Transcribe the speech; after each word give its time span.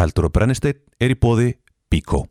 Eldur 0.00 0.30
og 0.30 0.32
brennisteinn 0.32 0.80
er 0.96 1.12
í 1.12 1.18
bóði 1.20 1.52
Bíkó. 1.92 2.24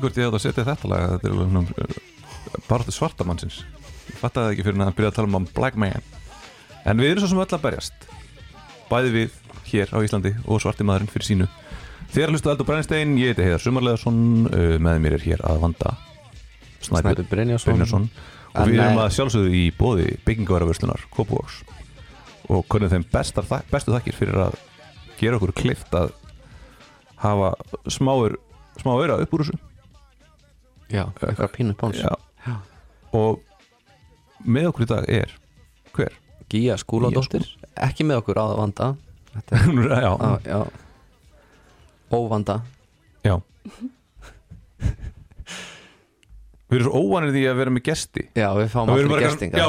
Ekki 0.00 0.08
hvort 0.08 0.18
ég 0.18 0.26
hefði 0.26 0.38
að 0.38 0.44
setja 0.46 0.64
þetta 0.64 0.88
lag, 0.90 1.06
þetta 1.14 1.28
er 1.28 1.34
alveg 1.34 1.58
um, 1.60 1.66
bara 2.68 2.94
svartamannsins. 2.94 3.60
Ég 4.08 4.18
fattaði 4.20 4.54
ekki 4.54 4.66
fyrir 4.66 4.84
að 4.84 4.96
byrja 4.96 5.10
að 5.12 5.18
tala 5.18 5.40
um 5.40 5.48
Black 5.56 5.78
Man. 5.80 6.06
En 6.88 7.00
við 7.00 7.12
erum 7.12 7.24
svo 7.24 7.30
sem 7.34 7.42
öll 7.42 7.56
að 7.56 7.64
berjast. 7.66 8.06
Bæði 8.90 9.12
við 9.14 9.36
hér 9.70 9.92
á 9.92 9.98
Íslandi 10.00 10.32
og 10.46 10.62
svarti 10.64 10.86
maðurinn 10.88 11.12
fyrir 11.12 11.28
sínu. 11.28 11.48
Þér 12.10 12.32
hlustu 12.32 12.50
Aldur 12.50 12.66
Brennstein, 12.66 13.14
ég 13.20 13.34
heiti 13.34 13.44
Heiðar 13.46 13.62
Sumarleðarsson, 13.62 14.20
uh, 14.48 14.76
með 14.82 15.02
mér 15.04 15.18
er 15.18 15.26
hér 15.28 15.44
að 15.46 15.60
vanda 15.66 15.94
Snæbjörn 16.80 17.28
Brynjarsson. 17.30 18.08
Og 18.50 18.66
við 18.66 18.80
erum 18.80 18.96
eh, 18.96 19.04
að 19.04 19.12
sjálfsögðu 19.14 19.50
í 19.54 19.64
bóði 19.78 20.08
byggingaværavörslunar 20.26 21.04
Kópavóks 21.14 21.60
og 22.50 22.64
kunnum 22.66 22.90
þeim 22.90 23.04
bestar, 23.12 23.46
bestu 23.70 23.92
þakkir 23.94 24.16
fyrir 24.16 24.40
að 24.48 24.56
gera 25.20 25.38
okkur 25.38 25.52
klift 25.54 25.94
að 25.94 26.10
hafa 27.22 27.52
smáur 27.86 28.40
smá 28.80 28.96
auðra 28.96 29.20
upp 29.22 29.36
úr 29.36 29.44
þessu 29.44 29.60
Já, 30.90 31.04
eitthvað 31.22 31.52
pínu 31.54 31.76
páns 31.78 32.00
Já. 32.02 32.10
og 33.16 33.40
með 34.46 34.70
okkur 34.72 34.86
í 34.86 34.90
dag 34.90 35.08
er 35.20 35.34
hver? 35.94 36.16
Gíja 36.50 36.74
Skúladóttir, 36.82 37.44
ekki 37.78 38.06
með 38.08 38.24
okkur 38.24 38.40
að 38.42 38.56
vanda. 38.58 38.90
Er, 39.54 39.68
já, 40.02 40.10
á, 40.18 40.30
já. 40.42 40.58
Óvanda. 42.10 42.56
Já. 43.22 43.36
Við 46.70 46.78
erum 46.78 46.86
svo 46.86 47.00
óvanir 47.02 47.32
því 47.34 47.40
að 47.50 47.56
vera 47.58 47.72
með 47.74 47.82
gesti. 47.88 48.24
Já, 48.38 48.46
við 48.54 48.68
fáum 48.70 48.90
allir 48.92 49.08
bara- 49.10 49.22
gestingar. 49.26 49.58
Já, 49.58 49.66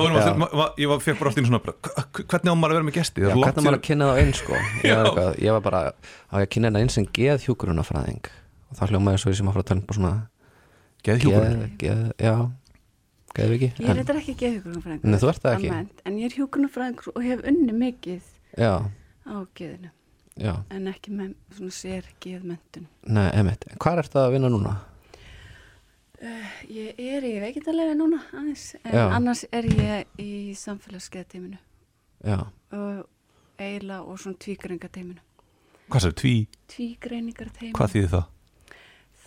ég 0.81 0.89
var, 0.91 0.99
fekk 1.01 1.17
bara 1.21 1.31
allt 1.31 1.39
í 1.41 1.45
svona 1.47 1.61
hvernig 1.61 2.49
á 2.53 2.53
maður 2.53 2.73
að 2.73 2.77
vera 2.77 2.87
með 2.89 2.97
gesti? 2.99 3.21
Já, 3.23 3.29
er 3.29 3.37
hvernig 3.41 3.65
maður 3.65 3.77
að 3.79 3.85
kynna 3.87 4.09
það 4.11 4.21
inn 4.21 4.33
sko? 4.37 4.59
Ég, 4.85 5.01
var 5.17 5.39
ég 5.41 5.55
var 5.57 5.63
bara 5.65 5.81
á 5.89 6.35
að 6.41 6.45
kynna 6.53 6.69
það 6.73 6.85
inn 6.85 6.93
sem 6.93 7.07
geð 7.17 7.47
hjúkurunafræðing 7.47 8.29
og 8.69 8.77
það 8.77 8.93
hljómaði 8.93 9.21
svo 9.23 9.33
ég 9.33 9.39
sem 9.41 9.49
að 9.49 9.57
fara 9.57 9.65
að 9.65 9.69
tala 9.71 9.81
um 9.81 9.97
svona 9.97 10.13
Geðhjúkrun. 11.05 11.63
geð, 11.81 12.01
já. 12.21 12.35
Geð 13.31 13.53
ekki 13.55 13.67
Ég 13.79 13.89
er 13.89 13.95
þetta 14.01 14.15
ekki 14.19 14.33
geðhjúgrunafræðingur 14.41 15.09
Nei, 15.13 15.17
þú 15.21 15.29
ert 15.31 15.41
það 15.45 15.53
ekki. 15.55 15.69
almennt, 15.71 16.01
En 16.05 16.17
ég 16.19 16.25
er 16.27 16.35
hjúgrunafræðingur 16.37 17.11
og 17.15 17.23
hef 17.23 17.43
unni 17.47 17.73
mikið 17.79 18.21
já, 18.59 18.73
á 19.23 19.35
geðinu. 19.55 19.91
Já, 20.41 20.53
En 20.71 20.87
ekki 20.91 21.11
með 21.15 21.33
svona 21.55 21.71
sér 21.75 22.09
geðmentun 22.23 22.87
nei, 23.07 23.27
emitt 23.39 23.65
hvað 23.79 23.97
er 24.01 24.07
þetta 24.09 24.25
að 24.27 24.33
vinna 24.35 24.49
núna? 24.51 24.73
Ég 26.69 26.99
er 27.01 27.25
í 27.25 27.31
veikindalega 27.41 27.95
núna 27.97 28.19
aðeins. 28.37 28.75
En 28.85 28.93
Já. 28.93 29.05
annars 29.15 29.41
er 29.51 29.65
ég 29.65 30.19
í 30.21 30.53
samfélagsgeðteiminu 30.53 31.57
já, 32.21 32.37
Og 32.77 33.07
eiginlega 33.57 34.03
og 34.05 34.19
svona 34.21 34.37
tvígreiningateiminu 34.37 35.23
Hvað 35.91 36.03
sér, 36.05 36.13
tví, 36.21 36.33
Tvígreiningarteiminu 36.75 37.73
hvað 37.79 37.95
þýðir 37.95 38.11
það? 38.13 38.27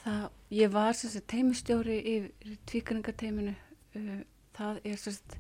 Það, 0.05 0.25
ég 0.53 0.73
var 0.73 0.97
sem 0.97 1.11
sagt 1.11 1.29
teimistjóri 1.33 1.99
í 1.99 2.15
tvígreiningateiminu 2.69 3.55
uh, 3.55 4.25
Það 4.55 4.81
er 4.87 4.99
sem 5.01 5.17
sagt 5.17 5.39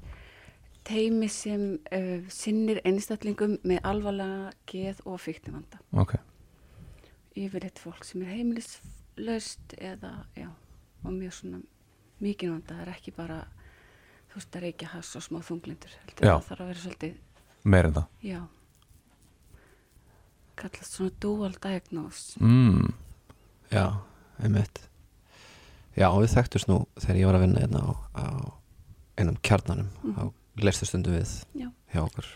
teimi 0.84 1.28
sem 1.32 1.66
uh, 1.94 2.24
sinnir 2.32 2.80
einstaklingum 2.84 3.58
með 3.64 3.84
alvarlega 3.88 4.50
geð 4.68 5.02
og 5.08 5.20
fíknivanda. 5.22 5.78
Ok, 5.96 6.16
yfirleitt 7.38 7.78
fólk 7.82 8.04
sem 8.06 8.24
er 8.24 8.34
heimilislaust 8.34 9.76
eða, 9.78 10.12
já, 10.36 10.50
og 11.04 11.14
mjög 11.14 11.36
svona 11.38 11.62
mikið 12.24 12.52
vanda, 12.52 12.74
það 12.74 12.82
er 12.84 12.92
ekki 12.94 13.14
bara 13.14 13.38
þú 14.30 14.40
veist 14.40 14.58
að 14.58 14.66
reykja 14.66 14.90
hass 14.94 15.14
og 15.18 15.24
smá 15.24 15.40
þunglindur 15.46 15.94
heldur 16.00 16.26
Já. 16.26 16.34
það 16.34 16.48
þarf 16.48 16.64
að 16.64 16.70
vera 16.72 16.82
svolítið, 16.84 17.16
meir 17.64 17.88
en 17.88 17.96
það. 17.98 18.06
Já. 18.28 18.40
Kallast 20.58 20.98
svona 20.98 21.14
dual 21.22 21.54
diagnose. 21.58 22.40
Mm. 22.42 22.92
já, 23.70 23.86
emitt 24.42 24.80
já, 25.96 26.08
við 26.10 26.32
þekktust 26.34 26.68
nú 26.68 26.86
þegar 26.98 27.16
ég 27.20 27.26
var 27.30 27.34
að 27.38 27.44
vinna 27.46 27.60
hérna 27.60 27.80
á, 27.86 27.90
á 28.18 28.24
einum 29.18 29.36
kjarnanum 29.42 29.88
Mhm. 30.02 30.14
á 30.18 30.22
lestu 30.64 30.86
stundum 30.86 31.14
við 31.14 31.44
Já. 31.54 31.68
hjá 31.94 32.00
okkur 32.04 32.26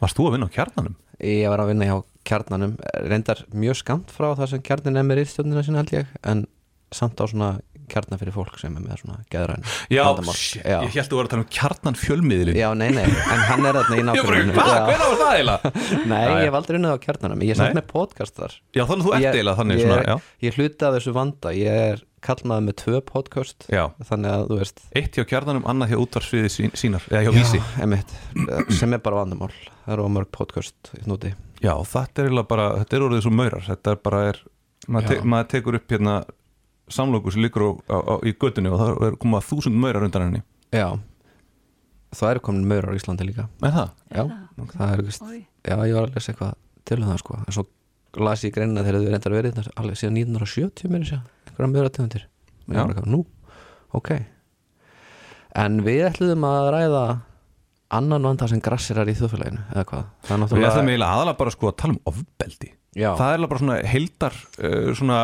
Varst 0.00 0.16
þú 0.18 0.26
að 0.28 0.32
vinna 0.36 0.46
á 0.50 0.56
kjarnanum? 0.56 0.96
Ég 1.20 1.48
var 1.48 1.58
að 1.60 1.68
vinna 1.72 1.84
hjá 1.88 2.04
kjarnanum 2.24 2.76
reyndar 3.08 3.44
mjög 3.54 3.76
skamt 3.80 4.10
frá 4.10 4.34
það 4.36 4.48
sem 4.50 4.62
kjarnin 4.62 4.96
er 4.98 5.02
með 5.06 5.18
rýðstjóðnina 5.22 5.64
sinna 5.64 5.78
held 5.78 5.92
ég 5.92 6.06
en 6.24 6.46
samt 6.92 7.16
á 7.16 7.24
svona 7.26 7.60
kjarnar 7.92 8.20
fyrir 8.22 8.34
fólk 8.36 8.58
sem 8.60 8.76
er 8.76 8.84
með 8.84 9.02
svona 9.02 9.18
geðræn 9.32 9.66
Já, 9.92 10.02
shit, 10.32 10.62
já. 10.64 10.78
ég 10.84 10.94
held 10.96 11.06
að 11.06 11.12
þú 11.12 11.20
var 11.20 11.28
að 11.28 11.34
tala 11.34 11.44
um 11.44 11.50
kjarnan 11.58 11.98
fjölmiðlin 12.00 12.58
já, 12.60 12.68
nei, 12.78 12.88
nei, 12.96 13.04
en 13.06 13.44
hann 13.50 13.68
er 13.70 13.78
þarna 13.80 14.00
í 14.00 14.04
nákvæmlega 14.10 14.56
hvað, 14.56 14.74
hvernig 14.90 15.06
var 15.06 15.20
það 15.22 15.32
eiginlega? 15.36 15.72
Nei, 16.10 16.20
Já, 16.26 16.32
ég 16.36 16.44
hef 16.46 16.56
aldrei 16.58 16.76
unnið 16.78 16.92
á 16.92 16.98
kjarnanum. 17.06 17.42
Ég 17.46 17.54
er 17.54 17.58
samt 17.60 17.76
með 17.76 17.86
podcast 17.90 18.36
þar. 18.38 18.54
Já, 18.76 18.82
þannig 18.88 19.02
að 19.02 19.06
þú 19.06 19.14
ert 19.16 19.26
eiginlega 19.36 19.58
þannig 19.60 19.80
ég, 19.80 19.88
svona, 19.90 20.16
Ég 20.46 20.58
hluti 20.60 20.86
af 20.86 20.94
þessu 20.96 21.14
vanda. 21.16 21.52
Ég 21.56 21.80
er 21.86 22.02
kallmaður 22.26 22.64
með 22.66 22.76
tvö 22.80 23.00
podcast 23.06 23.66
Já, 23.70 23.82
Þannig 24.08 24.32
að 24.32 24.44
þú 24.50 24.58
veist. 24.60 24.82
Eitt 24.98 25.18
hjá 25.18 25.26
kjarnanum, 25.30 25.66
annað 25.70 25.92
hjá 25.92 25.98
útvarsviði 26.02 26.52
sín, 26.52 26.72
sínar 26.78 27.04
Eða 27.12 27.22
hjá 27.26 27.32
vísi. 27.36 27.60
emitt, 27.84 28.14
sem 28.74 28.96
er 28.96 29.02
bara 29.04 29.20
vandamál. 29.22 29.52
Það 29.84 29.94
eru 29.96 30.08
á 30.08 30.10
mörg 30.16 30.32
podcast 30.34 30.90
Já, 31.62 31.72
þetta 31.86 32.22
er 32.22 32.26
eiginlega 32.28 32.50
bara, 32.50 32.66
þetta 32.82 32.98
er 32.98 33.06
orðið 33.06 33.22
svo 33.26 33.34
maurar. 33.34 33.64
Þetta 33.66 33.94
er 33.94 34.00
bara, 34.08 34.24
er, 34.32 34.40
maður, 34.88 35.08
te 35.12 35.30
maður 35.34 35.52
tekur 35.54 35.78
upp 35.78 35.94
hérna 35.94 36.16
samlokur 36.92 37.34
sem 37.34 37.42
liggur 37.44 37.64
á, 37.66 37.70
á, 37.90 37.98
á, 37.98 38.14
í 38.26 38.34
göttinu 38.36 38.72
og 38.74 38.80
það 38.82 39.04
er 39.08 39.18
komað 39.22 39.46
þúsund 39.48 39.80
maurar 39.82 40.06
undan 40.06 40.26
henni. 40.26 40.42
Já. 40.74 40.88
Það 42.16 42.30
eru 42.30 42.44
komin 42.46 42.68
maurar 42.70 42.94
á 42.94 42.98
Íslandi 42.98 43.26
líka. 43.26 43.48
Er 43.66 43.74
það? 43.74 43.90
Já, 44.12 44.22
það? 44.22 44.70
það 44.76 44.92
er 44.92 45.02
vist 45.08 45.26
Oj. 45.26 45.40
Já, 45.66 45.76
ég 45.76 45.98
var 45.98 46.06
að 46.06 46.14
lesa 46.14 46.32
eitthvað 46.32 46.54
til 46.86 47.00
um 47.02 47.10
það 47.10 47.20
sko. 47.24 47.40
En 47.42 47.56
svo 47.56 47.66
las 48.26 48.44
ég 48.46 48.54
greinina 48.54 48.84
þegar 48.86 49.02
þau 49.02 49.10
reyndar 49.12 49.36
verið 49.36 49.60
alveg 49.74 50.00
síðan 50.00 50.20
1970 50.22 50.92
mér 50.92 51.06
sér 51.10 51.20
einhverja 51.58 52.24
Já. 52.66 52.82
Nú, 53.06 53.20
ok. 53.94 54.10
En 55.56 55.80
við 55.86 56.06
ætluðum 56.08 56.46
að 56.48 56.70
ræða 56.74 57.02
annan 57.96 58.26
vanda 58.26 58.48
sem 58.50 58.60
grassirar 58.62 59.08
í 59.08 59.14
þjóðfélaginu 59.16 59.62
eða 59.70 59.84
hvað? 59.86 60.08
Það 60.26 60.32
er 60.32 60.36
Við 60.36 60.42
náttúrulega 60.42 60.72
ætlum 60.72 60.90
eiginlega 60.90 61.12
aðalega 61.14 61.38
bara 61.38 61.54
sko 61.54 61.70
að 61.70 61.76
tala 61.82 61.94
um 61.94 62.00
ofbeldi. 62.10 62.72
Já, 62.96 63.10
Það 63.20 63.32
er 63.32 63.46
bara 63.46 63.62
svona 63.62 63.76
heildar 63.92 64.36
uh, 64.56 64.90
svona 64.96 65.20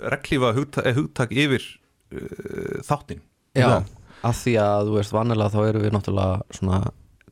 reglífa 0.00 0.52
hugtak, 0.56 0.88
hugtak 0.96 1.32
yfir 1.32 1.64
uh, 2.12 2.80
þáttin 2.86 3.22
já. 3.56 3.82
Að 4.26 4.38
því 4.42 4.54
að 4.60 4.88
þú 4.88 4.94
veist 4.96 5.14
vanalega 5.14 5.52
þá 5.52 5.60
erum 5.68 5.84
við 5.84 5.92
náttúrulega 5.94 6.56
svona 6.56 6.78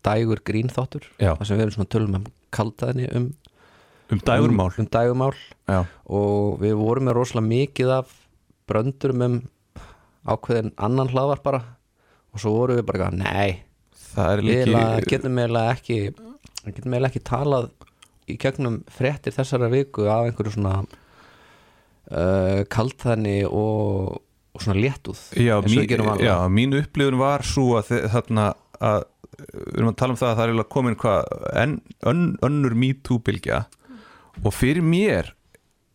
dægur 0.04 0.42
grín 0.44 0.68
þáttur. 0.70 1.06
Þar 1.18 1.48
sem 1.48 1.56
við 1.56 1.64
erum 1.64 1.74
svona 1.78 1.90
tölum 1.94 2.18
um 2.20 2.26
kaldaðinni 2.54 3.08
um, 3.16 3.30
Um 4.12 4.20
dægurmál. 4.20 4.68
um, 4.68 4.84
um 4.84 4.88
dægurmál 4.92 5.36
og 6.04 6.58
við 6.60 6.74
vorum 6.76 7.08
með 7.08 7.16
rosalega 7.16 7.48
mikið 7.48 7.92
af 7.96 8.10
bröndurum 8.68 9.22
um 9.24 9.38
ákveðin 10.28 10.74
annan 10.76 11.08
hlaðvar 11.08 11.40
bara. 11.42 11.62
Og 12.34 12.42
svo 12.42 12.52
vorum 12.52 12.76
við 12.78 12.86
bara 12.90 13.08
nei 13.14 13.64
það 14.14 14.32
er 14.32 14.42
við 14.44 15.08
getum 15.10 15.38
eiginlega 15.40 15.72
ekki 15.74 15.98
getum 16.12 16.94
eiginlega 16.94 17.10
ekki 17.10 17.24
talað 17.26 17.70
í 18.30 18.36
gegnum 18.40 18.78
fréttir 18.92 19.34
þessara 19.36 19.70
viku 19.72 20.06
af 20.08 20.28
einhverju 20.28 20.54
svona 20.54 20.76
uh, 22.10 22.60
kaltæðni 22.72 23.40
og, 23.48 24.20
og 24.54 24.64
svona 24.64 24.80
léttúð 24.80 25.22
Já, 25.38 25.56
mín, 25.64 25.88
já, 26.20 26.36
mín 26.50 26.76
upplifun 26.78 27.20
var 27.20 27.46
svo 27.46 27.78
að 27.80 27.94
þarna 28.12 28.52
að 28.84 29.04
við 29.34 29.78
erum 29.78 29.90
að 29.90 29.96
tala 30.00 30.14
um 30.14 30.18
það 30.20 30.30
að 30.30 30.40
það 30.40 30.52
er 30.52 30.68
komin 30.74 30.98
hvað 31.00 31.32
en, 31.60 31.72
ön, 32.10 32.24
önnur 32.46 32.76
MeToo-bylgja 32.78 33.64
og 34.42 34.54
fyrir 34.54 34.84
mér 34.84 35.32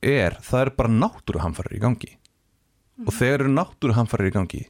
er, 0.04 0.38
það 0.44 0.66
er 0.66 0.74
bara 0.80 0.92
náttúruhamfarir 0.96 1.76
í 1.76 1.82
gangi. 1.84 2.12
Og 3.06 3.16
þegar 3.16 3.44
eru 3.44 3.54
náttúruhamfarir 3.56 4.30
í 4.30 4.36
gangi 4.36 4.62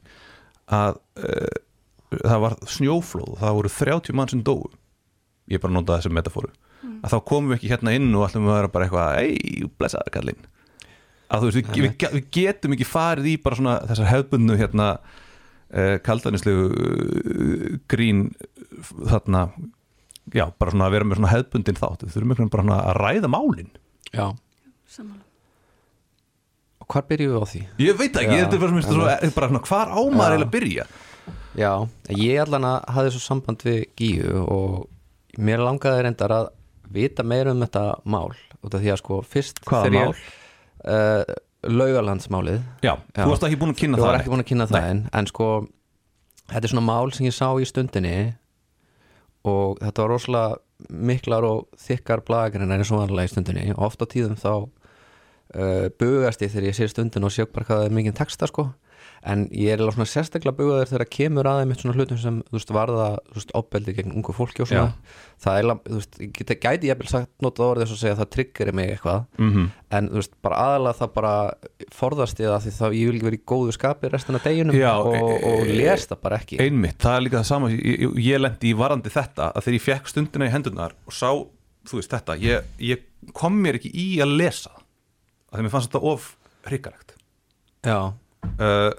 að 0.70 0.98
uh, 1.22 1.58
það 2.14 2.44
var 2.44 2.56
snjóflóð 2.70 3.36
það 3.42 3.58
voru 3.58 3.74
30 3.74 4.18
mann 4.18 4.32
sem 4.32 4.42
dóu. 4.46 4.70
Ég 5.50 5.62
bara 5.62 5.74
nota 5.74 5.98
þessi 5.98 6.14
metafóru 6.14 6.52
að 6.80 7.12
þá 7.12 7.18
komum 7.28 7.50
við 7.50 7.58
ekki 7.58 7.70
hérna 7.74 7.92
inn 7.96 8.08
og 8.14 8.26
ætlum 8.26 8.46
við 8.46 8.54
að 8.54 8.58
vera 8.60 8.72
bara 8.72 8.86
eitthvað 8.86 9.18
ei, 9.20 9.68
blessaður 9.78 10.14
kallinn 10.14 10.46
að 11.30 11.44
þú 11.44 11.50
veist, 11.50 11.58
við, 11.60 11.82
við, 11.86 12.06
við 12.16 12.28
getum 12.34 12.74
ekki 12.76 12.86
farið 12.88 13.28
í 13.30 13.34
bara 13.44 13.58
svona 13.58 13.74
þessar 13.90 14.10
hefbundnu 14.10 14.56
hérna 14.60 14.86
uh, 15.00 15.96
kaldaninslegu 16.06 16.68
uh, 16.70 17.66
grín 17.90 18.26
þarna. 19.10 19.44
Já, 20.34 20.46
bara 20.60 20.74
svona 20.74 20.86
að 20.90 20.94
vera 20.96 21.08
með 21.10 21.20
svona 21.20 21.32
hefbundin 21.34 21.78
þátt. 21.78 22.04
Við 22.06 22.14
þurfum 22.16 22.34
einhvern 22.34 22.52
bara 22.52 22.66
svona 22.66 22.80
að 22.90 23.00
ræða 23.00 23.30
málin. 23.32 23.70
Já, 24.14 24.26
Sammála. 24.90 25.22
og 26.82 26.90
hvar 26.90 27.06
byrjum 27.06 27.34
við 27.36 27.42
á 27.42 27.46
því? 27.52 27.60
ég 27.84 27.98
veit 27.98 28.16
ekki, 28.18 28.38
þetta 28.40 28.56
er 28.56 28.62
bara, 28.64 28.72
svona, 28.74 29.14
svo, 29.22 29.34
bara 29.36 29.50
svona, 29.52 29.62
hvar 29.68 29.92
ámaður 29.94 30.34
eiginlega 30.34 30.48
að 30.48 30.54
byrja? 30.56 30.86
Já, 31.58 31.70
ég 32.18 32.40
allan 32.42 32.66
að 32.66 32.78
hafði 32.96 33.12
svo 33.14 33.22
samband 33.22 33.62
við 33.66 33.78
Gíu 33.98 34.42
og 34.50 34.74
mér 35.38 35.62
langaði 35.62 36.04
reyndar 36.06 36.34
að 36.34 36.48
vita 36.90 37.22
meira 37.26 37.54
um 37.54 37.62
þetta 37.62 37.84
mál 38.10 38.32
út 38.34 38.74
af 38.74 38.82
því 38.82 38.90
að 38.90 39.00
sko 39.02 39.20
fyrst 39.30 39.62
Hvaða 39.62 39.86
þegar 39.86 39.94
mál? 40.10 40.10
ég 40.10 40.39
uh, 40.84 41.34
Laugalandsmálið. 41.68 42.60
Já, 42.84 42.94
Já. 42.96 43.20
þú 43.24 43.28
varst 43.34 43.44
ekki 43.48 43.58
búin 43.60 43.74
að 43.74 43.80
kynna 43.82 43.98
Ég 43.98 44.02
það. 44.02 44.08
var 44.10 44.20
ekki 44.20 44.32
búin 44.32 44.44
að 44.44 44.48
kynna 44.50 44.66
það 44.70 44.86
en, 44.90 45.00
en 45.20 45.26
sko 45.28 45.48
þetta 46.50 46.64
er 46.64 46.72
svona 46.72 46.86
mál 46.86 47.12
sem 47.12 47.26
ég 47.28 47.36
sá 47.36 47.48
í 47.60 47.66
stundinni 47.68 48.14
og 49.50 49.78
þetta 49.80 50.02
var 50.04 50.12
rosalega 50.14 50.56
miklar 51.10 51.44
og 51.44 51.66
þykkar 51.80 52.22
blagagreinar 52.24 52.80
eins 52.80 52.90
og 52.92 53.02
vanlega 53.02 53.28
í 53.28 53.32
stundinni. 53.34 53.66
Og 53.76 53.82
oft 53.90 54.00
á 54.00 54.06
tíðum 54.08 54.38
þá 54.40 54.52
uh, 54.56 55.86
bugast 56.00 56.40
ég 56.44 56.52
þegar 56.54 56.68
ég 56.70 56.78
sé 56.80 56.88
stundin 56.88 57.24
og 57.28 57.32
sé 57.34 57.44
bara 57.48 57.68
hvað 57.68 57.82
það 57.82 57.90
er 57.90 57.96
mikið 58.00 58.16
texta 58.22 58.48
sko 58.48 58.70
en 59.20 59.48
ég 59.52 59.74
er 59.74 59.82
alveg 59.82 59.98
svona 59.98 60.08
sérstaklega 60.08 60.56
bugaður 60.56 60.92
þegar 60.94 61.10
kemur 61.12 61.48
aðeins 61.50 61.82
svona 61.82 61.96
hlutum 61.98 62.20
sem 62.20 62.38
þú 62.46 62.56
veist 62.56 62.70
varða 62.72 63.08
þú 63.28 63.36
veist 63.40 63.50
opbeldi 63.60 63.96
gegn 63.98 64.14
ungu 64.16 64.32
fólki 64.36 64.64
og 64.64 64.70
svona. 64.70 64.94
Það 65.40 65.58
er, 65.58 65.68
þú 65.88 65.98
veist, 65.98 66.16
ég 66.20 66.32
geti, 66.36 66.56
gæti 66.60 66.88
ég 66.90 66.98
vel 67.00 67.10
sagt 67.10 67.30
notað 67.44 67.66
orðið 67.74 67.84
þess 67.86 67.96
að 67.96 68.00
segja 68.04 68.14
að 68.16 68.22
það 68.22 68.32
tryggeri 68.36 68.76
mig 68.76 68.94
eitthvað. 68.94 69.26
Mm 69.40 69.68
en 69.90 70.06
þú 70.06 70.20
veist, 70.20 70.34
bara 70.44 70.58
aðalega 70.64 70.98
það 71.00 71.12
bara 71.16 71.32
forðast 71.94 72.40
ég 72.40 72.50
það 72.50 72.66
því 72.66 72.72
þá 72.76 72.84
ég 72.94 73.08
vil 73.08 73.14
ekki 73.16 73.26
vera 73.26 73.38
í 73.38 73.42
góðu 73.52 73.72
skapi 73.74 74.10
restina 74.12 74.38
af 74.38 74.44
deginum 74.46 74.76
Já, 74.78 74.92
og, 75.02 75.16
e- 75.18 75.40
og 75.50 75.64
e- 75.64 75.78
les 75.80 76.06
það 76.06 76.20
bara 76.22 76.38
ekki. 76.38 76.60
Einmitt, 76.62 76.98
það 77.02 77.16
er 77.16 77.24
líka 77.26 77.40
það 77.40 77.48
sama 77.50 77.70
ég, 77.72 77.80
ég, 77.90 78.14
ég 78.28 78.42
lendi 78.42 78.70
í 78.70 78.76
varandi 78.78 79.10
þetta 79.10 79.48
að 79.50 79.66
þegar 79.66 79.78
ég 79.78 79.86
fekk 79.88 80.12
stundina 80.12 80.46
í 80.46 80.52
hendurnar 80.54 80.94
og 81.10 81.16
sá, 81.16 81.30
þú 81.90 81.98
veist 81.98 82.14
þetta 82.14 82.38
ég, 82.44 82.70
ég 82.86 83.02
kom 83.36 83.58
mér 83.64 83.80
ekki 83.80 83.90
í 83.90 84.06
að 84.22 84.36
lesa 84.38 84.70
að 84.76 85.56
þegar 85.56 85.66
mér 85.66 85.74
fannst 85.74 85.90
þetta 85.90 86.14
of 86.14 86.30
hrikalegt 86.70 87.16
Já, 87.88 87.98
uh, 88.46 88.90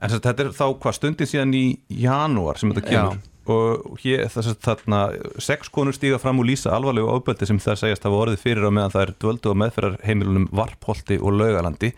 en 0.00 0.10
sem 0.10 0.18
sagt, 0.18 0.28
þetta 0.28 0.44
er 0.44 0.52
þá 0.56 0.66
hvað 0.82 0.98
stundin 0.98 1.30
síðan 1.30 1.56
í 1.56 1.64
janúar 2.02 2.60
sem 2.60 2.72
þetta 2.72 2.90
kemur. 2.90 3.24
Og 3.46 4.00
hér 4.02 4.24
þess 4.26 4.50
að 4.50 4.62
þarna 4.64 5.00
sex 5.38 5.68
konur 5.70 5.94
stíga 5.94 6.18
fram 6.18 6.40
og 6.42 6.48
lýsa 6.48 6.72
alvarlegu 6.74 7.06
ofbeldi 7.12 7.46
sem 7.46 7.60
það 7.62 7.78
segjast 7.84 8.06
hafa 8.08 8.18
orðið 8.24 8.42
fyrir 8.42 8.66
á 8.66 8.74
meðan 8.74 8.94
það 8.96 9.04
er 9.04 9.12
dvöldu 9.22 9.52
og 9.52 9.60
meðferðar 9.62 10.00
heimilunum 10.02 10.48
Varpholti 10.50 11.20
og 11.20 11.36
Laugalandi 11.38 11.92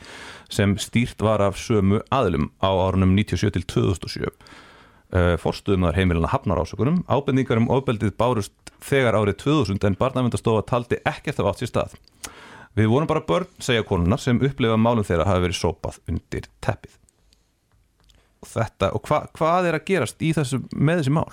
sem 0.53 0.77
stýrt 0.77 1.25
var 1.25 1.41
af 1.47 1.56
sömu 1.56 2.03
aðlum 2.12 2.50
á 2.61 2.69
árunum 2.69 3.17
97 3.17 3.55
til 3.56 3.65
2007 3.65 4.29
uh, 4.29 5.35
forstuðumar 5.41 5.97
heimiluna 5.97 6.29
hafnar 6.35 6.61
ásökunum. 6.61 7.01
Ábendingar 7.09 7.65
um 7.65 7.73
ofbeldið 7.73 8.12
bárust 8.21 8.77
þegar 8.85 9.17
árið 9.17 9.41
2000 9.47 9.89
en 9.89 9.99
barnavæntastofa 10.05 10.69
taldi 10.69 11.01
ekkert 11.09 11.41
af 11.41 11.55
átt 11.55 11.65
sér 11.65 11.73
stað. 11.73 11.99
Við 12.77 12.93
vorum 12.93 13.09
bara 13.09 13.25
börn, 13.25 13.49
segja 13.56 13.89
konunar 13.89 14.21
sem 14.21 14.37
upplifa 14.37 14.77
málum 14.77 15.09
þeirra 15.09 15.31
hafi 15.33 15.49
verið 15.49 15.62
sópað 15.65 16.03
undir 16.12 16.53
teppið 16.61 16.99
þetta, 18.46 18.93
og 18.94 19.02
hva, 19.08 19.26
hvað 19.35 19.67
er 19.69 19.75
að 19.81 19.85
gerast 19.90 20.23
í 20.23 20.32
þessu, 20.37 20.61
með 20.75 21.00
þessi 21.02 21.14
mál 21.17 21.29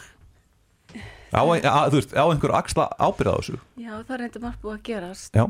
á, 1.36 1.42
að, 1.44 1.92
þú 1.92 2.00
veist, 2.00 2.14
á 2.16 2.24
einhver 2.32 2.54
axla 2.56 2.88
ábyrða 2.98 3.34
á 3.36 3.40
þessu 3.42 3.60
Já, 3.78 3.92
það 4.08 4.14
er 4.16 4.20
reynda 4.24 4.40
margt 4.46 4.62
búið 4.62 4.78
að 4.80 4.84
gerast. 4.90 5.34
já, 5.36 5.46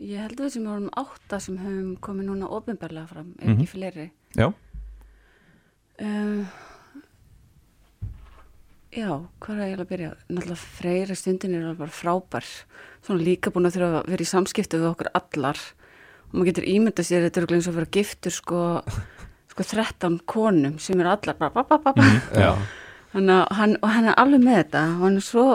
Ég 0.00 0.16
held 0.24 0.38
að 0.40 0.44
við 0.46 0.52
sem 0.54 0.64
vorum 0.64 0.90
átta 0.96 1.38
sem 1.40 1.56
höfum 1.60 1.96
komið 2.00 2.24
núna 2.30 2.46
ofinbarlega 2.48 3.06
fram, 3.08 3.34
ef 3.38 3.44
Mhm. 3.46 3.58
ekki 3.60 3.68
fleiri. 3.68 4.10
já, 4.36 4.52
Um, 6.00 6.46
já, 8.90 9.10
hvað 9.44 9.58
er 9.60 9.68
ég 9.74 9.80
að 9.82 9.88
byrja? 9.90 10.10
Náttúrulega 10.32 10.56
freyra 10.78 11.16
stundin 11.18 11.54
er 11.54 11.66
alveg 11.70 11.92
frábær. 11.94 12.46
Svona 13.04 13.22
líka 13.22 13.52
búin 13.52 13.68
að 13.68 13.76
þurfa 13.76 14.00
að 14.00 14.08
vera 14.14 14.24
í 14.24 14.30
samskiptu 14.30 14.80
við 14.80 14.88
okkur 14.94 15.10
allar. 15.14 15.60
Og 16.30 16.34
maður 16.38 16.48
getur 16.50 16.68
ímyndað 16.72 17.06
sér, 17.10 17.26
þetta 17.28 17.42
er 17.42 17.54
eins 17.54 17.68
og 17.68 17.74
að 17.74 17.78
vera 17.80 17.90
giftur 17.98 18.32
sko, 18.34 18.60
sko 19.60 19.76
13 19.76 20.20
konum 20.26 20.78
sem 20.78 21.00
eru 21.00 21.10
allar 21.12 21.36
bara, 21.38 21.50
ba, 21.50 21.64
ba, 21.64 21.78
ba, 21.78 21.92
ba. 21.92 22.04
já. 22.34 22.56
Þannig 23.12 23.34
að 23.34 23.56
hann, 23.58 23.76
hann 23.82 24.08
er 24.08 24.18
alveg 24.22 24.44
með 24.44 24.58
þetta 24.60 24.82
og 24.86 25.02
hann 25.04 25.18
er 25.18 25.26
svo 25.26 25.46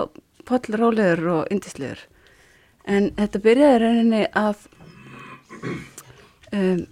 pollrólegur 0.46 1.30
og 1.32 1.54
yndislegur 1.54 2.02
en 2.86 3.10
þetta 3.18 3.42
byrjaði 3.42 3.78
rauninni 3.82 4.22
að 4.38 4.66
um, 6.52 6.84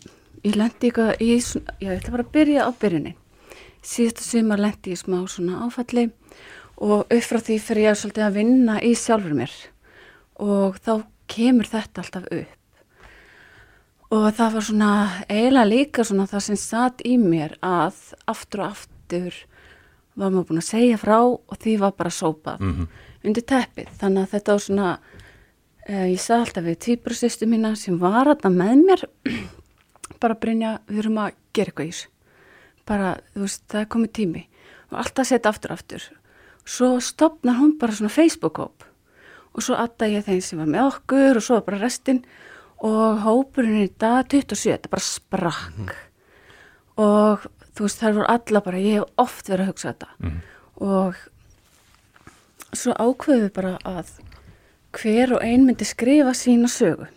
ég 0.44 0.56
lendi 0.57 0.89
eitthvað 0.89 1.21
í 1.21 1.36
svona, 1.44 1.75
já, 1.77 1.92
ég 1.92 2.00
ætla 2.00 2.15
bara 2.15 2.25
að 2.25 2.33
byrja 2.38 2.65
á 2.65 2.69
byrjunni 2.81 3.13
síðasta 3.83 4.25
sumar 4.25 4.63
lendi 4.63 4.95
ég 4.95 5.04
smá 5.04 5.19
svona 5.27 5.68
áfalli 5.68 6.07
og 6.80 7.04
upp 7.04 7.27
frá 7.27 7.44
því 7.44 7.59
fyrir 7.62 7.89
ég 7.92 8.00
svolítið 8.00 8.27
að 8.30 8.39
vinna 8.39 8.80
í 8.81 8.95
sjálfur 8.98 9.38
mér 9.38 9.54
og 10.42 10.80
þá 10.81 10.94
kemur 11.30 11.69
þetta 11.69 12.06
alltaf 12.06 12.31
upp 12.31 12.59
og 14.13 14.27
það 14.38 14.54
var 14.57 14.65
svona 14.68 14.89
eiginlega 15.31 15.69
líka 15.69 16.04
svona 16.06 16.27
það 16.30 16.44
sem 16.48 16.60
satt 16.62 17.01
í 17.07 17.15
mér 17.18 17.56
að 17.65 17.98
aftur 18.30 18.62
og 18.65 18.75
aftur 18.75 19.39
var 20.13 20.30
maður 20.30 20.48
búin 20.51 20.62
að 20.62 20.68
segja 20.69 21.00
frá 21.01 21.18
og 21.25 21.56
því 21.57 21.74
var 21.81 21.95
bara 21.98 22.12
sópað 22.13 22.60
Mhm. 22.62 22.88
undir 23.25 23.45
teppið. 23.48 23.88
Þannig 23.98 24.24
að 24.27 24.31
þetta 24.36 24.51
var 24.51 24.60
svona, 24.60 24.88
uh, 25.89 26.06
ég 26.12 26.19
sagði 26.19 26.44
alltaf 26.45 26.63
við 26.68 26.77
tvíbrasistu 26.86 27.48
mína 27.48 27.75
sem 27.77 27.98
var 27.98 28.25
þarna 28.27 28.51
með 28.51 28.83
mér, 28.86 29.04
bara 30.21 30.36
Brynja, 30.36 30.80
við 30.88 31.00
erum 31.06 31.18
að 31.24 31.31
gera 31.56 31.71
eitthvað 31.71 31.88
í 31.88 31.92
þessu. 31.94 32.07
Bara, 32.86 33.13
þú 33.33 33.39
veist, 33.45 33.63
það 33.71 33.81
er 33.81 33.86
komið 33.95 34.12
tími. 34.19 34.44
Og 34.92 34.98
alltaf 35.00 35.24
að 35.24 35.30
setja 35.31 35.50
aftur 35.54 35.71
og 35.71 35.77
aftur. 35.80 36.04
Svo 36.66 36.89
stopnar 37.00 37.56
hún 37.59 37.77
bara 37.80 37.94
svona 37.95 38.12
Facebook-hóp 38.13 38.83
og 39.54 39.62
svo 39.62 39.75
atta 39.77 40.06
ég 40.06 40.24
þeim 40.25 40.42
sem 40.42 40.59
var 40.59 40.68
með 40.68 40.88
okkur 40.92 41.38
og 41.39 41.44
svo 41.44 41.62
bara 41.66 41.80
restinn 41.80 42.24
og 42.83 43.21
hópurinn 43.24 43.85
í 43.85 43.91
dag 44.00 44.27
27, 44.27 44.74
þetta 44.75 44.91
bara 44.91 45.06
sprakk. 45.07 45.94
Og 47.00 47.47
þú 47.74 47.88
veist 47.88 48.03
þær 48.03 48.18
voru 48.19 48.30
alla 48.35 48.63
bara, 48.65 48.83
ég 48.83 49.00
hef 49.00 49.24
oft 49.24 49.50
verið 49.50 49.65
að 49.65 49.71
hugsa 49.71 49.94
þetta. 49.94 50.09
Og 50.83 51.19
svo 52.74 52.95
ákveðum 52.97 53.44
við 53.47 53.51
bara 53.56 53.74
að 53.88 54.13
hver 54.94 55.35
og 55.38 55.44
ein 55.45 55.65
myndi 55.65 55.88
skrifa 55.88 56.33
sína 56.38 56.69
sögu. 56.69 57.07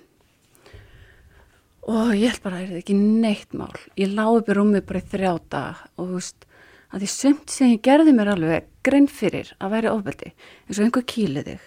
Og 1.86 2.14
ég 2.18 2.32
held 2.32 2.42
bara 2.42 2.62
er 2.64 2.78
ekki 2.80 2.96
neitt 2.96 3.52
mál. 3.54 3.74
Ég 3.98 4.14
lág 4.14 4.40
upp 4.40 4.48
í 4.50 4.56
rúmi 4.56 4.82
bara 4.82 5.02
í 5.02 5.10
þrjá 5.12 5.32
daga 5.50 5.90
og 5.96 6.08
þú 6.08 6.12
veist 6.18 6.46
að 6.92 7.02
því 7.02 7.10
sumt 7.12 7.52
sem 7.52 7.74
ég 7.74 7.82
gerði 7.84 8.14
mér 8.14 8.32
alveg 8.32 8.70
grein 8.86 9.08
fyrir 9.10 9.52
að 9.58 9.74
væri 9.74 9.90
ofbeldi 9.90 10.32
eins 10.32 10.78
og 10.78 10.86
einhver 10.86 11.06
kýlið 11.10 11.50
þig 11.50 11.64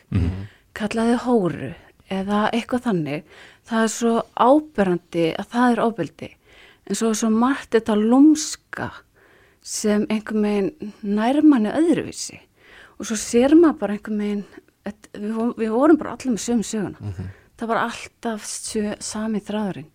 kallaði 0.79 1.17
hóru 1.25 1.71
eða 2.09 2.49
eitthvað 2.55 2.85
þannig 2.87 3.33
það 3.69 3.85
er 3.85 3.93
svo 3.93 4.13
áberandi 4.35 5.25
að 5.37 5.51
það 5.53 5.73
er 5.73 5.81
ofbeldi. 5.85 6.29
En 6.89 6.97
svo 6.97 7.11
er 7.11 7.19
svo 7.19 7.29
margt 7.33 7.75
þetta 7.75 7.95
lúmska 7.99 8.89
sem 9.61 10.07
einhver 10.09 10.39
megin 10.41 10.93
nærmanni 11.05 11.73
öðruvísi. 11.77 12.39
Og 12.97 13.07
svo 13.07 13.19
sér 13.19 13.53
maður 13.55 13.79
bara 13.83 13.97
einhver 13.97 14.17
megin 14.17 14.43
við, 14.85 15.53
við 15.59 15.75
vorum 15.75 15.99
bara 15.99 16.15
allir 16.15 16.33
með 16.33 16.45
sömu 16.47 16.65
söguna. 16.65 17.13
Það 17.59 17.71
var 17.73 17.81
alltaf 17.83 18.47
sjö, 18.47 18.95
sami 19.03 19.41
þráðurinn. 19.43 19.89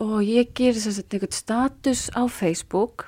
Og 0.00 0.20
ég 0.24 0.52
gerir 0.56 0.80
þess 0.80 1.00
að 1.00 1.14
einhvern 1.16 1.36
status 1.36 2.04
á 2.12 2.22
Facebook. 2.28 3.06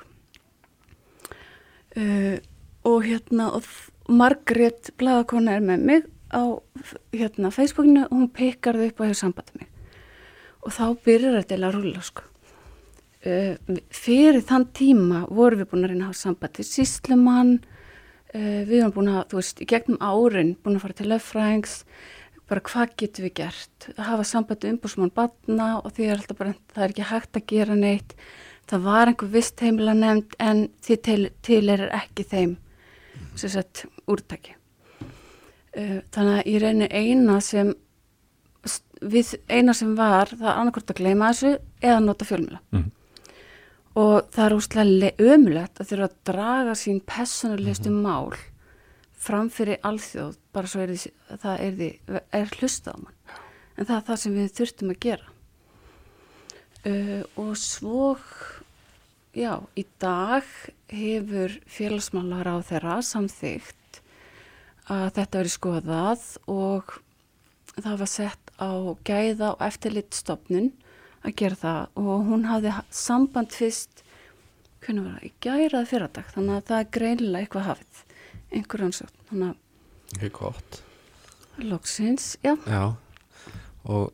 Uh, 1.93 2.39
og 2.83 3.05
hérna 3.05 3.51
og 3.53 3.67
Margrét 4.09 4.91
Blaðakona 4.97 5.57
er 5.57 5.63
með 5.63 5.83
mig 5.87 6.07
á 6.33 6.43
hérna 7.13 7.51
Facebookinu 7.53 8.07
og 8.07 8.15
hún 8.17 8.31
pekar 8.33 8.79
þau 8.79 8.87
upp 8.87 8.99
og 9.01 9.07
hefur 9.07 9.19
sambandið 9.21 9.61
mig. 9.61 9.69
Og 10.63 10.73
þá 10.73 10.85
byrjar 11.05 11.37
þetta 11.39 11.55
eiginlega 11.55 11.69
að 11.69 11.77
rúlla 11.77 12.05
sko. 12.07 12.29
Uh, 13.23 13.77
fyrir 13.93 14.41
þann 14.43 14.65
tíma 14.75 15.21
vorum 15.29 15.61
við 15.61 15.69
búin 15.71 15.85
að 15.85 15.93
reyna 15.93 16.09
að 16.09 16.09
hafa 16.11 16.23
samband 16.25 16.57
til 16.57 16.65
síslumann 16.67 17.53
uh, 17.61 18.61
við 18.67 18.81
erum 18.81 18.95
búin 18.97 19.13
að, 19.13 19.21
þú 19.31 19.39
veist, 19.39 19.61
í 19.63 19.67
gegnum 19.69 20.01
árin 20.03 20.57
búin 20.59 20.75
að 20.75 20.83
fara 20.83 20.97
til 20.99 21.07
löffræðings 21.11 21.77
bara 22.49 22.63
hvað 22.67 22.95
getum 22.99 23.27
við 23.27 23.35
gert? 23.39 23.87
Að 23.95 24.07
hafa 24.09 24.25
samband 24.27 24.65
um 24.65 24.75
umbúsmann 24.75 25.13
batna 25.15 25.69
og 25.79 25.93
því 25.95 26.09
er 26.09 26.17
alltaf 26.17 26.39
bara, 26.39 26.55
það 26.73 26.85
er 26.85 26.95
ekki 26.95 27.11
hægt 27.11 27.39
að 27.39 27.47
gera 27.53 27.77
neitt. 27.79 28.17
Það 28.69 28.89
var 28.89 29.11
einhver 29.11 29.31
vist 29.33 29.63
heimila 29.63 29.95
nefnd 29.97 30.35
en 30.43 30.65
því 30.83 30.99
til, 31.07 31.21
til 31.43 31.63
er 31.73 31.87
ekki 31.95 32.27
þeim 32.27 32.57
sem 33.39 33.51
sagt 33.51 33.85
úrtaki. 34.07 34.53
uh, 34.55 34.62
þannig 35.73 36.35
að 36.39 36.47
ég 36.53 36.61
reynir 36.61 36.91
eina 36.93 37.39
sem 37.41 37.73
við 39.03 39.33
eina 39.49 39.73
sem 39.75 39.95
var 39.97 40.29
það 40.31 40.47
er 40.47 40.59
annarkvort 40.59 40.91
að 40.93 40.99
gleyma 41.01 41.31
þessu 41.33 41.53
eða 41.83 41.99
nota 42.05 42.25
fjölmjöla 42.29 42.59
Mhm. 42.71 42.91
og 43.95 44.29
það 44.31 44.45
er 44.45 44.55
úslega 44.57 45.11
ömulegt 45.33 45.79
að 45.81 45.89
þurfa 45.89 46.07
að 46.09 46.15
draga 46.29 46.75
sín 46.75 47.01
personulegustu 47.05 47.91
mál 47.91 48.33
framfyrir 49.23 49.79
alþjóð 49.83 50.37
bara 50.53 50.67
svo 50.67 50.81
er, 50.81 50.87
því, 50.93 51.11
það 51.41 51.59
er, 51.59 51.75
því, 51.79 51.89
er 52.33 52.47
hlustað 52.59 52.95
á 52.95 52.99
mann. 53.03 53.13
En 53.77 53.85
það 53.85 53.95
er 53.97 54.07
það 54.07 54.17
sem 54.23 54.33
við 54.35 54.49
þurftum 54.57 54.89
að 54.93 54.99
gera. 54.99 55.27
Uh, 56.85 57.23
og 57.39 57.53
svo 57.57 58.17
já, 59.33 59.53
í 59.79 59.85
dag 60.03 60.43
hefur 60.91 61.55
félagsmálar 61.71 62.49
á 62.51 62.55
þeirra 62.67 62.97
samþygt 63.01 63.75
að 64.91 65.05
þetta 65.17 65.39
verið 65.39 65.53
skoðað 65.53 66.23
og 66.51 66.95
það 67.79 67.99
var 68.03 68.11
sett 68.11 68.51
á 68.59 68.69
gæða 69.07 69.51
og 69.55 69.61
eftirlitstofnun 69.67 70.71
að 71.23 71.35
gera 71.39 71.55
það 71.61 72.01
og 72.03 72.25
hún 72.29 72.47
hafði 72.49 72.73
ha- 72.75 72.85
samband 72.91 73.53
fyrst 73.55 74.01
hvernig 74.83 75.05
var 75.05 75.13
það, 75.15 75.27
í 75.29 75.31
gæraði 75.45 75.89
fyrradag 75.93 76.33
þannig 76.35 76.57
að 76.57 76.65
það 76.69 76.81
er 76.83 76.89
greinilega 76.97 77.45
eitthvað 77.45 77.69
hafið 77.69 78.01
einhver 78.53 78.83
rannsókn, 78.83 79.21
þannig 79.29 80.17
Ekki 80.19 80.29
gott. 80.35 80.81
að 81.57 81.69
loksins, 81.71 82.25
já, 82.43 82.53
Já. 82.69 82.83
Og 83.89 84.11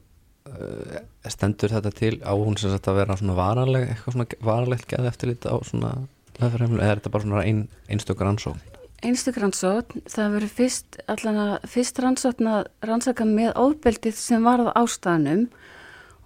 uh, 0.47 0.99
stendur 1.29 1.73
þetta 1.73 1.91
til 1.97 2.13
á 2.23 2.31
hún 2.38 2.55
sem 2.61 2.71
að 2.77 2.99
vera 3.01 3.17
svona 3.19 3.35
varanleg 3.38 3.89
eitthvað 3.89 4.15
svona 4.15 4.29
varanlegt 4.47 4.88
geða 4.93 5.11
eftir 5.11 5.33
lítið 5.33 5.51
á 5.51 5.57
svona 5.67 5.91
eða 6.39 6.61
er 6.79 7.01
þetta 7.01 7.11
bara 7.11 7.25
svona 7.25 7.43
ein, 7.43 7.65
einstök 7.91 8.21
rannsókn 8.23 8.61
einstök 9.05 9.39
rannsókn, 9.39 10.03
það 10.09 10.33
verið 10.35 10.55
fyrst 10.57 10.99
fyrst 11.69 12.01
rannsókn 12.03 12.49
að 12.51 12.69
rannsaka 12.85 13.27
með 13.27 13.53
ofbeldið 13.59 14.17
sem 14.19 14.43
varð 14.45 14.71
ástæðanum 14.75 15.45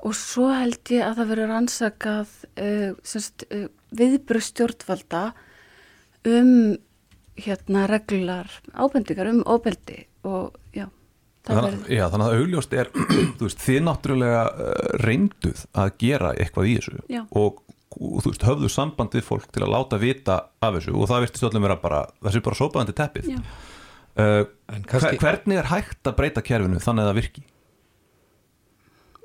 og 0.03 0.15
svo 0.19 0.49
held 0.51 0.91
ég 0.91 1.05
að 1.05 1.19
það 1.19 1.29
verið 1.33 1.51
rannsakað 1.51 2.33
uh, 2.59 2.89
semst, 3.07 3.45
uh, 3.53 3.67
viðbröð 3.95 4.47
stjórnvalda 4.49 5.23
um 6.33 6.51
hérna 7.39 7.85
reglular 7.89 8.49
ábendingar 8.73 9.31
um 9.31 9.41
ofbeldi 9.49 10.03
og 10.27 10.57
já, 10.75 10.87
Þannig, 11.43 11.63
verið 11.65 11.97
já, 11.97 12.03
þannig 12.11 12.27
að 12.29 12.41
augljóst 12.41 12.75
er 12.77 12.91
þú 13.37 13.47
veist, 13.47 13.63
þið 13.63 13.79
náttúrulega 13.87 14.43
uh, 14.49 14.73
reynduð 15.03 15.63
að 15.75 15.95
gera 16.03 16.33
eitthvað 16.37 16.69
í 16.69 16.75
þessu 16.79 17.01
Já. 17.11 17.23
og, 17.31 17.63
og 17.99 18.23
þú 18.23 18.31
veist, 18.31 18.45
höfðu 18.47 18.69
samband 18.71 19.15
við 19.17 19.25
fólk 19.27 19.47
til 19.53 19.63
að 19.65 19.73
láta 19.75 19.99
vita 20.01 20.37
af 20.63 20.75
þessu 20.77 20.95
og 20.97 21.09
það 21.11 21.25
virtist 21.25 21.47
öllum 21.49 21.67
vera 21.67 21.79
bara, 21.83 22.01
þessi 22.25 22.43
bara 22.45 22.59
sópaðandi 22.59 22.95
teppið 22.99 23.31
uh, 23.33 24.43
En 24.73 24.83
kannski- 24.89 25.17
hver, 25.17 25.39
hvernig 25.43 25.61
er 25.61 25.71
hægt 25.71 26.09
að 26.09 26.17
breyta 26.19 26.45
kerfinu 26.45 26.81
þannig 26.83 27.05
að 27.05 27.11
það 27.11 27.19
virki? 27.21 27.45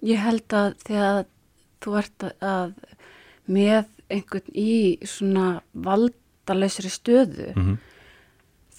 Ég 0.08 0.22
held 0.22 0.54
að 0.54 0.74
þegar 0.86 1.24
þú 1.82 1.98
ert 1.98 2.26
að 2.38 2.74
með 3.48 3.86
einhvern 4.08 4.54
í 4.54 4.72
svona 5.08 5.46
valdalausri 5.74 6.90
stöðu 6.92 7.52
Mm 7.54 7.78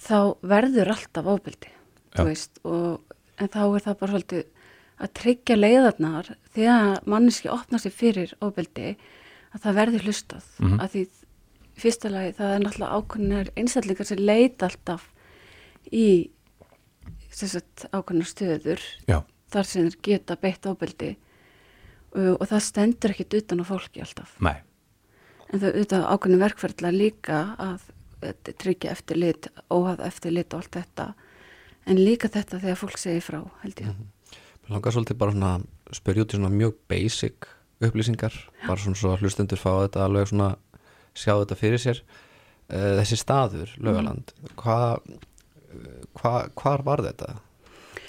þá 0.00 0.36
verður 0.40 0.94
alltaf 0.94 1.26
Já. 2.10 2.16
þú 2.16 2.24
veist 2.26 2.60
og, 2.64 3.16
en 3.38 3.50
þá 3.52 3.60
er 3.62 3.84
það 3.84 3.98
bara 4.00 4.14
svolítið 4.14 4.44
að 5.00 5.12
tryggja 5.20 5.56
leiðarnar 5.56 6.30
þegar 6.54 7.02
manneski 7.08 7.50
opna 7.52 7.78
sig 7.80 7.92
fyrir 7.94 8.32
ofbeldi 8.40 8.94
að 9.54 9.64
það 9.64 9.78
verður 9.80 10.06
hlustað. 10.06 10.44
Mhm. 10.58 10.80
að 10.80 10.92
því 10.94 11.02
fyrsta 11.80 12.10
lagi 12.12 12.34
það 12.36 12.54
er 12.54 12.62
náttúrulega 12.64 12.96
ákveðnar 12.98 13.50
einstaklingar 13.56 14.06
sem 14.06 14.18
leita 14.20 14.68
alltaf 14.68 15.08
í 15.90 16.30
ákveðnar 17.30 18.28
stöður 18.28 18.82
Já, 19.08 19.22
þar 19.50 19.68
sem 19.68 19.86
þeir 19.88 20.00
geta 20.02 20.36
beitt 20.36 20.66
ofbeldi 20.66 21.14
og, 22.12 22.36
og 22.40 22.44
það 22.50 22.64
stendur 22.66 23.14
ekkit 23.14 23.38
utan 23.40 23.62
á 23.62 23.64
fólki 23.64 24.02
alltaf. 24.02 24.34
Nei. 24.42 24.58
En 25.50 25.62
það 25.62 25.74
auðvitað 25.74 26.06
ákveðinu 26.10 26.42
verkferðla 26.44 26.92
líka 26.94 27.40
að 27.58 27.88
tryggja 28.60 28.92
eftirlit, 28.92 29.48
óhað 29.72 30.02
eftirlit 30.04 30.52
og 30.54 30.60
allt 30.60 30.76
þetta. 30.76 31.06
En 31.88 31.98
líka 31.98 32.28
þetta 32.28 32.60
þegar 32.60 32.78
fólk 32.82 32.98
segir 33.00 33.24
frá 33.24 33.40
held 33.62 33.80
ég. 33.80 33.94
Mér 34.66 34.74
langar 34.76 34.94
svolítið 34.94 35.18
bara 35.22 35.34
svona 35.34 35.52
að 35.56 35.96
spyrja 35.96 36.26
út 36.26 36.34
í 36.34 36.38
svona 36.38 36.52
mjög 36.52 36.76
basic 36.90 37.48
upplýsingar 37.80 38.34
bara 38.66 38.80
svona 38.80 38.98
svo 38.98 39.16
hlustendur 39.20 39.60
fá 39.60 39.70
þetta 39.84 40.04
alveg 40.04 40.30
svona 40.30 40.52
sjá 41.16 41.34
þetta 41.34 41.58
fyrir 41.58 41.82
sér. 41.82 42.02
Uh, 42.70 43.00
þessi 43.00 43.18
staður, 43.18 43.72
Laugaland 43.82 44.34
hvað 44.60 45.00
hva, 46.18 46.34
hvar 46.58 46.84
var 46.86 47.02
þetta? 47.04 47.36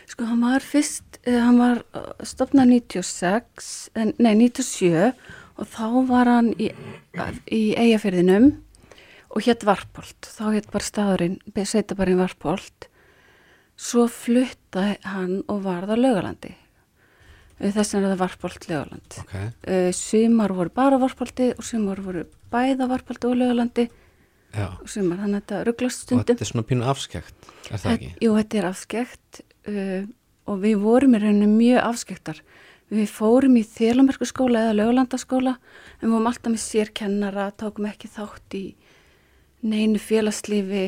Sko 0.09 0.27
hann 0.27 0.43
var 0.43 0.65
fyrst, 0.65 1.21
uh, 1.25 1.39
hann 1.39 1.59
var 1.61 1.83
uh, 1.97 2.11
stopnað 2.27 2.75
96, 2.75 3.71
en, 3.97 4.13
nei 4.21 4.33
97 4.37 5.11
og 5.61 5.69
þá 5.69 5.85
var 6.09 6.31
hann 6.31 6.51
í, 6.57 6.71
í 7.51 7.63
eigafyrðinum 7.79 8.51
og 9.31 9.45
hétt 9.45 9.63
Varpolt, 9.67 10.27
þá 10.27 10.45
hétt 10.57 10.71
bara 10.73 10.87
staðurinn, 10.87 11.37
sveitabarinn 11.55 12.19
Varpolt 12.19 12.89
svo 13.81 14.07
flutta 14.11 14.95
hann 15.07 15.41
og 15.49 15.63
varð 15.65 15.95
á 15.95 15.97
Laugalandi 15.97 16.55
þess 17.61 17.95
vegna 17.95 18.07
er 18.07 18.13
það 18.13 18.21
Varpolt 18.25 18.69
Laugaland 18.69 19.17
Ok, 19.21 19.35
uh, 19.37 19.89
sumar 19.95 20.55
voru 20.57 20.73
bara 20.75 20.97
á 20.97 21.03
Varpolti 21.03 21.51
og 21.55 21.65
sumar 21.67 22.01
voru 22.03 22.25
bæða 22.53 22.89
Varpolti 22.91 23.29
og 23.29 23.37
Laugalandi 23.37 23.87
já 24.51 24.65
og 24.67 24.89
sumar, 24.89 25.21
þannig 25.21 25.37
að 25.37 25.43
þetta 25.43 25.61
rugglast 25.69 26.01
og 26.01 26.07
stundum 26.07 26.25
þetta 26.33 26.45
er 26.47 26.51
svona 26.51 26.67
pínu 26.67 26.89
afskekt 26.91 27.51
er 27.69 27.83
það 27.83 27.93
ekki? 27.93 28.11
Jú, 28.25 28.33
þetta 28.39 28.59
er 28.59 28.67
afskekt 28.71 29.43
uh, 29.69 30.09
og 30.49 30.59
við 30.65 30.81
vorum 30.81 31.15
í 31.15 31.21
rauninu 31.21 31.49
mjög 31.51 31.85
afskektar. 31.85 32.41
Við 32.91 33.07
fórum 33.13 33.55
í 33.55 33.63
Þélamerku 33.63 34.27
skóla 34.27 34.65
eða 34.65 34.77
Laugalandaskóla 34.81 35.55
en 35.55 36.03
við 36.03 36.13
vorum 36.15 36.29
alltaf 36.31 36.51
með 36.51 36.63
sérkennara, 36.65 37.47
tókum 37.55 37.87
ekki 37.87 38.09
þátt 38.11 38.57
í 38.57 38.65
neinu 39.61 40.01
félagslífi 40.01 40.85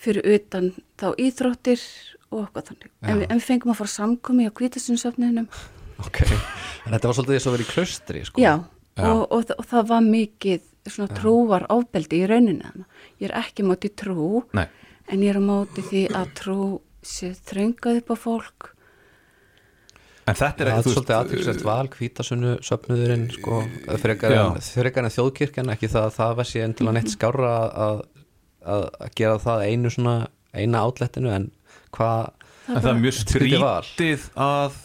fyrir 0.00 0.26
utan 0.34 0.72
þá 1.00 1.12
íþróttir 1.20 1.82
og 2.30 2.44
okkur 2.44 2.66
þannig. 2.70 2.90
En 3.04 3.20
við, 3.22 3.26
en 3.30 3.40
við 3.40 3.46
fengum 3.46 3.72
að 3.72 3.80
fara 3.80 3.94
samkomi 3.94 4.48
á 4.48 4.52
kvítasunnsöfniðinum. 4.60 5.48
Ok, 6.00 6.20
en 6.24 6.94
þetta 6.94 7.10
var 7.10 7.16
svolítið 7.18 7.36
þess 7.36 7.48
að 7.50 7.56
vera 7.56 7.66
í 7.66 7.70
klaustri 7.70 8.24
sko. 8.26 8.42
Já, 8.42 8.54
Já. 8.98 9.06
Og, 9.12 9.22
og, 9.32 9.52
og 9.56 9.68
það 9.70 9.88
var 9.92 10.04
mikið 10.06 10.66
svona 10.90 11.16
trúar 11.16 11.66
ofbeldi 11.72 12.20
í 12.24 12.28
rauninu. 12.28 12.84
Ég 13.20 13.30
er 13.30 13.36
ekki 13.40 13.64
móti 13.66 13.92
trú 13.96 14.42
Nei, 14.56 14.66
en 15.08 15.24
ég 15.24 15.32
er 15.32 15.40
á 15.40 15.44
móti 15.44 15.84
því 15.86 16.04
að 16.16 16.34
trú 16.40 16.60
sé 17.06 17.32
þröngað 17.48 18.02
upp 18.02 18.12
á 18.12 18.16
fólk. 18.18 18.70
En 20.28 20.36
þetta 20.36 20.64
er 20.64 20.70
er 20.70 20.84
þú 20.84 20.92
svolítið 20.94 21.16
aðtryggsett 21.16 21.62
val, 21.66 21.86
hvítasunnu 21.90 22.50
söfnuðurinn, 22.66 23.24
sko, 23.34 23.62
frekar 24.02 24.34
en, 24.36 24.60
frekar 24.62 25.08
en 25.08 25.14
þjóðkirkjan, 25.14 25.72
ekki 25.74 25.90
það 25.90 26.06
að 26.06 26.18
það 26.18 26.34
var 26.38 26.50
sér 26.50 26.66
endilega 26.68 26.96
neitt 26.98 27.14
skárra 27.14 27.54
að, 27.86 28.02
að, 28.60 28.84
að 29.00 29.16
gera 29.18 29.40
það 29.42 29.64
einu 29.64 29.92
svona, 29.96 30.14
eina 30.54 30.84
átlettinu, 30.84 31.32
en 31.34 31.48
hvað, 31.96 32.46
en 32.68 32.78
það 32.78 32.90
er 32.92 33.00
mjög 33.00 33.18
skrítið 33.18 34.28
að 34.44 34.78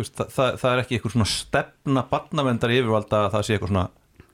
veist, 0.00 0.14
það, 0.18 0.30
það, 0.36 0.54
það 0.62 0.72
er 0.76 0.82
ekki 0.82 0.96
eitthvað 0.98 1.14
svona 1.16 1.28
stefna 1.32 2.04
barnavendar 2.12 2.74
yfirvalda 2.76 3.20
að 3.26 3.32
það 3.36 3.44
sé 3.48 3.54
eitthvað 3.56 3.72
svona 3.72 3.88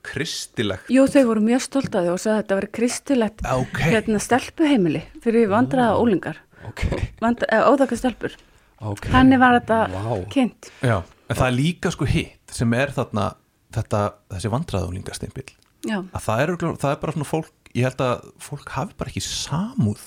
kristilegt 0.09 0.91
Jú, 0.93 1.05
þau 1.11 1.23
voru 1.33 1.43
mjög 1.49 1.63
stolt 1.65 1.97
að 1.99 2.09
þau 2.09 2.15
og 2.15 2.21
sagði 2.23 2.35
að 2.37 2.43
þetta 2.43 2.59
veri 2.61 2.71
kristilegt 2.79 3.43
Ok. 3.53 3.81
hérna 3.93 4.21
stelpuheimili 4.23 5.03
fyrir 5.25 5.49
vandraða 5.53 5.99
ólingar, 6.01 6.39
ok, 6.71 6.85
vandra, 7.23 7.49
eða 7.53 7.73
óðaka 7.75 7.99
stelpur. 7.99 8.37
ok. 8.81 9.09
Þannig 9.13 9.41
var 9.43 9.57
þetta 9.59 9.79
Vá. 9.93 10.13
kynnt. 10.33 10.71
Já, 10.87 10.97
en 11.29 11.37
það 11.41 11.47
er 11.51 11.57
líka 11.59 11.93
sko 11.95 12.07
hitt 12.09 12.55
sem 12.55 12.73
er 12.79 12.95
þarna 12.95 13.33
þetta, 13.75 14.05
þessi 14.33 14.53
vandræðulingastimpill 14.55 15.51
Já, 15.87 15.99
að 16.03 16.23
það 16.25 16.41
er, 16.45 16.55
það 16.83 16.93
er 16.95 17.03
bara 17.03 17.13
svona 17.19 17.29
fólk 17.29 17.73
ég 17.77 17.85
held 17.85 18.01
að 18.07 18.31
fólk 18.43 18.71
hafi 18.75 18.97
bara 18.99 19.13
ekki 19.13 19.21
samúð 19.27 20.01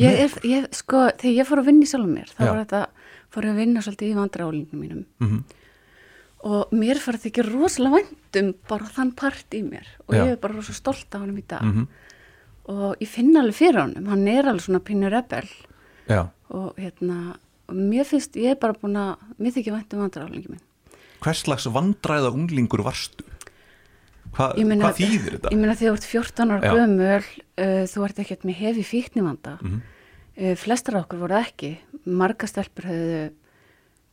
ég 0.00 0.22
er, 0.24 0.32
ég, 0.48 0.70
sko, 0.72 1.04
þegar 1.20 1.36
ég 1.36 1.46
fór 1.50 1.60
að 1.60 1.68
vinna 1.68 1.84
í 1.84 1.90
sjálfum 1.90 2.14
mér, 2.16 2.30
þá 2.32 2.40
Já. 2.40 2.48
var 2.48 2.60
þetta, 2.62 2.80
fór 3.32 3.48
að 3.48 3.60
vinna 3.62 3.82
svolítið 3.82 4.12
í 4.12 4.18
vandraða 4.20 4.52
ólingum 4.52 4.84
mínum 4.84 5.04
mm 5.20 5.42
og 6.42 6.72
mér 6.74 6.98
fara 6.98 7.20
þetta 7.20 7.30
ekki 7.30 7.44
rosalega 7.46 8.00
væntum 8.00 8.48
bara 8.70 8.88
þann 8.90 9.12
part 9.18 9.54
í 9.54 9.62
mér 9.62 9.86
og 10.08 10.16
Já. 10.16 10.22
ég 10.24 10.32
er 10.34 10.40
bara 10.42 10.56
rosa 10.56 10.74
stolt 10.74 11.14
af 11.14 11.22
honum 11.22 11.38
í 11.38 11.44
dag 11.46 11.62
-hmm. 11.62 11.86
og 12.74 12.96
ég 12.98 13.08
finn 13.08 13.36
alveg 13.36 13.54
fyrir 13.54 13.80
honum, 13.80 14.06
hann 14.06 14.28
er 14.28 14.48
alveg 14.48 14.64
svona 14.64 14.80
pínu 14.80 15.10
rebel 15.10 15.48
Já, 16.08 16.30
og 16.50 16.74
hérna, 16.76 17.36
og 17.68 17.74
mér 17.74 18.04
finnst, 18.04 18.36
ég 18.36 18.50
er 18.50 18.56
bara 18.56 18.72
búin 18.72 18.96
að, 18.96 19.16
mér 19.38 19.52
þykir 19.54 19.72
væntum 19.72 20.00
vandraða 20.00 20.28
ólingi 20.28 20.48
minn. 20.48 20.60
hvers 21.20 21.42
slags 21.42 21.66
vandræða 21.66 22.34
unglingur 22.34 22.82
varstu? 22.82 23.24
Hva, 24.32 24.54
hvað 24.56 24.96
þýðir 24.96 25.32
þetta? 25.38 25.50
Ég 25.52 25.58
meina 25.58 25.74
þegar 25.74 25.92
þú 25.92 25.96
ert 25.96 26.04
14 26.04 26.50
ára 26.50 26.74
gömul, 26.74 27.24
uh, 27.58 27.84
þú 27.86 28.04
ert 28.04 28.18
ekkert 28.18 28.44
með 28.44 28.54
hefi 28.54 28.82
fíknivanda. 28.82 29.58
Mhm. 29.62 29.74
Uh, 29.74 29.91
flestar 30.36 30.96
af 30.96 31.06
okkur 31.06 31.22
voru 31.26 31.38
ekki. 31.40 31.76
Marga 32.08 32.48
stelpur 32.48 32.88
hefðu 32.88 33.22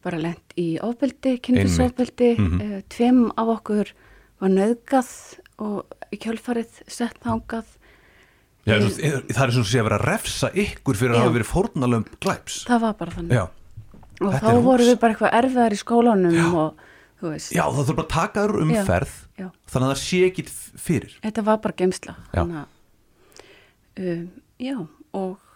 bara 0.05 0.19
lent 0.21 0.55
í 0.59 0.67
ofbeldi, 0.83 1.37
kynfisofbeldi. 1.43 2.31
Mhm. 2.37 2.61
uh, 2.61 2.81
tveim 2.91 3.25
af 3.35 3.53
okkur 3.59 3.93
var 4.39 4.53
nöðgað 4.53 5.11
og 5.59 5.97
í 6.15 6.19
kjölfarið 6.19 6.81
sett 6.87 7.19
þangað. 7.25 7.75
Já, 8.67 8.75
veist, 8.79 8.99
það 8.99 9.43
er 9.43 9.53
svona 9.55 9.65
að 9.65 9.71
sé 9.71 9.79
að 9.79 9.87
vera 9.87 9.97
að 9.97 10.05
refsa 10.07 10.49
ykkur 10.51 10.99
fyrir 10.99 11.15
að 11.15 11.17
Já. 11.17 11.23
hafa 11.23 11.35
verið 11.37 11.49
fórnalöfum 11.49 12.19
glæps 12.21 12.57
Það 12.67 12.81
var 12.83 12.93
bara 12.99 13.15
þannig. 13.15 13.33
Já, 13.33 13.43
og 14.19 14.35
þá 14.35 14.49
voru 14.65 14.87
við 14.89 14.97
bara 15.01 15.15
eitthvað 15.15 15.37
erfiðar 15.39 15.75
í 15.75 15.79
skólanum 15.79 16.57
og 16.59 16.83
þú 17.19 17.31
veist. 17.33 17.53
Já 17.55 17.63
það 17.65 17.79
þurfa 17.79 17.97
bara 17.99 18.05
að 18.05 18.13
taka 18.15 18.43
þér 18.43 18.53
úr 18.53 18.65
umferð 18.65 19.15
Já. 19.39 19.47
þannig 19.71 19.87
að 19.87 19.93
það 19.93 20.01
sé 20.03 20.19
ekki 20.27 20.45
fyrir 20.85 21.15
Þetta 21.23 21.45
var 21.49 21.61
bara 21.63 21.77
geimsla. 21.81 22.15
Já. 22.19 22.41
Þannig 22.43 22.59
að, 22.59 22.67
um, 24.69 24.85
og 25.19 25.48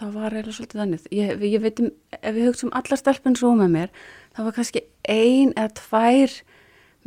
það 0.00 0.14
var 0.16 0.34
eiginlega 0.36 0.56
svolítið 0.56 0.80
þannig 0.82 1.06
ég, 1.18 1.44
ég 1.50 1.62
veit 1.64 1.80
um, 1.84 1.90
ef 2.20 2.34
við 2.36 2.48
hugsaum 2.50 2.72
allar 2.80 3.00
stelpun 3.00 3.36
svo 3.38 3.52
með 3.58 3.70
mér, 3.76 3.92
það 4.36 4.48
var 4.48 4.56
kannski 4.58 4.82
ein 5.08 5.52
eða 5.54 5.74
tvær 5.80 6.36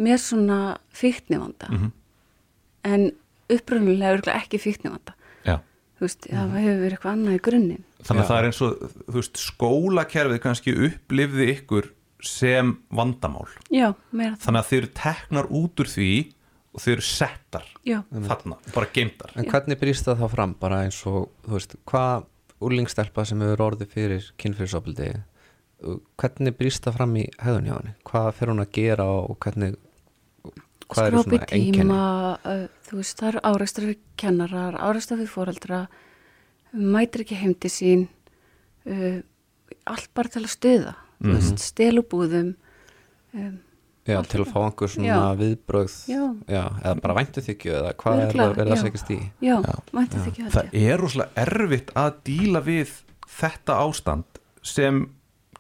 mér 0.04 0.22
svona 0.22 0.60
fíknivanda 0.94 1.70
Mhm. 1.74 1.92
en 2.84 3.12
upprunulega 3.54 4.16
örgulega 4.18 4.40
ekki 4.42 4.60
fíknivanda 4.62 5.14
Já. 5.46 5.58
þú 6.00 6.06
veist, 6.08 6.28
það 6.30 6.56
hefur 6.60 6.80
verið 6.84 6.96
eitthvað 6.98 7.14
annað 7.18 7.36
í 7.40 7.44
grunninn 7.50 7.84
Þannig 8.04 8.20
að 8.20 8.26
Já. 8.26 8.30
það 8.34 8.40
er 8.42 8.46
eins 8.50 8.62
og, 8.66 8.72
þú 9.08 9.14
veist, 9.16 9.38
skólakerfið 9.40 10.40
kannski 10.44 10.74
upplifði 10.90 11.46
ykkur 11.54 11.86
sem 12.24 12.74
vandamál. 12.92 13.48
já, 13.72 13.94
meira 14.12 14.36
það, 14.36 14.42
Þannig 14.48 14.60
að 14.64 14.68
þeir 14.72 14.82
eru 14.82 14.92
teknar 15.00 15.48
út 15.52 15.80
úr 15.84 15.90
því 15.94 16.10
og 16.74 16.82
þeir 16.84 16.94
eru 16.98 17.06
settar 17.08 17.66
já, 17.86 18.00
þarna, 18.12 18.58
bara 18.74 18.88
geimtar. 18.96 19.32
En 19.38 19.46
hvernig 19.46 19.80
brýst 19.80 20.08
það 20.08 20.20
þá 20.24 20.28
fram 20.34 20.54
bara 20.60 20.82
eins 20.88 21.00
og, 21.08 21.30
þú 21.46 21.52
veist, 21.56 21.76
hvað 21.86 22.26
úrlingstelpa 22.64 23.26
sem 23.28 23.42
hefur 23.44 23.66
orðið 23.68 23.94
fyrir 23.94 24.32
kynfyrirsofbildi 24.42 25.12
hvernig 26.20 26.56
brýst 26.58 26.86
það 26.86 26.98
fram 27.00 27.18
í 27.20 27.26
hegðun 27.42 27.68
hjá 27.68 27.76
henni? 27.76 27.94
Hvað 28.08 28.30
fer 28.38 28.52
hún 28.52 28.64
að 28.64 28.72
gera 28.78 29.08
og 29.12 29.36
hvernig 29.44 29.76
hvað 30.94 31.10
eru 31.10 31.24
skrópi 31.24 31.40
svona 31.40 31.58
einkenni? 31.58 32.00
uh, 32.00 32.66
þú 32.88 33.00
veist, 33.00 33.20
það 33.20 33.30
eru 33.32 33.44
áreistar 33.52 33.88
við 33.90 34.02
kennarar 34.24 34.80
áreistar 34.80 35.20
við 35.20 35.32
fóreldra 35.34 35.84
mætir 36.74 37.26
ekki 37.26 37.40
heim 37.42 37.56
til 37.56 37.74
sín 37.74 38.08
uh, 38.88 39.20
allt 39.90 40.10
bara 40.16 40.34
til 40.34 40.46
að 40.46 40.54
stuða 40.56 40.96
mm 41.24 41.38
veist, 41.38 41.62
stelubúðum 41.64 42.50
um, 43.34 43.60
Já, 44.04 44.18
til 44.28 44.42
að 44.44 44.50
fá 44.52 44.58
einhver 44.66 44.90
svona 44.92 45.08
Já. 45.08 45.20
viðbrögð 45.40 45.94
Já. 46.12 46.24
eða 46.52 46.96
bara 47.00 47.14
væntu 47.16 47.44
þykju 47.46 47.76
eða 47.78 47.94
hvað 48.02 48.24
er 48.24 48.34
það 48.36 48.58
að 48.60 48.72
já. 48.74 48.80
segja 48.82 49.00
stíð 49.00 49.22
já, 49.48 49.54
mætir 49.96 50.18
það 50.20 50.32
ekki 50.32 50.48
Það 50.56 50.74
er 50.82 50.98
rosalega 51.00 51.46
erfitt 51.46 51.94
að 52.02 52.18
díla 52.28 52.62
við 52.66 52.92
þetta 53.38 53.78
ástand 53.80 54.42
sem 54.64 55.00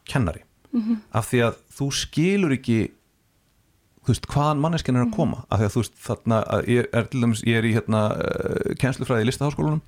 kennari. 0.09 0.43
Mhm. 0.73 0.99
Af 1.15 1.29
því 1.31 1.39
að 1.47 1.61
þú 1.77 1.87
skilur 1.95 2.55
ekki 2.57 2.77
þú 4.03 4.11
veist, 4.11 4.27
hvaðan 4.27 4.59
manneskinn 4.59 4.99
er 4.99 5.05
að 5.05 5.13
koma 5.15 5.45
af 5.47 5.61
því 5.61 5.65
að 5.69 5.73
þú 5.73 5.83
veist, 5.83 5.97
þarna 6.03 6.39
að 6.43 6.67
ég 6.73 6.87
er 6.91 7.05
til 7.07 7.21
dæmis, 7.23 7.43
ég 7.47 7.57
er 7.61 7.67
í 7.69 7.73
hérna 7.77 8.01
uh, 8.11 8.73
kennslufræði 8.81 9.23
í 9.23 9.29
listaháskólanum 9.29 9.79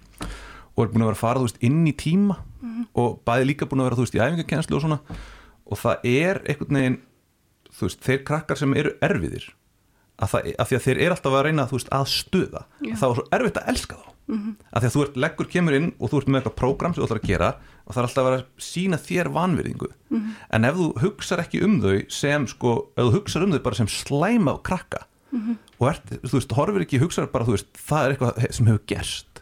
og 0.76 0.84
er 0.84 0.92
búin 0.94 1.04
að 1.04 1.10
vera 1.10 1.18
að 1.18 1.24
fara, 1.26 1.42
þú 1.42 1.50
veist, 1.50 1.60
inn 1.68 1.82
í 1.88 1.94
tíma 2.00 2.38
og 2.96 3.20
bæði 3.28 3.50
líka 3.50 3.68
búin 3.68 3.84
að 3.84 3.90
vera, 3.90 3.98
þú 4.00 4.06
veist, 4.06 4.16
í 4.16 4.24
æfingakennslu 4.24 4.78
og 4.80 4.86
svona 4.86 5.00
og 5.66 5.82
það 5.82 6.08
er 6.08 6.40
einhvern 6.46 6.80
veginn 6.80 6.98
þú 7.76 7.88
veist, 7.90 8.02
þeir 8.06 8.24
krakkar 8.28 8.60
sem 8.62 8.74
eru 8.80 8.96
erfiðir 9.06 9.48
að, 10.16 10.30
það, 10.32 10.50
að 10.62 10.68
því 10.70 10.78
að 10.80 10.84
þeir 10.88 11.00
eru 11.06 11.16
alltaf 11.18 11.38
að 11.40 11.46
reyna 11.50 11.66
veist, 11.72 11.90
að 11.96 12.06
stuða, 12.14 12.62
Já. 12.82 12.92
að 12.94 13.00
það 13.02 13.10
var 13.12 13.18
svo 13.20 13.26
erfitt 13.38 13.60
að 13.62 13.72
elska 13.74 13.98
þá. 14.02 14.12
Að 14.26 14.82
því 14.82 14.88
að 14.90 14.94
þú 14.96 15.02
ert, 15.06 15.18
leggur 15.22 15.48
kemur 15.54 15.76
inn 15.78 15.90
og 16.02 16.10
þú 16.10 16.18
ert 16.22 16.30
með 16.34 16.40
eitthvað 16.40 16.56
prógram 16.58 16.94
sem 16.96 17.02
þú 17.04 17.06
ætlar 17.06 17.20
að 17.22 17.28
gera 17.30 17.50
og 17.86 17.92
það 17.94 18.00
er 18.02 18.08
alltaf 18.08 18.22
að 18.24 18.26
vera 18.32 18.40
að 18.40 18.64
sína 18.66 18.98
þér 19.06 19.28
vanvirðingu. 19.36 19.90
En 20.58 20.66
ef 20.66 20.80
þú 20.80 20.88
hugsar 21.04 21.44
ekki 21.44 21.62
um 21.68 21.76
þau 21.84 21.98
sem 22.10 22.48
sko, 22.50 22.72
ef 22.98 23.04
þú 23.06 23.14
hugsar 23.20 23.46
um 23.46 23.54
þau 23.54 23.62
bara 23.68 23.76
sem 23.82 23.92
slæma 23.94 24.56
og 24.58 24.64
krakka 24.66 25.04
og 25.78 25.88
ert, 25.92 26.10
þú 26.24 26.34
veist, 26.40 26.56
horfir 26.58 26.86
ekki, 26.88 27.02
hugsar 27.04 27.28
bara, 27.30 27.46
veist 27.46 27.68
það 27.76 28.06
er 28.08 28.16
eitthvað 28.16 28.44
sem 28.56 28.66
hefur 28.72 28.84
gerst. 28.88 29.42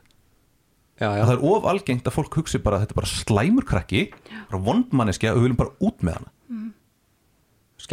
Já, 0.99 1.07
já, 1.09 1.21
að 1.23 1.27
það 1.29 1.35
er 1.37 1.43
of 1.53 1.65
algengt 1.69 2.07
að 2.07 2.15
fólk 2.17 2.35
hugsi 2.41 2.59
bara 2.63 2.77
að 2.77 2.83
þetta 2.83 2.93
er 2.93 2.99
bara 2.99 3.11
slæmur 3.13 3.65
krakki, 3.69 4.03
bara 4.49 4.61
vondmanneskja 4.67 5.31
og 5.31 5.39
við 5.39 5.47
viljum 5.47 5.59
bara 5.63 5.75
út 5.79 6.03
með 6.05 6.19
hana 6.19 6.31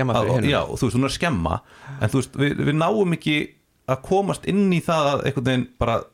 skemma 0.00 0.16
að, 0.16 0.24
fyrir 0.26 0.36
henni 0.40 0.52
já, 0.54 0.60
þú 0.66 0.86
veist, 0.88 0.96
hún 0.98 1.04
er 1.06 1.10
að 1.12 1.16
skemma 1.18 1.58
en 2.00 2.12
þú 2.14 2.20
veist, 2.22 2.38
við, 2.42 2.62
við 2.70 2.78
náum 2.80 3.16
ekki 3.18 3.36
að 3.90 4.02
komast 4.06 4.48
inn 4.50 4.66
í 4.72 4.80
það 4.86 5.08
að 5.12 5.22
einhvern 5.30 5.48
veginn 5.52 5.68
bara 5.82 6.00
að 6.00 6.08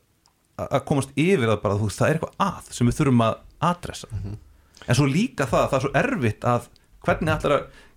að 0.72 0.84
komast 0.88 1.10
yfir 1.20 1.42
það 1.50 1.58
bara, 1.66 1.74
þú 1.76 1.88
veist, 1.90 1.98
það 2.00 2.08
er 2.08 2.18
eitthvað 2.18 2.46
að 2.46 2.68
sem 2.78 2.88
við 2.88 2.98
þurfum 3.00 3.24
að 3.26 3.34
adressa 3.70 4.08
en 4.86 4.96
svo 4.96 5.08
líka 5.10 5.46
það, 5.50 5.66
það 5.72 5.76
er 5.76 5.84
svo 5.84 5.90
erfitt 6.00 6.46
að 6.48 6.68
hvernig 7.06 7.46
að 7.50 7.56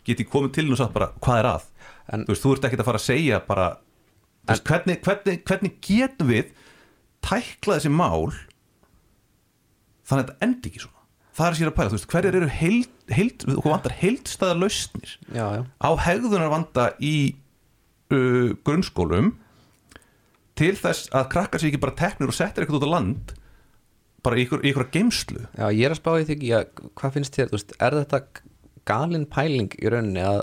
geti 0.10 0.26
komið 0.28 0.52
til 0.58 0.66
og 0.74 0.80
sagt 0.80 0.94
bara, 0.96 1.08
hvað 1.24 1.40
er 1.44 1.48
að? 1.54 1.68
En- 2.10 2.26
þú 2.26 2.34
veist, 2.34 2.44
þú 2.44 2.52
ert 2.56 2.68
ekki 2.70 2.80
að 2.82 2.88
fara 2.90 3.00
að 3.00 3.06
segja 3.06 3.40
bara 3.48 3.68
þú 3.78 4.52
veist, 4.52 4.68
hvernig, 4.70 5.00
hvernig, 5.06 5.42
hvernig 5.48 5.76
getum 5.86 6.32
við 6.34 6.52
tækla 7.30 7.78
þessi 7.80 7.92
mál 7.94 8.30
þannig 10.10 10.24
að 10.24 10.30
þetta 10.30 10.48
endi 10.48 10.72
ekki 10.72 10.84
svona 10.84 10.99
það 11.40 11.50
er 11.50 11.58
sér 11.60 11.72
að 11.72 11.76
pæla, 11.80 11.92
þú 11.92 11.98
veist, 11.98 12.10
hverjar 12.14 12.38
eru 12.40 12.50
heild, 12.60 12.96
heild, 13.16 13.46
okkur 13.56 13.74
vantar 13.74 13.96
heildstæða 14.00 14.58
lausnir. 14.60 15.14
Já, 15.32 15.46
já, 15.58 15.62
á 15.66 15.90
hegðunar 16.06 16.52
vanda 16.52 16.90
í 17.00 17.16
uh, 18.14 18.52
grunnskólum 18.68 19.34
til 20.60 20.74
þess 20.76 21.10
að 21.16 21.30
krakkar 21.34 21.62
sér 21.62 21.72
ekki 21.72 21.84
bara 21.86 21.98
teknir 21.98 22.32
og 22.32 22.36
settir 22.36 22.66
eitthvað 22.66 22.82
út 22.82 22.90
á 22.92 22.96
land 22.98 23.36
bara 24.26 24.36
í 24.36 24.44
ykkur, 24.44 24.64
ykkur 24.68 24.90
geimslu 24.92 25.46
já, 25.56 25.66
ég 25.72 25.86
er 25.88 25.96
að 25.96 26.02
spá 26.02 26.12
í 26.20 26.26
því 26.28 26.54
að 26.58 26.72
hvað 27.00 27.14
finnst 27.16 27.38
þér, 27.38 27.52
þú 27.52 27.56
veist, 27.56 27.76
er 27.80 27.96
þetta 28.02 28.22
galin 28.90 29.28
pæling 29.30 29.76
í 29.80 29.92
rauninni 29.94 30.26
að 30.26 30.42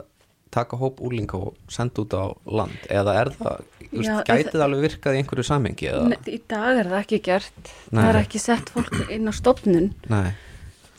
taka 0.57 0.79
hóp 0.81 1.03
úrlinga 1.05 1.37
og 1.37 1.57
senda 1.73 2.05
út 2.05 2.15
á 2.17 2.25
land? 2.49 2.77
Eða 2.89 3.17
er 3.21 3.31
það, 3.37 3.65
þú 3.83 3.99
veist, 3.99 4.09
Já, 4.09 4.17
gæti 4.31 4.55
það 4.55 4.65
alveg 4.67 4.85
virkað 4.87 5.17
í 5.17 5.21
einhverju 5.21 5.47
samhengi 5.51 5.89
eða, 5.91 6.05
Nei, 6.13 6.19
í 6.33 6.39
dag 6.49 6.81
er 6.81 6.91
það 6.93 7.01
ekki 7.03 7.21
gert. 7.27 7.73
Nei. 7.91 8.01
það 8.01 8.11
er 8.13 8.21
ekki 8.23 8.43
sett 8.43 8.73
fólk 8.73 8.97
inn 9.13 9.29
á 9.29 9.33
stofnun. 9.37 9.91
Nei, 10.13 10.29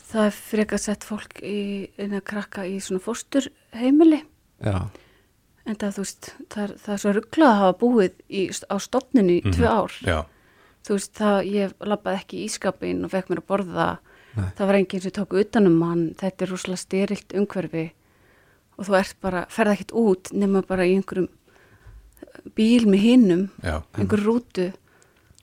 það 0.08 0.24
er 0.28 0.38
frekar 0.38 0.80
sett 0.82 1.04
fólk 1.06 1.42
í, 1.44 1.58
inn 2.00 2.16
að 2.16 2.24
krakka 2.30 2.64
í 2.68 2.78
svona 2.82 3.02
fósturheimili. 3.04 4.22
Já. 4.64 4.88
En 5.68 5.76
það, 5.76 6.00
veist, 6.00 6.30
það 6.48 6.62
er, 6.64 6.74
það 6.84 6.94
er 6.94 7.02
svo 7.02 7.14
rugglað 7.14 7.50
að 7.50 7.62
hafa 7.62 7.78
búið 7.82 8.20
í, 8.32 8.44
á 8.48 8.76
stofnun 8.80 9.32
í 9.34 9.38
tvö 9.44 9.68
ár. 9.68 9.96
Já, 10.06 10.18
þú 10.88 10.96
veist, 10.96 11.14
það, 11.18 11.38
ég 11.52 11.74
labbaði 11.92 12.22
ekki 12.22 12.38
í 12.38 12.46
ískapin 12.48 13.04
og 13.04 13.12
fekk 13.12 13.32
mér 13.32 13.42
að 13.42 13.50
borða. 13.52 13.88
Nei. 14.38 14.50
það 14.54 14.68
var 14.68 14.76
enginn 14.78 15.02
sem 15.02 15.14
tók 15.16 15.38
utanum 15.40 15.78
hann. 15.82 16.04
Þetta 16.20 16.44
er 16.44 16.52
rúslega 16.52 16.80
styrilt 16.80 17.36
umhverfi. 17.36 17.86
Og 18.78 18.86
þú 18.88 18.98
ert 19.00 19.16
bara, 19.24 19.44
ferð 19.52 19.74
ekkert 19.74 19.96
út 19.98 20.32
nema 20.36 20.62
bara 20.64 20.86
í 20.86 20.94
einhverjum 20.96 21.28
bíl 22.56 22.86
með 22.88 23.02
hinnum, 23.02 23.48
einhver 23.66 24.22
rútu. 24.22 24.68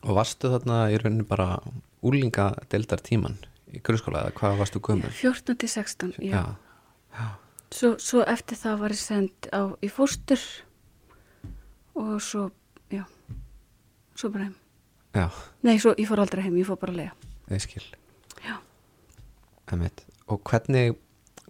Og 0.06 0.16
varstu 0.18 0.50
þarna 0.54 0.86
í 0.94 0.98
rauninni 1.02 1.26
bara 1.28 1.58
úrlinga 2.06 2.54
deildar 2.72 3.02
tíman 3.04 3.38
í 3.76 3.82
grunnskóla 3.86 4.26
eða 4.26 4.36
hvað 4.40 4.60
varstu 4.62 4.82
gömur 4.84 5.16
14 5.20 5.60
til 5.62 5.72
16, 5.72 6.14
já, 6.24 6.44
já, 7.16 7.26
Svo, 7.76 7.96
svo 8.00 8.24
eftir 8.30 8.60
það 8.60 8.82
var 8.84 8.96
ég 8.96 9.02
send 9.02 9.50
á, 9.52 9.62
í 9.84 9.90
fóstur 9.92 10.42
og 11.96 12.18
svo, 12.24 12.50
já 12.94 13.04
svo 14.16 14.32
bara 14.32 14.48
heim. 14.48 14.58
Já, 15.16 15.28
nei, 15.64 15.78
svo, 15.80 15.96
ég 16.00 16.08
fór 16.08 16.22
aldrei 16.24 16.46
heim, 16.46 16.60
ég 16.60 16.68
fór 16.68 16.80
bara 16.80 16.96
að 16.96 17.02
lega 17.04 17.32
ég 17.52 17.62
skil. 17.62 17.84
Já. 18.42 18.58
Og 20.26 20.42
hvernig 20.46 20.96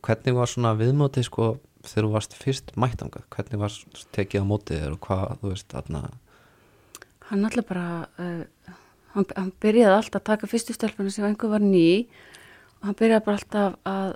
hvernig 0.05 0.35
var 0.37 0.49
svona 0.49 0.75
viðmótið 0.77 1.27
sko 1.29 1.47
þegar 1.85 2.07
þú 2.07 2.11
varst 2.15 2.35
fyrst 2.37 2.73
mættangað 2.79 3.25
hvernig 3.33 3.61
var 3.61 3.77
tekið 4.15 4.45
á 4.45 4.49
mótið 4.49 4.83
þér 4.83 4.95
og 4.95 5.01
hvað 5.05 5.23
þú 5.41 5.51
veist 5.53 5.73
þarna? 5.73 6.01
Hann 7.29 7.47
alltaf 7.47 7.67
bara 7.69 7.87
uh, 8.21 8.43
hann, 9.15 9.27
hann 9.35 9.51
byrjaði 9.63 9.97
alltaf 9.97 10.21
að 10.21 10.29
taka 10.31 10.51
fyrstu 10.51 10.75
stelpuna 10.75 11.13
sem 11.13 11.27
einhver 11.27 11.53
var 11.55 11.63
ný 11.65 12.05
og 12.79 12.89
hann 12.89 12.99
byrjaði 13.01 13.25
bara 13.27 13.41
alltaf 13.41 13.77
að 13.89 14.15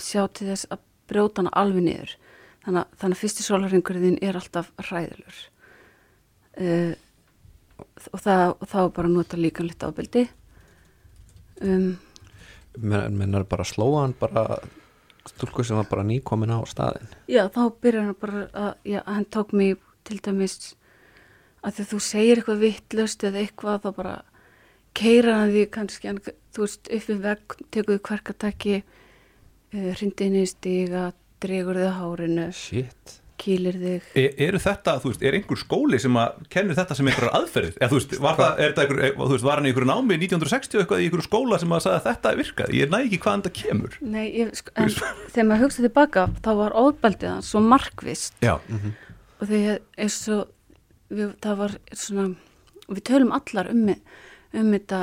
sjá 0.00 0.24
til 0.34 0.50
þess 0.50 0.70
að 0.74 0.84
brjóta 1.10 1.42
hana 1.42 1.52
alveg 1.54 1.84
niður. 1.84 2.14
Þannig 2.64 2.80
að, 2.80 2.94
þannig 3.00 3.16
að 3.18 3.22
fyrsti 3.22 3.44
sólarringurinn 3.44 4.20
er 4.24 4.38
alltaf 4.38 4.70
hræðilur. 4.80 5.40
Uh, 6.54 6.94
og 8.12 8.22
það 8.22 8.44
og 8.54 8.68
þá 8.70 8.80
bara 8.96 9.10
nota 9.10 9.38
líka 9.38 9.64
litt 9.66 9.82
ábyldi 9.82 10.24
um, 11.62 11.94
Men- 12.78 13.18
mennar 13.18 13.46
bara 13.50 13.66
slóa 13.66 14.04
hann 14.04 14.14
bara 14.18 14.58
stúlku 15.26 15.64
sem 15.64 15.78
var 15.78 15.88
bara 15.90 16.06
nýkomin 16.06 16.54
á 16.54 16.60
staðin 16.68 17.10
Já, 17.30 17.46
þá 17.48 17.62
byrjar 17.82 18.08
hann 18.08 18.20
bara 18.20 18.46
að, 18.52 18.72
já, 18.86 19.00
hann 19.06 19.26
tók 19.26 19.54
mig 19.56 19.78
til 20.04 20.20
dæmis 20.22 20.74
að 21.64 21.76
því 21.76 21.84
að 21.84 21.90
þú 21.90 22.00
segir 22.04 22.40
eitthvað 22.40 22.62
vittlust 22.64 23.26
eða 23.26 23.42
eitthvað 23.42 23.82
þá 23.84 23.90
bara 23.96 24.14
keira 24.94 25.40
hann 25.40 25.52
því 25.54 25.66
kannski 25.74 26.10
hann, 26.10 26.22
þú 26.54 26.66
veist, 26.66 26.86
upp 26.86 27.10
við 27.10 27.20
vegg 27.24 27.58
tekur 27.74 27.96
þið 27.96 28.06
kvarkataki 28.10 28.78
uh, 28.84 29.90
hrindi 29.98 30.30
inn 30.30 30.40
í 30.44 30.46
stiga 30.48 31.10
dregur 31.44 31.80
þið 31.80 31.92
hárinu, 31.98 32.46
shit. 32.56 33.16
kýlir 33.40 33.76
þig. 33.80 34.06
E, 34.16 34.24
eru 34.46 34.60
þetta, 34.62 34.94
þú 35.02 35.10
veist, 35.10 35.24
er 35.26 35.36
einhver 35.36 35.60
skóli 35.60 35.98
sem 36.00 36.16
að 36.20 36.38
kennir 36.52 36.78
þetta 36.78 36.96
sem 36.96 37.10
einhverjar 37.10 37.36
aðferðið 37.40 37.80
eða 37.80 37.90
þú 37.90 37.98
veist, 37.98 38.14
var 38.24 38.38
það, 38.38 38.52
er 38.54 38.72
þetta 38.72 38.84
einhver, 38.84 39.18
þú 39.18 39.30
veist, 39.34 39.46
var 39.48 39.60
hann 39.60 39.66
í 39.66 39.72
einhverju 39.72 39.90
námi 39.90 40.18
1960 40.22 40.84
eitthvað 40.84 41.02
í 41.02 41.08
einhverju 41.08 41.26
skóla 41.26 41.60
sem 41.60 41.74
að 41.74 41.84
sagði 41.84 41.98
að 41.98 42.08
þetta 42.08 42.34
virkaði, 42.40 42.80
ég 42.80 42.94
næ 42.94 42.98
ekki 43.02 43.20
hvaðan 43.26 43.44
þetta 43.44 43.60
kemur. 43.60 43.98
Nei, 44.14 44.24
ég, 44.30 44.54
sko, 44.60 44.76
en 44.78 44.94
þegar 44.94 45.50
maður 45.50 45.66
hugsa 45.66 45.84
tilbaka 45.88 46.26
þá 46.38 46.50
var 46.62 46.78
óbaldið 46.78 47.32
hann 47.34 47.44
svo 47.50 47.64
markvist 47.66 48.38
já, 48.44 48.54
og 48.54 49.50
því 49.50 49.64
eins 49.74 50.22
og 50.32 50.53
við, 51.18 51.32
það 51.44 51.60
var 51.62 51.76
svona 51.92 52.26
við 52.88 53.04
tölum 53.08 53.32
allar 53.34 53.70
um, 53.72 53.86
um 54.54 54.72
þetta, 54.74 55.00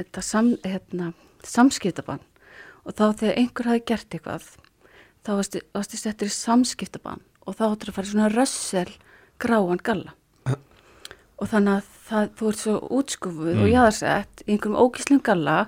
þetta 0.00 0.24
sam, 0.24 0.54
hérna, 0.64 1.12
samskiptabann. 1.46 2.22
Og 2.84 2.96
þá 2.96 3.04
þegar 3.20 3.38
einhver 3.38 3.70
hafi 3.70 3.84
gert 3.92 4.16
eitthvað 4.16 4.46
þá 5.26 5.32
varstu, 5.36 5.62
varstu 5.76 6.00
settur 6.00 6.30
í 6.30 6.34
samskiptabann 6.34 7.22
og 7.46 7.56
þá 7.58 7.64
áttur 7.68 7.92
að 7.92 7.98
fara 7.98 8.10
svona 8.10 8.30
rössel 8.32 8.88
gráan 9.40 9.82
galla. 9.84 10.14
Og 11.40 11.48
þannig 11.48 11.78
að 11.78 11.92
það, 12.08 12.32
þú 12.36 12.48
ert 12.50 12.60
svo 12.60 12.74
útskufuð 12.98 13.60
og 13.64 13.70
jáðarsett 13.70 14.42
í 14.44 14.54
einhverjum 14.54 14.80
ógíslum 14.80 15.22
galla 15.24 15.60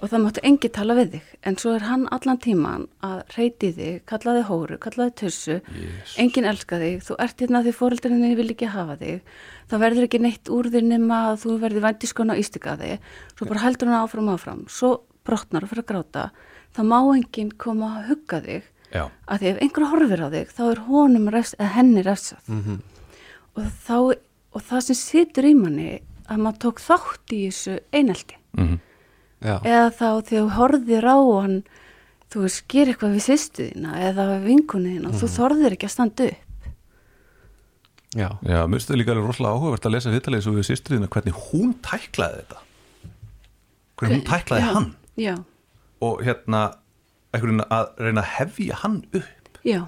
og 0.00 0.08
það 0.10 0.22
mátti 0.24 0.42
engi 0.48 0.68
tala 0.72 0.94
við 0.98 1.10
þig. 1.14 1.22
En 1.46 1.56
svo 1.56 1.74
er 1.76 1.84
hann 1.88 2.06
allan 2.10 2.38
tíman 2.38 2.86
að 3.06 3.22
reyti 3.36 3.70
þig, 3.76 4.00
kallaði 4.10 4.42
hóru, 4.48 4.78
kallaði 4.78 5.14
tussu. 5.22 5.60
Yes. 5.74 6.14
enginn 6.18 6.44
elska 6.50 6.78
þig. 6.80 7.00
Þú 7.06 7.16
ert 7.26 7.36
hérna 7.44 7.62
því 7.64 7.72
fóreldrinni 7.78 8.32
vil 8.36 8.50
ekki 8.54 8.70
hafa 8.72 8.96
þig. 9.00 9.20
Það 9.70 9.80
verður 9.84 10.08
ekki 10.08 10.20
neitt 10.20 10.48
úr 10.50 10.70
þig 10.72 10.84
nema 10.90 11.20
að 11.30 11.38
þú 11.44 11.58
verður 11.62 11.84
vændiskona 11.86 12.34
og 12.34 12.42
ístika 12.42 12.76
þig. 12.80 12.98
Svo 13.38 13.46
bara 13.46 13.60
heldur 13.66 13.88
hann 13.92 14.02
áfram 14.04 14.32
áfram. 14.34 14.64
Svo 14.68 14.92
brotnar 15.24 15.62
og 15.64 15.70
fyrir 15.70 15.84
að 15.84 15.90
gráta. 15.92 16.30
Það 16.74 16.86
má 16.90 16.98
enginn 17.16 17.52
koma 17.58 17.94
að 18.00 18.06
hugga 18.10 18.40
þig. 18.46 18.62
Já, 18.90 19.04
að 19.30 19.38
því 19.38 19.46
ef 19.52 19.58
einhver 19.62 19.84
horfir 19.86 20.20
á 20.26 20.28
þig 20.34 20.48
þá 20.50 20.62
er 20.72 20.78
honum 20.88 21.28
eða 21.30 21.66
henni 21.76 22.02
refsað 22.02 22.48
Mhm. 22.48 22.80
og, 23.56 23.64
þá, 23.86 24.14
og 24.54 24.62
það 24.66 24.80
sem 24.82 24.96
situr 24.98 25.44
í 25.46 25.54
manni 25.54 26.00
að 26.26 26.40
maður 26.42 26.58
tók 26.64 26.80
þátt 26.82 27.30
í 27.36 27.46
þessu 27.46 27.76
einelti. 27.94 28.34
Mhm, 28.58 28.80
Já, 29.40 29.56
eða 29.64 29.88
þá 29.96 30.08
þegar 30.28 30.42
þú 30.44 30.48
horfir 30.58 31.06
á 31.08 31.16
hann 31.16 31.56
þú 32.30 32.44
veist, 32.44 32.62
ger 32.70 32.90
eitthvað 32.90 33.14
við 33.16 33.24
sýstu 33.26 33.66
þína 33.70 33.94
eða 34.10 34.26
við 34.34 34.48
vinkunni 34.50 34.94
þína 34.96 35.10
og 35.10 35.18
þú 35.18 35.30
þorðir 35.34 35.76
ekki 35.76 35.88
að 35.88 35.94
standa 35.94 36.26
upp. 36.30 36.46
Já, 38.10 38.26
já, 38.42 38.58
mér 38.66 38.74
finnst 38.74 38.90
það 38.90 38.98
líka 38.98 39.14
alveg 39.14 39.30
rosalega 39.30 39.54
áhugavert 39.54 39.86
að 39.86 39.94
lesa 39.94 40.12
viðtalið 40.14 40.44
svo 40.44 40.54
við 40.56 40.66
sýstriðina 40.66 41.10
hvernig 41.14 41.40
hún 41.46 41.72
tæklaði 41.86 42.42
þetta. 42.42 42.62
Hvernig 44.00 44.16
hún 44.16 44.26
tæklaði 44.26 44.64
já, 44.64 44.72
hann. 44.74 44.88
já, 45.20 45.34
og 46.02 46.24
hérna 46.26 46.62
einhvern 47.30 47.60
veginn 47.60 47.66
að 47.78 48.02
reyna 48.02 48.24
að 48.24 48.32
hefja 48.34 48.80
hann 48.82 48.98
upp. 49.14 49.60
Já, 49.66 49.80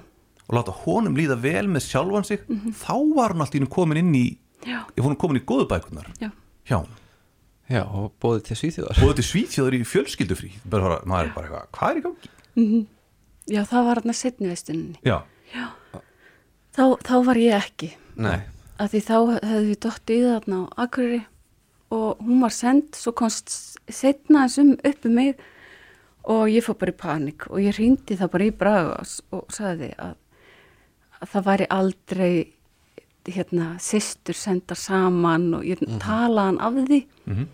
og 0.47 0.55
láta 0.57 0.75
honum 0.83 1.17
líða 1.19 1.37
vel 1.43 1.67
með 1.71 1.87
sjálfan 1.87 2.27
sig. 2.27 2.47
Mhm. 2.47 2.75
þá 2.79 2.95
var 3.15 3.33
hann 3.33 3.43
allt 3.43 3.55
í 3.55 3.59
hennu 3.59 3.71
komin 3.71 3.99
inn 3.99 4.15
í 4.15 4.25
já, 4.63 4.83
ég 4.95 5.01
fór 5.03 5.11
hann 5.11 5.19
komin 5.19 5.41
í 5.41 5.45
góðu 5.45 5.67
bækunar 5.69 6.07
já. 6.19 6.31
hjá 6.67 6.77
hann 6.79 6.91
já, 7.71 7.83
og 7.83 8.11
bóðið 8.23 8.47
til 8.49 8.57
Svíþjóðar. 8.59 8.99
Og 8.99 9.11
þetta 9.11 9.23
er 9.23 9.29
svíþjóður 9.29 9.77
í 9.77 9.83
fjölskyldufrí. 9.87 10.51
Bara, 10.65 10.99
maður 11.07 11.29
er 11.29 11.35
bara 11.37 11.47
eitthvað, 11.47 11.69
hvað 11.77 11.93
er 11.93 12.01
í 12.01 12.05
gangi? 12.07 12.33
já, 13.49 13.63
það 13.67 13.87
var 13.87 14.01
hann 14.01 14.13
að 14.13 14.19
setni 14.19 14.49
veistunni 14.49 14.99
já, 15.03 15.17
þá, 16.75 16.83
þá 17.03 17.15
var 17.27 17.39
ég 17.41 17.57
ekki. 17.57 17.91
Nei, 18.23 18.39
að 18.81 18.93
því 18.93 19.01
þá 19.07 19.15
hefði 19.43 19.63
við 19.69 19.79
dottið 19.85 20.19
í 20.19 20.27
þarna 20.29 20.59
á 20.59 20.63
Akureyri 20.85 21.21
og 21.93 22.21
hún 22.25 22.41
var 22.41 22.53
send 22.55 22.97
svo 22.97 23.13
komst 23.17 23.53
setna 23.89 24.45
eins 24.45 24.57
um 24.61 24.73
uppi 24.79 25.11
mig 25.13 25.41
og 26.29 26.47
ég 26.49 26.65
fór 26.65 26.77
bara 26.79 26.93
í 26.93 26.97
panik 26.97 27.47
og 27.51 27.61
ég 27.61 27.77
hrýndi 27.77 28.17
það 28.17 28.33
bara 28.33 28.47
í 28.47 28.55
Bragás 28.63 29.17
og 29.35 29.45
sagði 29.53 29.91
að, 30.01 30.15
að 31.19 31.33
það 31.33 31.47
væri 31.49 31.69
aldrei 31.77 32.33
hérna 33.31 33.77
sýstur 33.79 34.35
sendar 34.35 34.77
saman 34.79 35.53
og 35.59 35.63
ég 35.63 35.79
talaði 36.01 36.45
hann 36.49 36.59
af 36.59 36.73
því. 36.89 37.05
Mhm. 37.25 37.47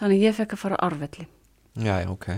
þannig 0.00 0.22
ég 0.24 0.34
fekk 0.34 0.52
að 0.56 0.58
fara 0.58 0.76
á 0.80 0.84
árvelli. 0.88 1.26
Já, 1.76 2.00
já, 2.00 2.08
ok. 2.10 2.28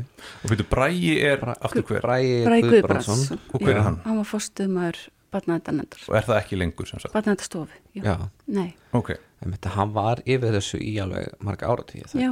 Og 0.45 0.51
veitur, 0.51 0.67
Bræi 0.69 1.19
er 1.23 1.39
aftur 1.39 1.83
hver? 1.83 2.03
Bræði 2.03 2.45
Bræði 2.45 2.71
Guðbrandsson. 2.71 3.39
Og 3.55 3.61
hver 3.61 3.77
er 3.77 3.83
hann? 3.83 4.01
hann 4.05 4.17
var 4.19 4.25
fórstuðumæður 4.27 4.99
barnaðendanendar 5.33 6.05
og 6.09 6.17
er 6.19 6.27
það 6.27 6.41
ekki 6.43 6.59
lengur 6.61 6.89
sem 6.89 7.03
sagt? 7.03 7.15
Barnaðendastofu 7.15 7.79
Já, 7.97 8.17
nei, 8.53 8.75
ok, 8.97 9.15
Einmitt, 9.43 9.69
hann 9.77 9.95
var 9.97 10.23
yfir 10.29 10.57
þessu 10.59 10.81
í 10.83 10.95
alveg 11.03 11.33
marga 11.45 11.71
áratíð 11.73 12.15
já, 12.19 12.31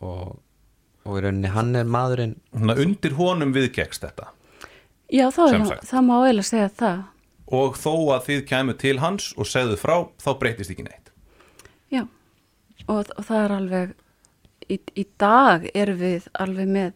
og, 0.00 0.36
og 1.04 1.18
í 1.18 1.24
rauninni 1.24 1.52
hann 1.54 1.74
er 1.80 1.88
maðurinn 1.88 2.36
Þannig 2.52 2.74
að 2.74 2.84
undir 2.84 3.16
honum 3.20 3.54
viðgekst 3.56 4.04
þetta? 4.04 4.30
Já 5.12 5.26
þá 5.34 5.42
er 5.46 5.66
það 5.84 6.06
má 6.06 6.14
eiginlega 6.18 6.50
segja 6.50 6.70
það 6.82 7.02
og 7.54 7.76
þó 7.80 7.92
að 8.16 8.24
þið 8.28 8.42
kæmu 8.50 8.74
til 8.82 8.96
hans 9.02 9.32
og 9.38 9.46
segðu 9.50 9.76
frá, 9.80 9.96
þá 10.22 10.30
breytist 10.40 10.70
ekki 10.74 10.86
neitt 10.86 11.10
Já, 11.94 12.02
og, 12.88 13.06
og 13.16 13.24
það 13.28 13.40
er 13.44 13.54
alveg, 13.58 13.94
í, 14.68 14.78
í 14.98 15.04
dag 15.20 15.68
erum 15.74 15.98
við 16.02 16.28
alveg 16.42 16.68
með 16.78 16.92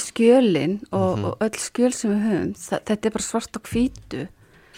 skjölin 0.00 0.78
og, 0.92 1.18
Mhm. 1.18 1.24
og 1.24 1.38
öll 1.44 1.58
skjöl 1.60 1.92
sem 1.92 2.10
við 2.14 2.22
höfum, 2.30 2.54
það, 2.56 2.80
þetta 2.88 3.06
er 3.06 3.10
bara 3.16 3.22
svart 3.26 3.56
og 3.56 3.62
hvítu 3.68 4.28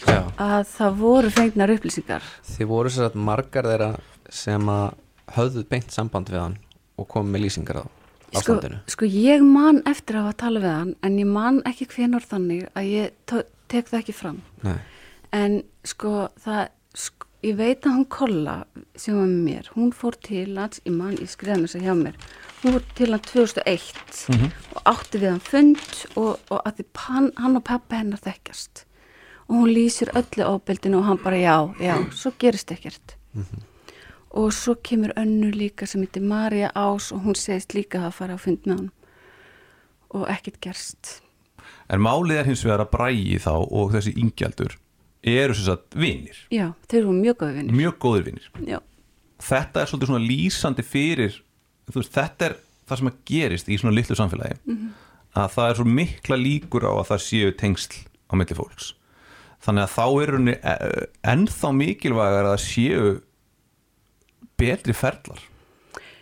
Já. 0.07 0.23
að 0.39 0.67
það 0.73 0.97
voru 0.99 1.31
fengnar 1.31 1.71
upplýsingar. 1.77 2.23
Þið 2.43 2.67
voru 2.67 2.89
sér 2.91 3.11
að 3.11 3.15
margar 3.15 3.65
þeirra 3.69 3.91
sem 4.31 4.61
að 4.67 4.95
höfðu 5.37 5.65
beint 5.69 5.91
samband 5.95 6.27
við 6.33 6.41
hann 6.41 6.57
og 6.99 7.09
komið 7.09 7.31
með 7.37 7.45
lýsingar 7.47 7.77
á 7.79 7.87
Sko, 8.33 8.55
ástandinu 8.57 8.79
sko 8.89 9.05
ég 9.07 9.43
man 9.45 9.83
eftir 9.87 10.17
að 10.17 10.25
hafa 10.25 10.37
talað 10.41 10.63
við 10.65 10.75
hann 10.79 10.95
en 11.05 11.19
ég 11.21 11.27
man 11.27 11.63
ekki 11.69 11.87
hvenor 11.93 12.25
þannig 12.25 12.69
að 12.75 12.87
ég 12.91 13.11
to- 13.27 13.45
tek 13.73 13.91
það 13.91 14.03
ekki 14.03 14.17
fram. 14.17 14.43
Nei, 14.67 14.79
En 15.33 15.63
sko 15.89 16.29
það, 16.45 16.67
sko, 16.93 17.29
ég 17.43 17.57
veit 17.57 17.87
að 17.89 17.95
hún 17.97 18.09
Kolla 18.13 18.57
sem 19.01 19.17
var 19.17 19.31
með 19.31 19.45
mér, 19.47 19.71
hún 19.75 19.93
fór 19.97 20.19
til 20.21 20.59
hans, 20.61 20.83
ég 20.85 20.93
man, 20.93 21.17
ég 21.17 21.31
skrifaði 21.33 21.63
mér 21.63 21.71
þess 21.73 21.79
að 21.81 21.87
hjá 21.87 21.95
mér, 22.03 22.19
hún 22.61 22.77
fór 22.77 22.85
til 22.99 23.09
hann 23.15 23.25
2001 23.31 24.21
og 24.77 24.83
átti 24.93 25.23
við 25.23 25.31
hann 25.31 25.41
fund 25.47 25.81
og, 26.21 26.37
og 26.53 26.59
að 26.61 26.83
því 26.83 26.87
hann, 27.07 27.31
hann 27.41 27.57
og 27.57 27.65
pappa 27.65 28.03
hennar 28.03 28.21
þekkjast 28.23 28.85
og 29.49 29.57
hún 29.57 29.73
lýsir 29.75 30.13
öllu 30.17 30.45
ábyldinu 30.53 31.01
og 31.01 31.09
hann 31.09 31.19
bara 31.25 31.41
já, 31.41 31.57
já, 31.81 31.97
svo 32.15 32.33
gerist 32.39 32.71
ekkert. 32.73 33.17
Og 34.33 34.53
svo 34.53 34.75
kemur 34.81 35.13
önnu 35.17 35.51
líka 35.53 35.87
sem 35.87 36.01
heitir 36.01 36.23
Marja 36.23 36.71
Ás 36.75 37.11
og 37.13 37.25
hún 37.25 37.37
segist 37.37 37.75
líka 37.75 38.07
að 38.07 38.15
fara 38.17 38.37
á 38.37 38.41
fund 38.41 38.65
með 38.65 38.79
hann 38.79 38.91
og 40.13 40.29
ekkert 40.31 40.61
gerst. 40.61 41.23
En 41.93 42.03
málið 42.03 42.41
er 42.41 42.49
hins 42.49 42.65
vegar 42.65 42.85
að 42.87 42.93
Bræi 42.95 43.39
þá 43.43 43.53
og 43.61 43.93
þessi 43.95 44.15
ingjaldur 44.23 44.79
eru 45.23 45.55
sem 45.55 45.69
sagt 45.69 45.95
vinir, 45.95 46.39
Já, 46.51 46.73
þeir 46.91 47.03
eru 47.05 47.15
mjög 47.15 47.37
góði 47.43 47.59
vinnir. 47.61 47.77
mjög 47.79 47.99
góðir 48.03 48.25
vinir. 48.27 48.49
Já, 48.67 48.79
þetta 49.43 49.83
er 49.83 49.91
svolítið 49.91 50.11
svona 50.11 50.27
lýsandi 50.27 50.87
fyrir 50.87 51.37
veist, 51.93 52.15
þetta 52.15 52.49
er 52.49 52.57
það 52.89 52.99
sem 52.99 53.11
að 53.13 53.21
gerist 53.31 53.69
í 53.71 53.79
svona 53.79 53.95
litlu 53.95 54.17
samfélagi. 54.19 54.59
Að 55.33 55.55
það 55.55 55.69
er 55.69 55.79
svo 55.79 55.87
mikla 55.89 56.37
líkur 56.37 56.85
á 56.85 56.93
að 56.93 57.07
það 57.13 57.23
séu 57.25 57.53
tengsl 57.57 58.03
á 58.29 58.33
milli 58.37 58.57
fólks. 58.59 58.91
Þannig 59.63 59.87
að 59.87 59.95
þá 59.95 60.07
er 60.25 60.35
henni 60.37 60.55
ennþá 61.33 61.71
mikilvægar 61.79 62.49
að 62.51 62.61
séu 62.65 63.13
betri 64.59 64.95
ferlar 64.97 65.41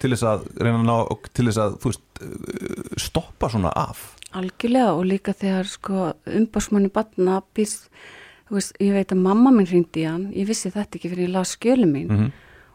til 0.01 0.13
þess 0.13 0.25
að 0.29 0.45
að 0.61 0.79
ná 0.85 0.97
til 1.37 1.47
þess 1.49 1.61
að 1.61 1.77
veist, 1.85 2.05
eh, 2.25 2.97
stoppa 3.01 3.51
svona 3.53 3.73
af 3.77 4.15
Algjörlega 4.37 4.95
og 4.95 5.05
líka 5.11 5.35
þegar 5.35 5.67
sko 5.67 6.13
umbásmanni 6.27 6.91
batna 6.95 7.41
býst, 7.57 7.89
veist, 8.51 8.77
ég 8.83 8.95
veit 8.95 9.11
að 9.11 9.25
mamma 9.25 9.51
minn 9.55 9.67
hringdi 9.67 10.05
í 10.05 10.07
hann, 10.07 10.29
ég 10.35 10.47
vissi 10.47 10.71
þetta 10.71 10.99
ekki 10.99 11.11
fyrir 11.11 11.29
ég 11.29 11.35
las 11.35 11.57
skjölu 11.57 11.89
mín. 11.91 12.09
Mhm. 12.11 12.31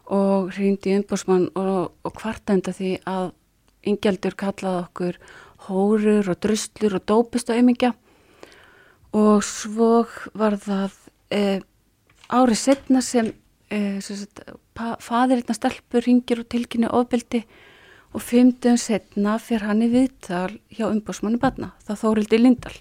og 0.06 0.52
hringdi 0.54 0.92
í 0.92 1.00
umbásmann 1.00 1.48
og, 1.58 1.90
og 2.06 2.12
kvartenda 2.14 2.70
því 2.70 2.92
að 3.10 3.32
yngjaldur 3.90 4.36
kallaði 4.38 4.82
okkur 4.84 5.16
hórur 5.66 6.30
og 6.30 6.38
druslur 6.42 6.98
og 6.98 7.06
dópist 7.10 7.50
og 7.50 7.58
aumingja 7.58 7.92
og 9.16 9.44
svo 9.46 10.04
var 10.36 10.58
það 10.60 10.94
e, 11.32 11.40
árið 12.28 12.60
setna 12.60 13.02
sem, 13.04 13.32
e, 13.70 13.98
sem 14.04 14.20
sagt, 14.20 14.42
pa, 14.76 14.94
fadir 15.02 15.40
einna 15.40 15.56
stelpur 15.56 16.04
ringir 16.06 16.42
og 16.42 16.50
tilkynni 16.52 16.90
ofbeldi 16.90 17.44
og 18.14 18.22
fimmtum 18.22 18.76
setna 18.80 19.38
fyrir 19.42 19.66
hann 19.68 19.82
í 19.84 19.90
viðtal 19.92 20.58
hjá 20.72 20.86
umbásmanni 20.88 21.40
barna, 21.42 21.72
það 21.86 22.02
Þórildi 22.02 22.38
Lindal 22.40 22.76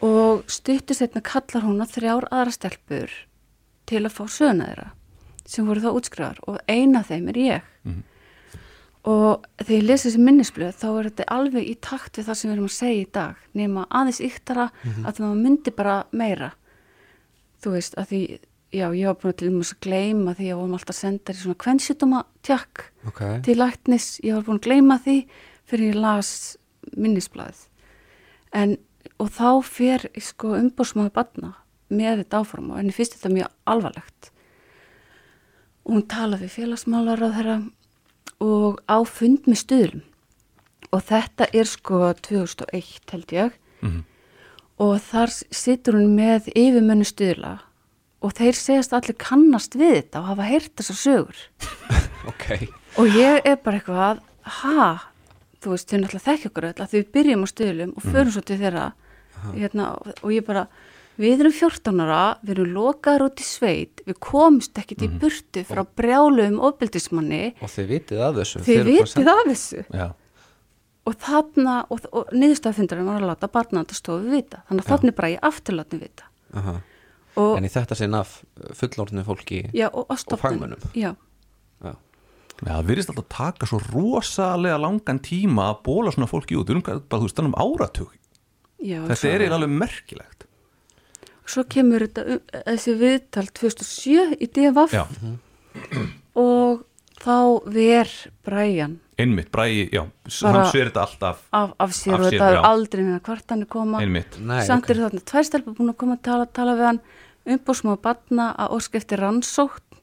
og 0.00 0.46
stuttu 0.48 0.96
setna 0.96 1.20
kallar 1.20 1.66
hún 1.66 1.82
að 1.84 1.98
þrjár 1.98 2.26
aðra 2.32 2.54
stelpur 2.54 3.12
til 3.90 4.04
að 4.04 4.14
fá 4.16 4.22
söguna 4.32 4.70
þeirra 4.70 4.88
sem 5.50 5.66
voru 5.66 5.82
þá 5.82 5.90
útskrifar 5.90 6.40
og 6.48 6.60
eina 6.70 7.02
þeim 7.02 7.28
er 7.32 7.38
ég. 7.40 7.68
Og 9.10 9.46
þegar 9.56 9.76
ég 9.76 9.86
lesi 9.88 10.08
þessi 10.08 10.20
minnisblöð 10.20 10.74
þá 10.76 10.88
er 10.90 11.06
þetta 11.08 11.26
alveg 11.36 11.68
í 11.70 11.74
takt 11.80 12.18
við 12.18 12.26
það 12.28 12.38
sem 12.38 12.50
við 12.50 12.54
erum 12.54 12.68
að 12.68 12.74
segja 12.76 13.00
í 13.00 13.06
dag 13.16 13.44
nema 13.56 13.86
aðeins 13.88 14.20
yktara 14.20 14.66
að 15.04 15.20
maður 15.24 15.40
myndi 15.40 15.72
bara 15.74 15.96
meira. 16.12 16.50
Þú 17.60 17.72
veist 17.76 17.96
að 17.98 18.12
því 18.12 18.20
já 18.72 18.86
ég 18.94 19.06
var 19.06 19.18
búin 19.18 19.32
að 19.32 19.38
til 19.40 19.50
dæmis 19.50 19.72
að 19.74 19.80
gleyma 19.86 20.34
því 20.38 20.50
að 20.50 20.60
vorum 20.60 20.76
alltaf 20.78 20.96
sendar 20.96 21.34
í 21.34 21.40
svona 21.40 21.62
kvennsjútuma 21.64 22.20
tjakk 22.46 22.84
ok. 23.10 23.22
til 23.46 23.56
læknis, 23.58 24.20
ég 24.22 24.36
var 24.36 24.46
búin 24.46 24.60
að 24.60 24.68
gleyma 24.68 25.00
því 25.04 25.16
fyrir 25.70 25.92
ég 25.92 26.00
las 26.00 26.30
minnisblæð 26.96 27.66
en 28.56 28.78
og 29.20 29.28
þá 29.36 29.48
fer 29.66 30.06
sko 30.22 30.54
umbúrsmáði 30.56 31.12
batna 31.14 31.54
með 31.92 32.22
þetta 32.22 32.40
áfram 32.40 32.70
og 32.70 32.80
henni 32.80 32.94
finnst 32.94 33.16
þetta 33.16 33.32
mjög 33.34 33.54
alvarlegt. 33.72 34.30
Og 35.84 35.96
hún 35.96 36.06
talaði 36.10 36.46
við 36.46 36.54
félagsmálar 36.56 37.24
á 37.24 37.28
þeirra 37.34 37.56
og 38.44 38.80
á 38.86 38.98
fund 39.08 39.48
með 39.50 39.60
stuðlum. 39.64 40.04
Og 40.90 41.02
þetta 41.06 41.48
er 41.54 41.68
sko 41.68 41.98
2001 42.28 43.12
held 43.12 43.36
ég. 43.36 43.58
Mhm. 43.80 44.04
og 44.80 44.96
þar 45.00 45.28
situr 45.52 45.96
hún 45.98 46.14
með 46.16 46.48
yfirmönnu 46.56 47.04
stuðla 47.04 47.58
og 48.20 48.34
þeir 48.36 48.58
segjast 48.58 48.92
allir 48.96 49.16
kannast 49.20 49.76
við 49.80 49.94
þetta 49.96 50.20
og 50.22 50.28
hafa 50.34 50.48
heyrt 50.50 50.74
þessar 50.80 51.00
sögur. 51.04 51.44
Ok, 52.28 52.50
og 53.00 53.14
ég 53.16 53.46
er 53.48 53.54
bara 53.64 53.78
eitthvað 53.78 54.18
ha, 54.60 54.88
þú 55.64 55.70
veist, 55.72 55.88
þau 55.88 56.02
náttúrulega 56.02 56.24
þekki 56.26 56.48
okkur 56.50 56.66
öll 56.68 56.82
að 56.84 56.94
við 56.98 57.06
byrjum 57.16 57.44
á 57.44 57.48
stöðlum 57.48 57.94
og 57.96 58.04
förum 58.04 58.32
svo 58.34 58.42
til 58.44 58.58
þeirra. 58.60 58.82
Hérna, 59.54 59.86
og 60.20 60.34
ég 60.34 60.44
bara 60.44 60.66
við 61.20 61.44
erum 61.44 61.54
14 61.56 62.02
ára, 62.04 62.20
við 62.44 62.52
erum 62.54 62.74
lokaður 62.76 63.26
út 63.30 63.40
í 63.40 63.46
sveit, 63.46 64.02
við 64.04 64.18
komumst 64.24 64.78
ekkit 64.80 65.06
í 65.06 65.10
burtu 65.20 65.64
frá 65.68 65.82
brjálu 65.96 66.46
um 66.50 66.60
ofbildismanni 66.68 67.42
og 67.60 67.72
þið 67.72 67.90
vitið 67.94 68.22
af 68.26 68.38
þessu 68.40 68.62
bara 68.68 68.86
vitið 68.90 69.32
af 69.32 69.42
þessu. 69.48 69.84
Já. 69.96 70.06
og 71.08 71.18
þarna, 71.24 71.76
og, 71.88 72.06
og 72.12 72.32
niðurstafundurinn 72.36 73.08
var 73.08 73.24
að 73.24 73.32
láta 73.32 73.50
barnaðandastofu 73.52 74.32
vita, 74.32 74.62
þannig 74.68 74.84
að 74.84 74.92
þarna 74.92 75.12
er 75.12 75.18
bara 75.22 75.32
ég 75.34 75.48
afturlátni 75.50 76.02
vita. 76.04 76.28
Aha. 76.60 76.76
Og, 77.36 77.56
en 77.58 77.66
í 77.66 77.70
þetta 77.72 77.98
sinn 77.98 78.14
af 78.18 78.40
fullorðinu 78.78 79.24
fólki 79.26 79.60
já, 79.76 79.88
og, 79.90 80.06
og, 80.08 80.18
stofnun. 80.18 80.42
fagmönnum. 80.42 80.86
já, 80.94 81.12
Já. 81.80 81.94
Já, 82.60 82.74
það 82.74 82.88
virðist 82.90 83.10
alltaf 83.12 83.28
taka 83.32 83.66
svo 83.70 83.78
rosalega 83.86 84.76
langan 84.82 85.20
tíma 85.24 85.70
að 85.70 85.78
bóla 85.86 86.12
svona 86.12 86.28
fólki 86.28 86.58
út, 86.60 86.68
erum 86.68 86.82
bara, 86.84 87.00
þú 87.16 87.24
veist, 87.24 87.38
þannig 87.38 87.54
um 87.54 87.62
áratug. 87.64 88.10
Já, 88.80 88.98
þetta 89.08 89.28
er 89.30 89.44
eiginlega 89.44 89.56
alveg 89.60 89.72
merkilegt. 89.80 90.44
Svo 91.50 91.64
kemur 91.72 92.04
þetta, 92.04 92.26
um, 92.36 92.42
þessi 92.68 92.92
viðtal 93.00 93.46
2007 93.58 94.36
í 94.38 94.48
DFF 94.54 94.92
Já, 94.94 95.06
og 96.38 96.84
þá 97.20 97.36
ver 97.72 98.12
Brian. 98.46 98.98
Einmitt, 99.20 99.50
bræði, 99.52 99.88
já, 99.92 100.04
hann 100.46 100.62
sver 100.70 100.88
þetta 100.88 101.02
alltaf 101.04 101.40
af, 101.52 101.72
af 101.76 101.90
sér 101.92 102.14
Af 102.14 102.20
og 102.22 102.26
sér, 102.28 102.36
þetta 102.38 102.50
er 102.54 102.68
aldrei 102.70 103.02
neina 103.04 103.20
kvartanir 103.24 103.68
koma. 103.68 104.00
Einmitt, 104.00 104.38
Nei, 104.40 104.62
samt 104.64 104.86
ok. 104.86 104.94
eru 104.94 105.04
þarna 105.08 105.24
tvær 105.28 105.48
stelpur 105.48 105.76
búin 105.76 105.92
að 105.92 105.98
koma 106.00 106.16
að 106.16 106.22
tala, 106.30 106.46
tala 106.60 106.76
við 106.78 106.88
hann 106.88 107.00
umbúrsmá 107.56 107.96
batna 108.02 108.50
að 108.60 108.76
ósk 108.78 108.94
eftir 109.00 109.20
rannsókn 109.22 109.98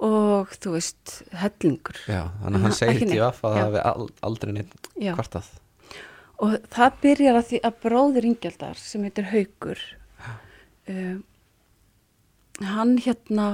og 0.00 0.52
þú 0.56 0.70
veist, 0.78 1.16
hellingur. 1.36 1.98
Já, 2.08 2.22
þannig 2.40 2.56
að 2.60 2.62
hann 2.64 2.76
segir 2.78 2.94
ekki 2.96 3.08
neitt. 3.10 3.24
að 3.26 3.40
það 3.42 3.80
al- 3.90 4.12
aldrei 4.30 4.52
neitt 4.56 4.88
kvartað. 5.18 5.48
Og 6.40 6.54
það 6.72 6.94
byrjar 7.02 7.36
að 7.36 7.48
því 7.50 7.58
að 7.68 7.74
bróðir 7.84 8.28
Ingjaldar 8.30 8.78
sem 8.80 9.02
heitir 9.04 9.26
Haugur 9.28 9.82
um, 10.88 11.18
hann 12.64 12.94
hérna 13.04 13.48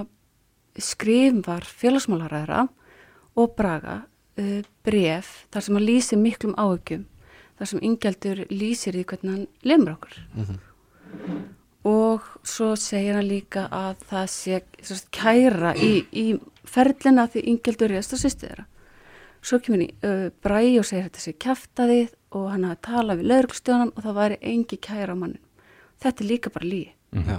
skrifar 0.79 1.67
félagsmálaræðra 1.67 2.69
og 3.37 3.57
Braga 3.59 3.97
uh, 4.39 4.63
bref 4.87 5.33
þar 5.51 5.67
sem 5.67 5.79
hann 5.81 5.87
lýsir 5.89 6.21
miklum 6.23 6.55
áhugjum 6.55 7.05
þar 7.59 7.71
sem 7.73 7.83
Ingjaldur 7.91 8.45
lýsir 8.53 8.95
í 9.01 9.03
hvernig 9.09 9.35
hann 9.35 9.47
lemur 9.67 9.97
okkur 9.97 10.23
og 11.87 12.25
svo 12.47 12.73
segir 12.81 13.19
hann 13.19 13.29
líka 13.29 13.67
að 13.71 14.05
það 14.11 14.29
sé 14.33 14.61
sagt, 14.83 15.11
kæra 15.15 15.75
í, 15.79 15.93
í 16.11 16.27
ferlina 16.67 17.29
því 17.31 17.45
Ingjaldur 17.53 17.95
reyðast 17.95 18.17
á 18.17 18.19
sýstu 18.19 18.49
þeirra. 18.49 18.67
Svo 19.47 19.61
kemur 19.63 19.85
í 19.85 19.91
uh, 20.03 20.29
Bræi 20.43 20.79
og 20.81 20.87
segir 20.89 21.07
þetta 21.07 21.23
sé 21.23 21.37
kjaftaðið 21.39 22.15
og 22.37 22.49
hann 22.51 22.67
hafi 22.67 22.83
talað 22.89 23.21
við 23.21 23.31
lauruglstjónan 23.33 23.93
og 23.95 24.03
það 24.05 24.19
væri 24.19 24.39
engi 24.53 24.79
kæra 24.83 25.15
á 25.15 25.17
mannin 25.17 25.43
þetta 26.03 26.23
er 26.23 26.31
líka 26.31 26.53
bara 26.53 26.69
líi 26.69 26.93
Já, 27.17 27.39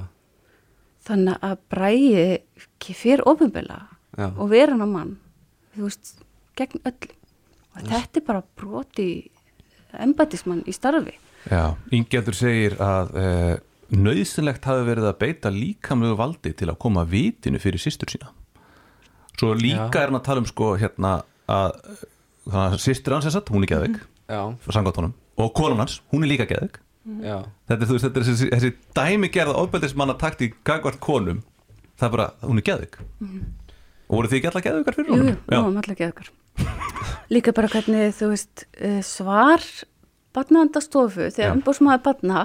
þannig 1.05 1.43
að 1.45 1.57
Bræi 1.69 2.93
fyrir 2.97 3.23
ofinbela 3.29 3.81
Já. 4.17 4.31
og 4.31 4.49
vera 4.49 4.73
hann 4.73 4.86
á 4.86 4.89
mann 4.89 5.13
þú 5.75 5.86
veist, 5.86 6.13
gegn 6.57 6.81
öll 6.88 7.12
og 7.77 7.83
þetta 7.86 8.21
er 8.21 8.25
bara 8.25 8.43
broti 8.57 9.10
embætismann 9.97 10.65
í 10.67 10.73
starfi. 10.75 11.13
Já 11.51 11.77
Ingjaldur 11.93 12.36
segir 12.36 12.77
að 12.81 13.13
uh, 13.13 13.53
nöðsynlegt 13.93 14.65
hafi 14.67 14.84
verið 14.88 15.08
að 15.12 15.19
beita 15.21 15.52
líkamlegu 15.54 16.17
valdi 16.19 16.54
til 16.58 16.69
að 16.71 16.80
koma 16.84 17.06
vitinu 17.08 17.60
fyrir 17.62 17.80
systur 17.82 18.12
sína. 18.12 18.32
Svo 19.38 19.54
líka 19.56 19.91
Já. 19.93 20.02
er 20.02 20.10
hann 20.12 20.19
að 20.19 20.26
tala 20.28 20.43
um 20.43 20.50
sko 20.50 20.73
hérna 20.82 21.13
að 21.47 22.78
systur 22.82 23.15
hans 23.17 23.28
er 23.30 23.36
satt, 23.36 23.52
hún 23.54 23.63
er 23.67 23.71
honum, 25.00 25.13
og 25.38 25.54
konan 25.56 25.84
hans, 25.84 26.02
hún 26.12 26.26
er 26.26 26.32
líka 26.34 26.47
geðveik. 26.50 26.82
Já, 27.23 27.38
þetta 27.69 27.86
er, 27.86 27.91
veist, 27.93 28.04
þetta 28.04 28.19
er 28.19 28.26
þessi, 28.28 28.47
þessi 28.52 28.71
dæmi 28.97 29.30
gerða 29.32 29.54
ofbeldismanna 29.62 30.17
takt 30.19 30.41
í 30.43 30.50
gagvart 30.67 31.00
konum 31.00 31.38
það 31.97 32.08
er 32.08 32.13
bara, 32.17 32.26
hún 32.43 32.60
er 32.60 32.65
geðvik 32.67 32.97
og 34.08 34.12
voru 34.17 34.32
þið 34.32 34.38
ekki 34.39 34.50
allar 34.52 34.65
geðvikar 34.65 34.97
fyrir 34.97 35.08
Jú, 35.13 35.19
honum? 35.21 35.38
jú, 35.38 35.56
jú, 35.56 35.80
allir 35.82 35.97
geðugur. 36.02 36.30
Líka 37.32 37.54
bara 37.56 37.69
hvernig, 37.71 38.12
þú 38.17 38.30
veist, 38.34 38.65
eh, 38.76 39.00
svar 39.04 39.63
barnaðandastofu, 40.36 41.30
þegar 41.36 41.56
umbúrsmaður 41.58 42.04
barna 42.06 42.43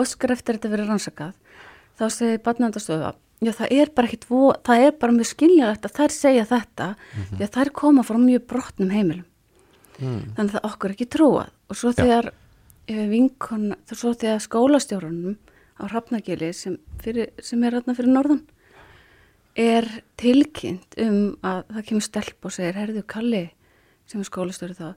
óskar 0.00 0.34
eftir 0.34 0.58
þetta 0.58 0.72
verið 0.72 0.90
rannsakað, 0.90 1.34
þá 1.98 2.04
segir 2.10 2.42
barnaðandastofa, 2.44 3.12
já 3.44 3.52
það 3.54 3.74
er 3.76 3.92
bara 3.94 4.10
ekkit, 4.10 4.26
það 4.66 4.86
er 4.86 4.96
bara 5.00 5.16
mjög 5.16 5.30
skiljanlegt 5.30 5.86
að 5.86 5.96
þær 5.98 6.14
segja 6.16 6.46
þetta, 6.50 6.88
því 7.34 7.46
að 7.46 7.54
þær 7.58 7.72
koma 7.82 8.06
frá 8.06 8.18
mjög 8.22 8.46
brotnum 8.50 8.94
heimilum. 8.94 9.26
Þannig 9.98 10.48
að 10.48 10.54
það 10.56 10.68
okkur 10.70 10.94
ekki 10.94 11.06
trúað. 11.10 11.52
Og 11.70 11.78
svo 11.78 11.92
Já. 11.92 11.98
þegar 12.00 12.30
eh, 12.90 13.04
vinkon, 13.10 13.68
svo 13.92 14.12
þegar 14.18 14.42
skólastjórunum 14.42 15.36
á 15.78 15.82
Hrafnagili 15.86 16.50
sem, 16.54 16.78
fyrir, 17.02 17.30
sem 17.42 17.62
er 17.66 17.78
þarna 17.78 17.96
fyrir 17.98 18.14
norðan, 18.14 18.42
er 19.54 19.86
tilkynnt 20.18 20.96
um 20.98 21.18
að 21.46 21.62
það 21.76 21.86
kemur 21.90 22.06
stelp 22.08 22.48
og 22.48 22.54
segir, 22.54 22.78
herðu 22.78 23.04
Kalli 23.06 23.44
sem 24.10 24.20
er 24.20 24.28
skólastöru 24.28 24.74
þá 24.74 24.88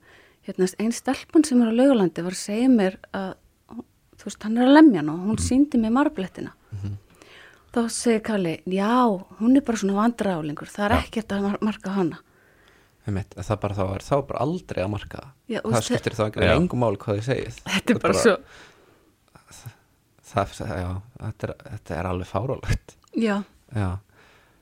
hérna, 0.48 0.70
einn 0.82 0.96
stelpun 0.96 1.46
sem 1.46 1.62
er 1.62 1.70
á 1.70 1.78
laugalandi 1.78 2.26
var 2.26 2.36
að 2.36 2.42
segja 2.42 2.72
mér 2.72 2.98
að 3.16 3.36
þú 4.18 4.30
veist, 4.30 4.44
hann 4.48 4.58
er 4.58 4.68
að 4.68 4.76
lemja 4.78 5.04
og 5.14 5.26
hún 5.28 5.42
síndi 5.42 5.82
mér 5.82 5.94
marblettina. 5.98 6.54
Þá 7.76 7.82
segir 7.94 8.24
Kalli, 8.26 8.54
já, 8.74 8.90
hún 9.42 9.58
er 9.60 9.62
bara 9.68 9.78
svona 9.78 9.98
vandræðálingur, 10.00 10.70
það 10.72 10.86
er 10.88 10.96
Já. 10.96 11.02
ekkert 11.04 11.34
að 11.36 11.44
mar- 11.46 11.60
marka 11.68 11.94
hana. 11.94 12.18
Einmitt, 13.08 13.36
það 13.38 13.60
bara 13.62 13.76
þá 13.78 13.84
er 13.96 14.06
þá 14.08 14.16
bara 14.32 14.40
aldrei 14.48 14.82
að 14.84 14.90
marka 14.96 15.20
það. 15.20 15.34
Já, 15.54 15.60
það 15.68 15.84
skiptir 15.86 16.16
þá 16.18 16.24
ekki 16.28 16.48
engum 16.56 16.82
máli 16.82 16.98
hvað 17.04 17.20
þið 17.20 17.28
segið. 17.28 17.60
Þetta 17.68 17.94
er 17.94 18.02
bara 18.02 18.18
svo 18.24 18.38
það, 20.28 20.74
já, 20.82 20.90
þetta, 21.22 21.48
er, 21.48 21.54
þetta 21.72 21.96
er 21.98 22.10
alveg 22.12 22.30
fárálegt 22.30 22.96
já, 23.18 23.36
já, 23.74 23.90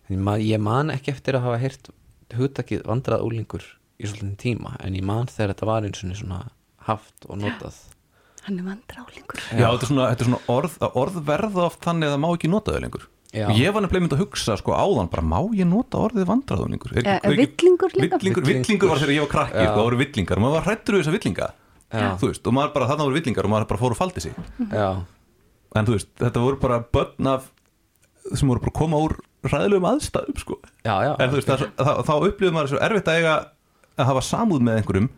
en 0.08 0.14
ég 0.16 0.22
man, 0.28 0.44
ég 0.44 0.62
man 0.62 0.94
ekki 0.94 1.14
eftir 1.16 1.38
að 1.40 1.48
hafa 1.48 1.62
heyrt 1.64 1.90
hugtakið 2.36 2.86
vandrað 2.90 3.26
úlingur 3.26 3.66
í 4.02 4.10
svolítið 4.10 4.38
tíma 4.42 4.76
en 4.84 4.98
ég 4.98 5.06
man 5.08 5.30
þegar 5.32 5.54
þetta 5.54 5.70
var 5.72 5.88
eins 5.88 6.04
og 6.06 6.16
svona 6.20 6.40
haft 6.90 7.28
og 7.30 7.40
notað 7.42 7.78
hann 8.46 8.60
er 8.62 8.68
vandræðálingur 8.70 9.42
Já, 9.52 9.68
þetta 9.72 9.86
er 9.86 9.90
svona, 9.92 10.08
þetta 10.14 10.24
er 10.26 10.30
svona 10.30 10.42
orð, 10.56 10.78
að 10.86 10.98
orð 11.02 11.20
verða 11.30 11.66
oft 11.70 11.84
þannig 11.86 12.08
að 12.10 12.16
það 12.16 12.24
má 12.26 12.30
ekki 12.36 12.52
nota 12.54 12.76
þau 12.76 12.82
lengur. 12.86 13.06
Já. 13.36 13.50
og 13.52 13.58
ég 13.60 13.74
var 13.76 13.84
nefnilega 13.84 14.04
mynd 14.06 14.14
að 14.16 14.22
hugsa 14.24 14.54
sko 14.62 14.72
áðan 14.80 15.10
bara 15.12 15.24
má 15.28 15.40
ég 15.60 15.68
nota 15.68 16.00
orðið 16.06 16.28
vandraðuningur 16.30 16.94
er, 16.96 17.08
Eh, 17.10 17.26
villingur 17.36 17.92
líka? 17.98 18.16
villingur, 18.22 18.46
villingur. 18.48 18.88
var 18.94 19.02
þegar 19.02 19.12
ég 19.18 19.24
var 19.26 19.32
krakki 19.34 19.60
Já. 19.60 19.66
sko, 19.68 19.76
það 19.76 19.88
voru 19.90 19.98
villingar. 20.00 20.38
Og 20.40 20.44
maður 20.46 20.56
var 20.56 20.68
hrættur 20.70 20.96
við 20.96 21.02
þessa 21.04 21.16
villinga 21.18 21.50
veist, 22.22 22.48
og 22.48 22.54
maður 22.56 22.72
bara, 22.78 22.88
þarna 22.88 23.06
voru 23.10 23.18
villingar 23.20 23.46
og 23.46 23.52
maður 23.52 23.68
bara 23.74 23.82
fór 23.82 23.92
og 23.92 24.00
faldi 24.00 24.22
sig. 24.24 24.34
Já, 24.72 24.88
en 25.76 25.86
þú 25.90 25.92
veist, 25.98 26.10
þetta 26.24 26.44
voru 26.46 26.60
bara 26.64 26.80
börn 26.96 27.28
af 27.34 27.50
sem 28.34 28.48
voru 28.50 28.60
bara 28.64 28.72
að 28.72 28.80
koma 28.80 28.98
úr 29.04 29.18
ræðilegum 29.46 29.90
aðstæðum 29.92 30.40
sko. 30.40 30.56
já, 30.86 30.96
já. 31.04 31.12
En 31.20 31.30
þú 31.30 31.36
veist, 31.42 31.48
það, 31.52 31.66
það, 31.78 32.00
þá 32.08 32.14
upplifum 32.30 32.56
maður 32.56 32.72
svo 32.72 32.80
erfitt 32.88 33.12
að 33.12 33.20
eiga 33.20 33.36
að 34.00 34.06
hafa 34.10 34.24
samúð 34.32 34.64
með 34.66 34.80
einhverjum 34.80 35.10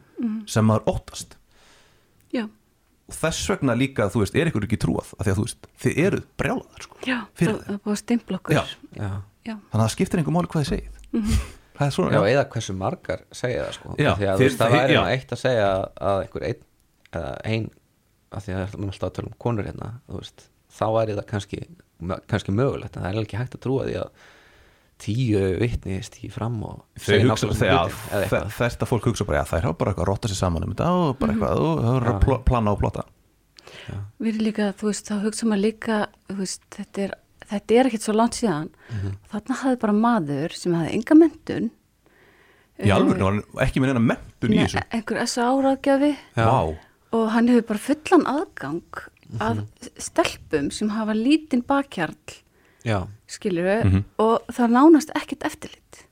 sem 0.49 0.65
maður 0.65 0.89
óttast 0.91 1.37
og 3.07 3.15
þess 3.15 3.49
vegna 3.53 3.75
líka, 3.79 4.07
þú 4.11 4.21
veist, 4.23 4.35
er 4.35 4.49
ykkur 4.51 4.65
ekki 4.67 4.79
trúað? 4.83 5.13
Af 5.17 5.25
því 5.27 5.31
að 5.33 5.37
þú 5.39 5.45
veist, 5.47 5.67
þið 5.83 5.99
eruð 6.05 6.25
brjálaðar 6.41 6.85
sko. 6.87 6.97
já, 7.07 7.17
það 7.39 7.53
það 7.53 7.71
er 7.73 7.79
búið 7.85 7.93
að 7.95 8.01
stimpla 8.01 8.39
okkur. 8.41 8.55
Já. 8.57 8.63
já, 8.97 9.09
já, 9.47 9.53
þannig 9.55 9.77
að 9.77 9.83
það 9.85 9.93
skiptir 9.95 10.19
einhver 10.21 10.35
máli 10.37 10.51
hvað 10.51 10.63
þið 10.65 10.71
segið. 10.73 10.93
Það 11.77 11.85
er 11.87 11.93
svona, 11.93 12.11
já, 12.11 12.17
já, 12.17 12.31
eða 12.35 12.45
hversu 12.53 12.73
margar 12.77 13.19
segja 13.37 13.63
það 13.67 13.73
sko. 13.77 13.95
Já, 14.01 14.09
Af 14.11 14.17
því 14.17 14.27
að 14.27 14.27
þeir- 14.27 14.37
þú 14.37 14.47
veist, 14.47 14.61
það 14.61 14.75
væri 14.77 14.95
nú 14.97 15.03
eitt 15.13 15.31
að 15.35 15.41
segja 15.43 15.67
að 16.11 16.21
einhver 16.23 16.45
einn 16.47 16.63
eða 17.17 17.33
ein 17.45 17.67
að 18.33 18.41
því 18.47 18.53
að 18.53 18.57
það 18.57 18.63
er 18.67 18.87
alltaf 18.87 19.07
að 19.07 19.13
tala 19.17 19.27
um 19.31 19.35
konur 19.45 19.67
hérna 19.69 19.89
þú 20.09 20.21
veist, 20.23 20.47
þá 20.77 20.85
væri 20.97 21.15
það 21.19 21.27
kannski 21.31 21.59
kannski 22.27 22.51
mögulegt 22.57 22.97
en 22.97 23.05
það 23.05 23.13
er 23.13 23.21
ekki 23.23 23.37
hægt 23.39 23.55
að 23.57 23.61
trúa 23.63 23.85
því 23.87 23.95
að 24.01 24.25
tíu 25.01 25.41
vitni 25.61 25.99
stíði 26.05 26.31
fram 26.33 26.57
og 26.65 26.81
segja 27.01 27.35
eitthvað. 27.37 28.49
þetta 28.57 28.87
fólk 28.89 29.09
hugsa 29.11 29.27
bara, 29.27 29.43
já, 29.43 29.49
þær 29.51 29.67
hafa 29.67 29.77
bara 29.77 29.93
eitthvað 29.93 30.05
að 30.05 30.09
rotta 30.11 30.31
sér 30.31 30.39
saman 30.41 30.65
um 30.65 30.73
þetta 30.73 30.89
og 30.97 31.13
bara 31.21 31.35
eitthvað, 31.35 31.61
og 31.61 31.83
það 31.85 31.97
er 31.99 32.09
að 32.13 32.43
plana 32.49 32.73
og 32.73 32.81
plotta. 32.81 33.05
Við 34.17 34.29
erum 34.33 34.45
líka, 34.47 34.69
þú 34.79 34.89
veist, 34.89 35.09
þá 35.09 35.23
hugsa 35.25 35.49
maður 35.49 35.63
líka 35.67 35.99
veist, 36.39 36.63
þetta 36.75 37.03
er, 37.05 37.15
þetta 37.51 37.77
er 37.77 37.89
ekkert 37.91 38.07
svo 38.07 38.15
langt 38.17 38.39
síðan. 38.39 38.71
Þarna 39.33 39.59
hafði 39.61 39.81
bara 39.83 39.97
maður 40.05 40.55
sem 40.57 40.77
hafði 40.77 40.95
enga 40.97 41.19
mentun 41.19 41.69
í 42.77 42.91
alveg, 42.93 43.17
var 43.17 43.31
hann 43.33 43.43
ekki 43.65 43.81
með 43.81 43.93
neina 43.93 44.03
mentun 44.11 44.53
í 44.53 44.59
þessu. 44.63 44.81
einhver 44.93 45.21
SA 45.29 45.47
áraðgjafi. 45.53 46.11
Vá, 46.37 46.59
og 47.17 47.23
hann 47.33 47.47
hefur 47.49 47.65
bara 47.71 47.81
fullan 47.87 48.25
aðgang 48.29 48.99
að 49.43 49.63
stelpum 49.99 50.69
sem 50.71 50.91
hafa 50.93 51.15
lítinn 51.17 51.63
bakkjarl 51.67 52.15
já, 52.87 52.99
skilur 53.27 53.83
Mhm. 53.85 54.03
og 54.19 54.41
það 54.51 54.63
er 54.63 54.75
nánast 54.77 55.11
ekkert 55.15 55.43
eftirlit 55.43 56.03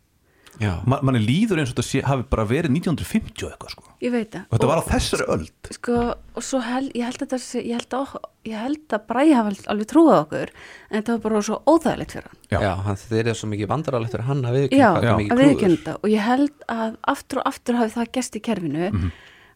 já, 0.59 0.79
Ma 0.87 0.99
manni 1.03 1.19
líður 1.19 1.59
eins 1.59 1.71
og 1.71 1.75
þetta 1.75 1.83
sé, 1.83 2.01
hafi 2.07 2.23
bara 2.29 2.45
verið 2.45 2.71
1950 2.71 3.43
og 3.43 3.51
eitthvað 3.51 3.71
sko 3.71 3.83
ég 4.01 4.11
veit 4.11 4.31
það 4.31 4.45
og 4.49 4.55
þetta 4.59 4.67
var 4.67 4.79
á 4.79 4.83
þessari 4.87 5.25
öld 5.35 5.71
sko, 5.71 5.95
og 6.35 6.43
svo 6.43 6.61
held, 6.63 6.91
ég 6.95 7.03
held 7.03 7.17
að 7.19 7.25
þetta 7.27 7.39
sé, 7.43 7.59
ég 7.65 7.73
held 7.75 7.89
að, 7.97 8.15
ég 8.45 8.57
held 8.61 8.87
að 8.95 9.05
Bræði 9.09 9.33
hafa 9.35 9.51
alveg 9.73 9.87
trúið 9.91 10.15
okkur 10.21 10.49
en 10.91 11.01
þetta 11.01 11.11
var 11.17 11.19
bara 11.25 11.41
svo 11.41 11.57
óþægilegt 11.67 12.11
fyrir 12.15 12.29
hann 12.31 12.39
Já. 12.51 12.59
já, 12.61 12.75
hann 12.85 12.95
þetta 12.95 13.27
er 13.27 13.33
svo 13.41 13.47
mikið 13.51 13.67
vandrarlegt 13.73 14.11
fyrir 14.15 14.27
hann 14.29 14.43
að 14.45 14.55
við 14.55 14.69
já, 14.79 14.89
hvað 14.95 15.03
Já. 15.03 15.11
er 15.11 15.19
mikið 15.19 15.31
að 15.31 15.35
klúður. 15.35 15.49
viðkynna 15.55 15.77
þetta 15.77 15.95
og 16.03 16.09
ég 16.15 16.19
held 16.29 16.51
að 16.69 16.97
aftur 17.15 17.37
og 17.39 17.45
aftur 17.51 17.75
hafi 17.75 17.95
það 17.99 18.11
gest 18.19 18.35
í 18.35 18.41
kerfinu 18.41 18.91
Mhm. 18.93 19.11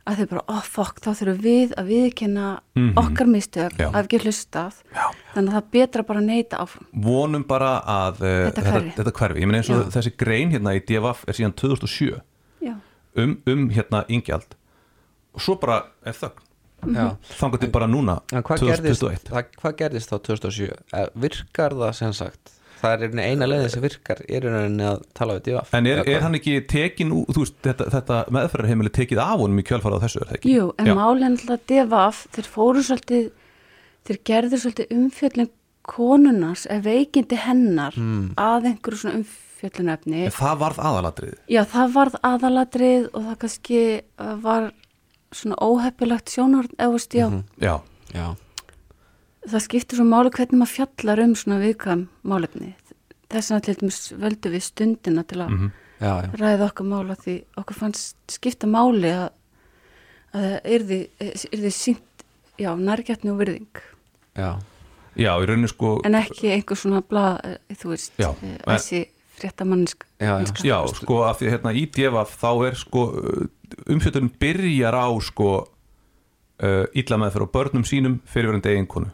Að 0.10 0.20
þau 0.24 0.28
bara, 0.34 0.44
oh 0.56 0.62
fuck, 0.66 1.00
þá 1.04 1.10
þurfum 1.20 1.40
við 1.44 1.74
að 1.80 1.90
viðkynna 1.94 2.48
Mhm. 2.80 2.94
okkar 3.02 3.28
mistök 3.30 3.74
Já. 3.78 3.88
að 3.92 4.00
ekki 4.06 4.20
hlustað 4.24 4.74
Já. 4.96 5.06
þannig 5.36 5.50
að 5.50 5.56
það 5.56 5.62
er 5.64 5.70
betra 5.76 6.04
bara 6.10 6.20
að 6.20 6.26
neyta 6.30 6.58
áfram 6.64 6.88
vonum 7.06 7.44
bara 7.48 7.72
að 7.86 8.22
uh, 8.22 8.52
Þetta 8.52 8.64
hverfi. 8.68 8.94
þetta 8.98 9.14
hverfi, 9.20 9.40
ég 9.44 9.48
meina 9.52 9.62
eins 9.62 9.70
og 9.70 9.82
Já. 9.86 9.90
þessi 10.00 10.14
grein 10.18 10.52
hérna 10.56 10.76
í 10.78 10.84
DFF 10.86 11.26
er 11.28 11.34
síðan 11.40 11.56
2007 11.60 12.22
já, 12.62 12.76
um, 13.16 13.38
um 13.48 13.70
hérna 13.70 14.06
yngjald 14.10 14.56
og 15.36 15.42
svo 15.42 15.56
bara 15.62 15.84
er 16.06 16.14
þögn 16.14 16.46
þangar 16.80 17.60
til 17.60 17.70
bara 17.76 17.88
núna 17.92 18.22
En 18.32 18.42
hvað 18.44 18.62
gerðist, 18.64 19.02
2021 19.04 19.34
það, 19.34 19.50
hvað 19.62 19.74
gerðist 19.82 20.10
þá 20.14 20.18
2007? 20.30 20.70
Eh, 20.94 21.08
Virkar 21.16 21.76
það 21.76 21.94
sem 21.98 22.14
sagt? 22.14 22.54
Það 22.80 23.04
er 23.06 23.20
eina 23.26 23.48
leiðin 23.50 23.70
sem 23.74 23.84
virkar 23.84 24.22
er 24.28 24.46
einhvern 24.48 24.80
að 24.88 25.02
tala 25.18 25.36
við 25.38 25.44
divaf 25.50 25.74
En 25.76 25.88
er, 25.92 26.02
er 26.08 26.22
hann 26.24 26.38
ekki 26.40 26.56
tekin 26.72 27.12
úr, 27.12 27.26
þú 27.36 27.44
veist, 27.44 27.58
þetta, 27.66 27.88
þetta 27.96 28.20
meðferðarheimili 28.38 28.92
tekið 28.96 29.22
af 29.24 29.36
honum 29.44 29.60
í 29.60 29.66
kjölfarað 29.68 30.06
þessu, 30.06 30.22
er 30.24 30.30
það 30.32 30.38
ekki? 30.40 30.54
Jú, 30.56 30.68
en 30.80 30.92
alltaf 31.04 31.66
devaf, 31.74 32.22
þeir 32.38 32.50
fóru 32.56 32.84
svolítið, 32.88 33.30
þeir 34.10 34.20
gerðu 34.32 34.62
svolítið 34.64 34.94
umfjöllin 34.96 35.52
konunars, 35.90 36.66
eða 36.70 36.84
veikindi 36.86 37.38
hennar 37.44 37.96
Hmm. 37.98 38.34
að 38.38 38.68
einhverju 38.72 39.00
svona 39.04 39.20
umfjöllunefni. 39.24 40.26
En 40.30 40.32
það 40.36 40.60
varð 40.64 40.80
aðalatrið 40.90 41.34
Já, 41.50 41.64
það 41.66 41.94
varð 41.96 42.20
aðaladrið 42.24 43.08
og 43.14 43.24
það 43.26 43.40
kannski 43.44 43.80
uh, 44.20 44.36
var 44.44 44.70
svona 45.36 45.58
óheppilegt 45.62 46.30
sjónarn, 46.34 46.70
eða 46.78 46.92
veist, 46.96 47.14
já, 47.18 47.28
Mhm. 47.30 47.44
Já, 47.62 47.80
Já, 48.14 48.36
það 49.48 49.64
skiptir 49.66 50.00
svo 50.00 50.06
máli 50.08 50.32
hvernig 50.36 50.60
maður 50.60 50.74
fjallar 50.76 51.22
um 51.24 51.36
svona 51.36 51.60
viðkvæm 51.64 52.08
málefni. 52.28 52.74
Þess 53.30 53.52
vegna 53.52 53.62
til 53.68 53.76
dæmis 53.80 54.00
völdu 54.20 54.50
við 54.56 54.64
stundina 54.66 55.24
til 55.24 55.38
að 55.46 55.50
Mhm. 55.54 55.72
já, 56.02 56.14
já, 56.24 56.32
ræða 56.40 56.70
okkar 56.72 56.86
mála 56.86 57.16
því 57.16 57.44
okkur 57.58 57.76
fannst 57.78 58.16
skipta 58.28 58.68
máli 58.68 59.12
að, 59.14 59.30
að 60.34 60.42
það 60.42 60.60
yrði, 60.76 61.00
yrði 61.54 61.72
sínt, 61.72 62.26
já, 62.58 62.72
nærgætni 62.76 63.32
og 63.32 63.38
virðing. 63.40 63.82
já. 64.36 64.60
já, 65.16 65.32
í 65.38 65.46
rauninu 65.46 65.68
sko 65.68 66.02
En 66.06 66.14
ekki 66.16 66.50
einhver 66.54 66.76
svona 66.78 67.02
blað, 67.02 67.40
eh, 67.44 67.58
þú 67.76 67.90
veist, 67.90 68.12
eh, 68.20 68.58
þessi 68.66 69.06
fréttamanniska. 69.40 70.06
Já, 70.20 70.40
já. 70.40 70.64
Já, 70.64 70.88
sko, 70.94 71.24
af 71.24 71.40
því 71.40 71.48
að 71.48 71.52
hérna 71.54 71.74
í 71.74 71.86
DFF 71.92 72.38
þá 72.42 72.68
er 72.68 72.76
sko 72.76 73.04
umfjöldunum 73.88 74.32
byrjar 74.40 74.94
á 74.98 75.08
sko 75.22 75.68
uh, 76.64 76.86
illa 76.94 77.18
meðferð 77.18 77.48
á 77.48 77.54
börnum 77.54 77.86
sínum 77.88 78.20
fyrirverandi 78.26 78.74
eiginkonu 78.74 79.12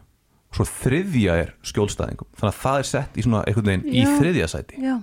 og 0.50 0.58
svo 0.60 0.66
þriðja 0.70 1.36
er 1.42 1.52
skjólstæðingum 1.66 2.28
þannig 2.38 2.52
að 2.52 2.60
það 2.62 2.80
er 2.82 2.88
sett 2.92 3.16
í 3.20 3.24
svona 3.26 3.42
einhvern 3.46 3.70
veginn 3.72 3.86
í 3.92 4.02
Já. 4.04 4.10
þriðja 4.20 4.48
sæti 4.52 4.80
Já, 4.82 4.96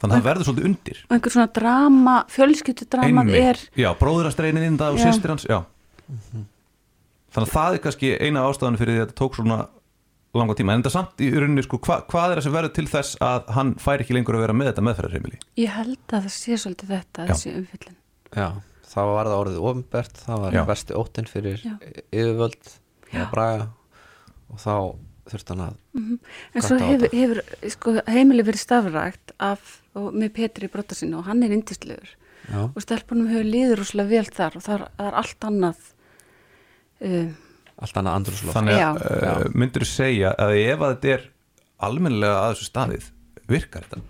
þannig 0.00 0.12
að 0.12 0.14
það 0.16 0.28
verður 0.28 0.48
svolítið 0.48 0.68
undir 0.70 1.00
og 1.04 1.16
einhver 1.16 1.34
svona 1.36 1.48
drama, 1.58 2.14
fjölskyldudramað 2.34 3.34
er, 3.38 3.62
já, 3.78 3.88
bróðurastreinin 4.00 4.68
inn 4.70 4.78
það 4.80 4.96
og 4.96 5.02
sýstir 5.04 5.34
hans 5.34 5.48
já. 5.48 5.58
þannig 7.34 7.48
að 7.48 7.52
það 7.56 7.74
er 7.78 7.82
kannski 7.86 8.14
eina 8.22 8.46
ástæðan 8.48 8.78
fyrir 8.80 8.94
því 8.96 9.02
að 9.02 9.06
þetta 9.06 9.18
tók 9.22 9.38
svona 9.38 9.58
langa 10.38 10.54
tíma, 10.58 10.74
en 10.76 10.82
þetta 10.82 10.92
samt 10.92 11.22
í 11.24 11.28
rauninni 11.32 11.62
sko, 11.64 11.78
hva, 11.82 12.02
hvað 12.08 12.32
er 12.34 12.38
það 12.38 12.44
sem 12.46 12.56
verður 12.58 12.72
til 12.76 12.86
þess 12.90 13.16
að 13.24 13.48
hann 13.56 13.70
fær 13.80 14.02
ekki 14.04 14.14
lengur 14.14 14.36
að 14.36 14.44
vera 14.44 14.54
með 14.56 14.68
þetta 14.70 14.84
meðferðarheimili 14.86 15.38
ég 15.58 15.72
held 15.72 16.12
að 16.14 16.26
það 16.28 16.34
sé 16.36 16.58
svolítið 16.62 16.92
þetta, 16.94 17.28
þessi 17.32 17.54
umfyllin. 17.58 17.96
já. 18.36 18.48
Það 18.88 19.10
var 19.12 19.28
það 19.28 19.38
orðið 19.42 19.64
ofinbert 19.68 20.20
það 20.22 20.38
var 20.44 20.54
Já. 20.56 20.60
versti 20.68 20.94
óttinn 20.96 21.26
fyrir 21.28 21.58
Já. 21.60 21.72
yfirvöld 22.08 22.70
Já. 23.12 23.18
að 23.20 23.26
braga 23.34 23.66
og 24.52 24.60
þá 24.62 24.74
þurfti 25.28 25.52
hann 25.54 25.64
að 25.66 25.74
En 25.98 26.62
svo 26.64 26.78
Gott 26.78 26.84
á 26.84 26.88
hefur, 26.88 27.10
hefur 27.12 27.70
sko, 27.74 27.92
heimili 28.08 28.44
verið 28.46 28.62
stafrægt 28.62 29.34
af, 29.44 29.74
og 29.98 30.14
með 30.16 30.32
Petri 30.38 30.70
brotta 30.72 30.96
sinni 30.96 31.18
og 31.18 31.26
hann 31.28 31.42
er 31.44 31.52
indislegur 31.52 32.08
já, 32.48 32.62
og 32.64 32.78
stelpunum 32.84 33.28
hefur 33.28 33.44
líður 33.50 33.82
úrslega 33.84 34.08
vel 34.14 34.30
þar 34.32 34.56
og 34.56 34.64
það 34.64 34.78
er, 34.78 34.86
það 34.96 35.10
er 35.10 35.18
allt 35.22 35.48
annað 35.50 35.82
uh, 37.04 37.28
allt 37.84 38.00
annað 38.00 38.16
andrúslof 38.20 38.56
þannig 38.56 38.80
að 38.82 39.02
uh, 39.04 39.42
myndir 39.54 39.84
þú 39.84 39.90
segja 39.92 40.32
að 40.40 40.54
ef 40.62 40.80
að 40.86 40.94
þetta 40.94 41.12
er 41.18 41.26
almennilega 41.88 42.38
að 42.46 42.54
þessu 42.54 42.70
staðið 42.72 43.10
virkar 43.48 43.84
þetta? 43.86 44.00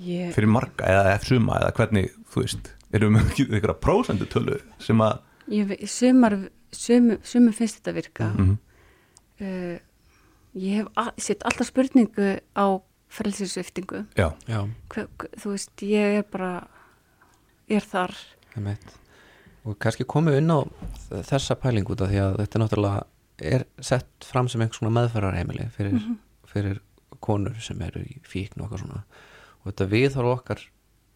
Ég, 0.00 0.30
fyrir 0.32 0.48
marga 0.48 0.86
eða 0.88 1.14
ef 1.16 1.24
suma 1.28 1.58
eða 1.60 1.72
hvernig 1.76 2.12
þú 2.32 2.44
veist, 2.44 2.68
erum 2.96 3.16
við 3.18 3.26
ekki 3.32 3.44
einhverja 3.50 3.74
prósendu 3.82 4.28
tölu 4.30 4.60
sem 4.80 5.02
að 5.04 5.18
ég, 5.52 5.66
ve- 5.72 5.80
sumar 5.90 6.36
sumum, 6.72 7.18
sumum 7.26 7.52
finnst 7.56 7.80
þetta 7.80 7.96
virka. 7.96 8.28
Mhm. 8.36 8.54
Uh, 9.44 9.76
ég 10.54 10.80
hef 10.80 11.12
sett 11.22 11.44
alltaf 11.46 11.70
spurningu 11.70 12.38
á 12.56 12.66
frelsisviftingu 13.10 14.04
já, 14.14 14.30
já, 14.46 14.60
Hver, 14.92 15.08
þú 15.38 15.54
veist, 15.54 15.72
ég 15.82 16.20
er 16.20 16.26
bara 16.30 16.52
ég 17.70 17.80
er 17.80 17.86
þar. 17.86 18.14
Og 19.66 19.76
kannski 19.82 20.06
komum 20.08 20.32
við 20.32 20.40
inn 20.42 20.52
á 20.54 20.60
þessa 21.28 21.56
pæling 21.60 21.88
út 21.90 22.02
af 22.02 22.10
því 22.10 22.20
að 22.22 22.38
þetta 22.42 22.62
náttúrulega 22.62 23.02
er 23.50 23.66
sett 23.84 24.26
fram 24.26 24.48
sem 24.48 24.60
einhvers 24.60 24.80
svona 24.80 24.94
meðferðarheimili 24.96 25.66
fyrir, 25.74 26.00
fyrir 26.48 26.80
konur 27.24 27.56
sem 27.62 27.80
eru 27.84 28.02
í 28.04 28.20
fíkn 28.26 28.60
og 28.60 28.68
okkar 28.68 28.82
svona. 28.84 29.02
Og 29.60 29.72
þetta 29.72 29.88
viðhorf 29.92 30.32
okkar 30.38 30.64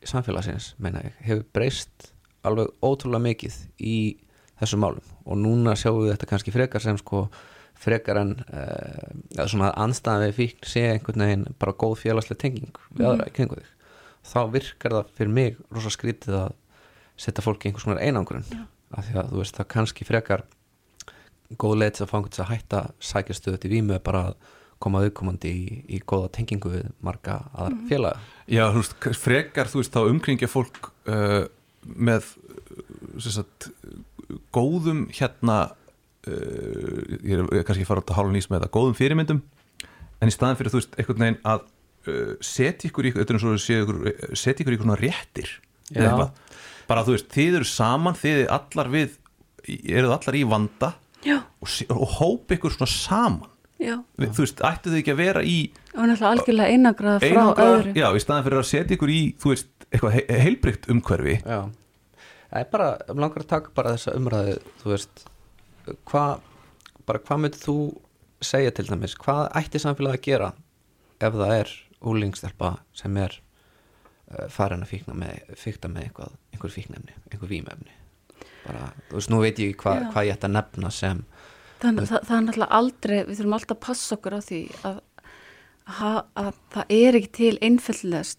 samfélagsins, 0.04 0.74
meina 0.82 1.02
ég, 1.04 1.16
hefur 1.24 1.46
breyst 1.56 2.12
alveg 2.44 2.70
ótrúlega 2.84 3.24
mikið 3.24 3.58
í 3.80 3.96
þessum 4.60 4.84
málum. 4.84 5.12
Og 5.24 5.40
núna 5.40 5.74
sjáum 5.78 6.02
við 6.04 6.14
þetta 6.14 6.30
kannski 6.30 6.54
frekar 6.54 6.84
sem 6.84 6.98
sko 7.00 7.26
frekar 7.78 8.20
en 8.22 8.34
uh, 8.46 9.46
svona 9.50 9.72
anstæðan 9.84 10.28
við 10.28 10.37
fíkn 10.38 10.68
sé 10.70 10.84
einhvern 10.92 11.24
veginn 11.26 11.46
bara 11.60 11.76
góð 11.76 11.98
félagslega 12.04 12.40
tenging 12.44 12.82
við 12.94 13.08
aðra 13.10 13.28
í 13.28 13.34
kringu 13.34 13.60
þig 13.60 13.72
þá 14.24 14.40
virkar 14.52 14.96
það 14.98 15.14
fyrir 15.18 15.34
mig 15.37 15.56
rosa 15.74 15.92
skrítið 15.92 16.37
að 16.38 16.52
setja 17.20 17.44
fólki 17.44 17.68
í 17.68 17.70
einhvers 17.70 17.87
konar 17.87 18.02
einangrun. 18.02 18.44
Af 18.94 19.08
því 19.08 19.18
að 19.20 19.30
þú 19.30 19.40
veist 19.42 19.58
það 19.58 19.70
kannski 19.74 20.06
frekar 20.08 20.44
góð 21.60 21.78
leið 21.82 21.96
til 21.96 22.04
að 22.04 22.12
fanga 22.12 22.32
til 22.32 22.42
að 22.44 22.50
hætta 22.50 22.82
sækjastuðu 23.04 23.60
til 23.62 23.72
vímu 23.74 23.96
er 23.96 24.04
bara 24.04 24.22
að 24.30 24.52
koma 24.82 25.02
viðkomandi 25.04 25.50
í, 25.50 25.76
í 25.96 26.00
góða 26.02 26.32
tengingu 26.34 26.72
við 26.72 26.88
marga 27.04 27.38
aðra 27.54 27.76
félaga. 27.88 28.24
Já, 28.50 28.64
þú 28.74 28.82
veist, 28.82 29.06
frekar 29.20 29.70
þú 29.70 29.80
veist 29.80 29.94
þá 29.94 30.00
umkringja 30.10 30.50
fólk 30.50 30.90
uh, 31.08 31.44
með 31.84 32.26
sem 33.22 33.37
sagt, 33.37 33.68
góðum 34.54 35.06
hérna 35.14 35.58
ég 36.24 37.34
er 37.37 37.44
ég 37.44 37.60
er 37.60 37.66
kannski 37.68 37.84
að 37.84 37.90
fara 37.90 38.02
út 38.04 38.12
að 38.12 38.18
hálfa 38.20 38.34
nýs 38.34 38.48
með 38.50 38.58
þetta. 38.60 38.74
Góðum 38.76 38.96
fyrirmyndum 38.98 39.42
en 40.20 40.30
í 40.30 40.34
staðan 40.34 40.58
fyrir 40.58 40.72
þú 40.74 40.80
veist, 40.80 40.98
einhvern 40.98 41.24
veginn 41.24 41.40
að 41.52 41.64
uh, 41.64 42.34
setja 42.44 42.88
ykkur 42.90 43.08
í, 43.08 43.14
er 43.14 43.24
ykkur, 43.24 44.00
setja 44.37 44.64
ykkur 44.64 44.76
í 44.76 44.80
svona 44.80 44.98
réttir 45.00 45.50
bara 46.88 47.04
þú 47.04 47.16
veist, 47.16 47.30
þið 47.32 47.58
eru 47.60 47.68
saman 47.68 48.16
þið 48.18 48.38
eru 48.42 48.52
allar 48.58 48.92
við 48.94 49.18
eruð 49.64 50.14
allar 50.18 50.38
í 50.38 50.44
vanda 50.48 50.92
og, 51.24 51.68
og 51.94 52.16
hópa 52.18 52.56
ykkur 52.58 52.74
svona 52.74 52.90
saman. 52.90 53.50
Já, 53.80 53.96
Við, 54.20 54.28
þú 54.37 54.44
veist, 54.44 54.60
ættu 54.64 54.90
þið 54.92 54.98
ekki 55.00 55.12
að 55.12 55.18
vera 55.18 55.40
í 55.44 55.56
og 55.94 56.06
náttúrulega 56.08 56.28
algjörlega 56.30 56.74
einagrað 56.74 57.24
frá 57.24 57.40
öðru. 57.64 57.94
já, 57.98 58.06
í 58.06 58.20
staðan 58.22 58.44
fyrir 58.46 58.60
að 58.60 58.68
setja 58.68 58.96
ykkur 58.96 59.12
í 59.12 59.20
þú 59.42 59.50
veist, 59.50 59.70
eitthvað 59.90 60.14
he 60.14 60.38
heilbrygt 60.44 60.87
umhverfi. 60.94 61.34
Já, 61.42 61.58
er 62.54 62.68
bara 62.70 62.88
mig 63.10 63.24
langar 63.24 63.44
að 63.44 63.50
taka 63.50 63.74
bara 63.74 63.96
þessa 63.96 64.14
umræðu 64.18 64.56
þú 64.82 64.92
veist 64.92 65.24
hvað, 66.11 66.40
bara 67.07 67.18
hvað 67.25 67.40
myndir 67.44 67.61
þú 67.64 67.77
segja 68.44 68.70
til 68.77 68.87
dæmis, 68.90 69.14
hvað 69.20 69.49
ætti 69.61 69.81
samfélagi 69.83 70.18
að 70.18 70.27
gera 70.29 70.53
ef 71.25 71.37
það 71.38 71.55
er 71.61 71.73
úlingstelpa 72.05 72.70
sem 72.97 73.16
er 73.16 73.38
uh, 73.38 74.49
farin 74.53 74.83
að 74.85 74.90
fíkna 74.92 75.14
með, 75.16 75.55
fíkta 75.57 75.88
með 75.88 76.09
eitthvað, 76.09 76.35
einhver 76.53 76.75
fíknefni, 76.75 77.14
einhver 77.33 77.49
vímefni 77.51 77.94
bara, 78.66 78.90
þú 79.09 79.18
veist, 79.18 79.31
nú 79.33 79.40
veit 79.44 79.59
ég 79.61 79.73
ekki 79.75 79.85
hva, 79.87 79.97
hvað 80.12 80.29
ég 80.29 80.37
ætti 80.37 80.49
að 80.51 80.57
nefna 80.59 80.90
sem 80.94 81.25
Þannig, 81.85 82.07
það, 82.09 82.23
það 82.29 82.37
er 82.37 82.44
náttúrulega 82.47 82.77
aldrei, 82.79 83.16
við 83.29 83.38
þurfum 83.40 83.57
alltaf 83.59 83.75
að 83.77 83.83
passa 83.85 84.14
okkur 84.16 84.37
á 84.37 84.40
því 84.44 84.61
að, 84.88 85.01
að, 86.01 86.20
að 86.44 86.61
það 86.73 86.92
er 86.97 87.18
ekki 87.18 87.33
til 87.37 87.55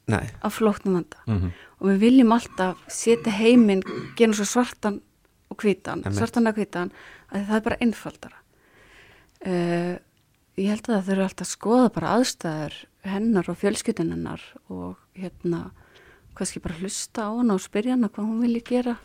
nei, 0.09 0.23
af 0.41 0.55
flóknum 0.59 0.95
vanda 0.99 1.21
Mhm. 1.29 1.51
og 1.79 1.89
við 1.91 1.99
viljum 2.05 2.31
alltaf 2.33 2.79
setja 2.89 3.33
heiminn 3.35 3.83
gera 4.17 4.33
svo 4.33 4.45
svartan 4.49 5.01
og 5.51 5.57
hvítan 5.61 6.01
Einmitt. 6.01 6.17
svartan 6.17 6.47
og 6.49 6.55
hvítan 6.57 6.91
að 7.31 7.47
það 7.49 7.55
er 7.57 7.65
bara 7.67 7.79
einfaldara. 7.85 8.41
Uh, 9.45 9.95
ég 10.57 10.71
held 10.71 10.85
að 10.89 10.93
það 10.95 11.09
þurfa 11.09 11.27
alltaf 11.29 11.45
að 11.47 11.51
skoða 11.51 11.89
bara 11.95 12.13
aðstæður 12.19 12.77
hennar 13.05 13.49
og 13.51 13.59
fjölskyldunennar 13.61 14.45
og 14.73 14.95
hérna 15.17 15.65
kannski 16.35 16.61
bara 16.63 16.79
hlusta 16.79 17.27
á 17.27 17.31
hana 17.35 17.55
og 17.55 17.63
spyrja 17.63 17.95
hana 17.95 18.09
hvað 18.09 18.29
hún 18.31 18.41
vilji 18.45 18.63
gera. 18.71 18.95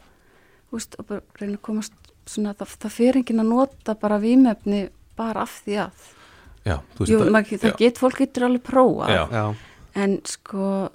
Þú 0.71 0.79
veist, 0.79 0.97
og 0.99 1.11
bara 1.11 1.21
reyna 1.41 1.59
að 1.59 1.67
komast 1.67 2.11
svona, 2.31 2.55
það, 2.55 2.79
það 2.87 2.97
fyrir 2.97 3.21
enginn 3.21 3.43
að 3.43 3.53
nota 3.53 3.95
bara 3.99 4.21
vímefni 4.23 4.89
bara 5.19 5.45
af 5.45 5.61
því 5.65 5.77
að. 5.85 6.09
Já, 6.65 6.77
þú 6.95 7.03
veist 7.03 7.11
Jú, 7.13 7.19
þetta- 7.21 7.35
maður, 7.35 7.61
það 7.61 7.71
já, 7.71 7.77
get, 7.79 7.99
fólk 7.99 8.19
getur 8.21 8.45
alveg 8.45 8.63
prófa 8.63 9.07
Já. 9.09 9.23
já, 9.33 9.45
en 9.95 10.21
sko 10.29 10.91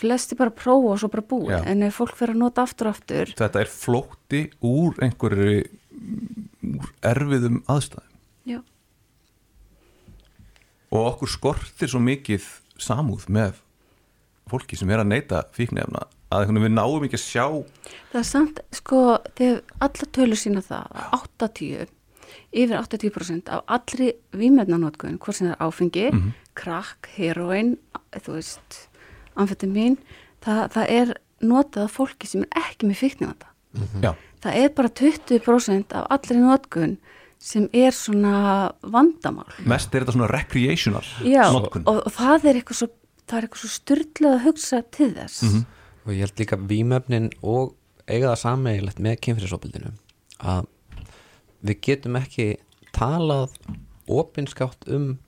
flesti 0.00 0.36
bara 0.38 0.50
prófa 0.50 0.94
og 0.94 0.98
svo 1.02 1.10
bara 1.12 1.26
búið 1.28 1.66
en 1.66 1.82
ef 1.82 1.98
fólk 2.00 2.16
fyrir 2.16 2.32
að 2.34 2.40
nota 2.40 2.62
aftur 2.64 2.88
og 2.88 2.94
aftur 2.96 3.34
þetta 3.36 3.60
er 3.60 3.68
flótti 3.68 4.40
úr 4.64 4.96
einhverju 5.04 5.58
úr 6.00 6.90
erfiðum 7.02 7.60
aðstæðum. 7.68 8.06
Já, 8.48 8.60
og 10.90 11.06
okkur 11.12 11.30
skortir 11.30 11.90
svo 11.90 12.00
mikið 12.02 12.46
samúð 12.80 13.26
með 13.30 13.60
fólki 14.50 14.78
sem 14.78 14.90
er 14.90 15.02
að 15.04 15.10
neyta 15.12 15.44
fíknefna 15.54 16.06
að 16.34 16.50
við 16.56 16.72
náum 16.74 17.04
ekki 17.06 17.18
að 17.18 17.24
sjá 17.26 17.44
það 18.10 18.18
er 18.20 18.26
samt 18.26 18.60
sko 18.74 19.00
þegar 19.38 19.60
alla 19.86 20.08
tölur 20.16 20.38
sína 20.40 20.62
það 20.66 20.84
að 20.90 21.16
80 21.20 21.96
yfir 22.50 22.76
80% 22.78 23.50
af 23.54 23.62
allri 23.70 24.08
vímefnanótkun, 24.34 25.18
hvort 25.22 25.36
sem 25.38 25.48
það 25.50 25.54
er 25.56 25.66
áfengi 25.66 26.06
Mhm. 26.12 26.32
krakk, 26.54 27.06
heroin 27.16 27.76
þú 28.14 28.32
veist, 28.38 28.88
amfetamin 29.36 29.98
það, 30.42 30.70
það 30.74 30.86
er 30.90 31.14
notað 31.42 31.84
af 31.86 31.94
fólki 31.96 32.26
sem 32.26 32.42
er 32.42 32.48
ekki 32.62 32.86
með 32.90 33.00
fíknefnanda 33.02 33.46
já, 34.02 34.14
það 34.44 34.58
er 34.64 34.68
bara 34.76 34.88
20% 35.00 35.92
af 35.98 36.06
allri 36.16 36.36
notkun 36.40 36.96
sem 37.40 37.68
er 37.72 37.94
svona 37.96 38.70
vandamál 38.82 39.48
Mest 39.64 39.94
er 39.94 40.02
þetta 40.04 40.12
svona 40.16 40.30
recreational 40.32 41.04
Já, 41.24 41.46
og, 41.48 41.54
notkun 41.62 41.86
og, 41.88 42.02
það 42.12 42.48
er 42.50 42.58
eitthvað 42.60 42.80
svo 42.82 42.90
það 43.30 43.36
er 43.38 43.46
eitthvað 43.46 43.62
svo 43.64 43.72
styrlað 43.76 44.34
að 44.36 44.44
hugsa 44.48 44.82
til 44.92 45.10
þess 45.14 45.42
Mhm. 45.46 45.64
og 46.06 46.12
ég 46.12 46.20
held 46.24 46.36
líka 46.40 46.56
vímöfnin 46.56 47.30
og 47.42 47.74
eiga 48.08 48.32
það 48.34 48.42
sameigilegt 48.44 48.98
með 49.00 49.20
kynfyrirsopildinu 49.24 49.92
að 50.40 50.66
við 51.64 51.80
getum 51.86 52.16
ekki 52.16 52.46
talað 52.96 53.50
opinskátt 54.10 54.88
um 54.90 55.18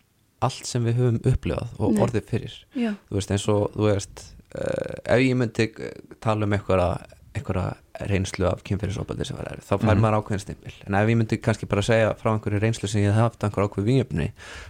allt 0.43 0.67
sem 0.67 0.85
við 0.85 0.97
höfum 0.99 1.19
upplifað 1.31 1.69
og 1.79 1.93
Nei. 1.95 2.03
orðið 2.03 2.25
fyrir 2.33 2.55
Já. 2.75 2.95
þú 3.09 3.19
veist 3.19 3.31
eins 3.37 3.45
og 3.53 3.69
þú 3.77 3.87
veist 3.87 4.23
uh, 4.59 4.95
ef 5.07 5.21
ég 5.23 5.37
myndi 5.39 5.69
eh, 5.71 5.93
tala 6.21 6.45
um 6.49 6.53
einhverja 6.57 6.89
einhverja 7.33 7.77
reynslu 8.11 8.45
af 8.51 8.61
kynfyrirsopildi 8.67 9.25
sem 9.25 9.37
var 9.39 9.49
erfið, 9.55 9.65
þá 9.71 9.75
fær 9.87 10.01
maður 10.03 10.17
ákveðin 10.21 10.43
stimpil 10.43 10.75
en 10.87 10.97
ef 10.99 11.09
ég 11.13 11.17
myndi 11.21 11.39
kannski 11.41 11.69
bara 11.71 11.85
segja 11.87 12.11
frá 12.21 12.33
einhverju 12.35 12.61
reynslu 12.61 12.89
sem 12.93 13.03
ég 13.07 13.15
hef 13.15 13.23
haft 13.31 13.47
einhver 13.47 13.65
ákveð 13.69 13.87
vímöfni 13.89 14.27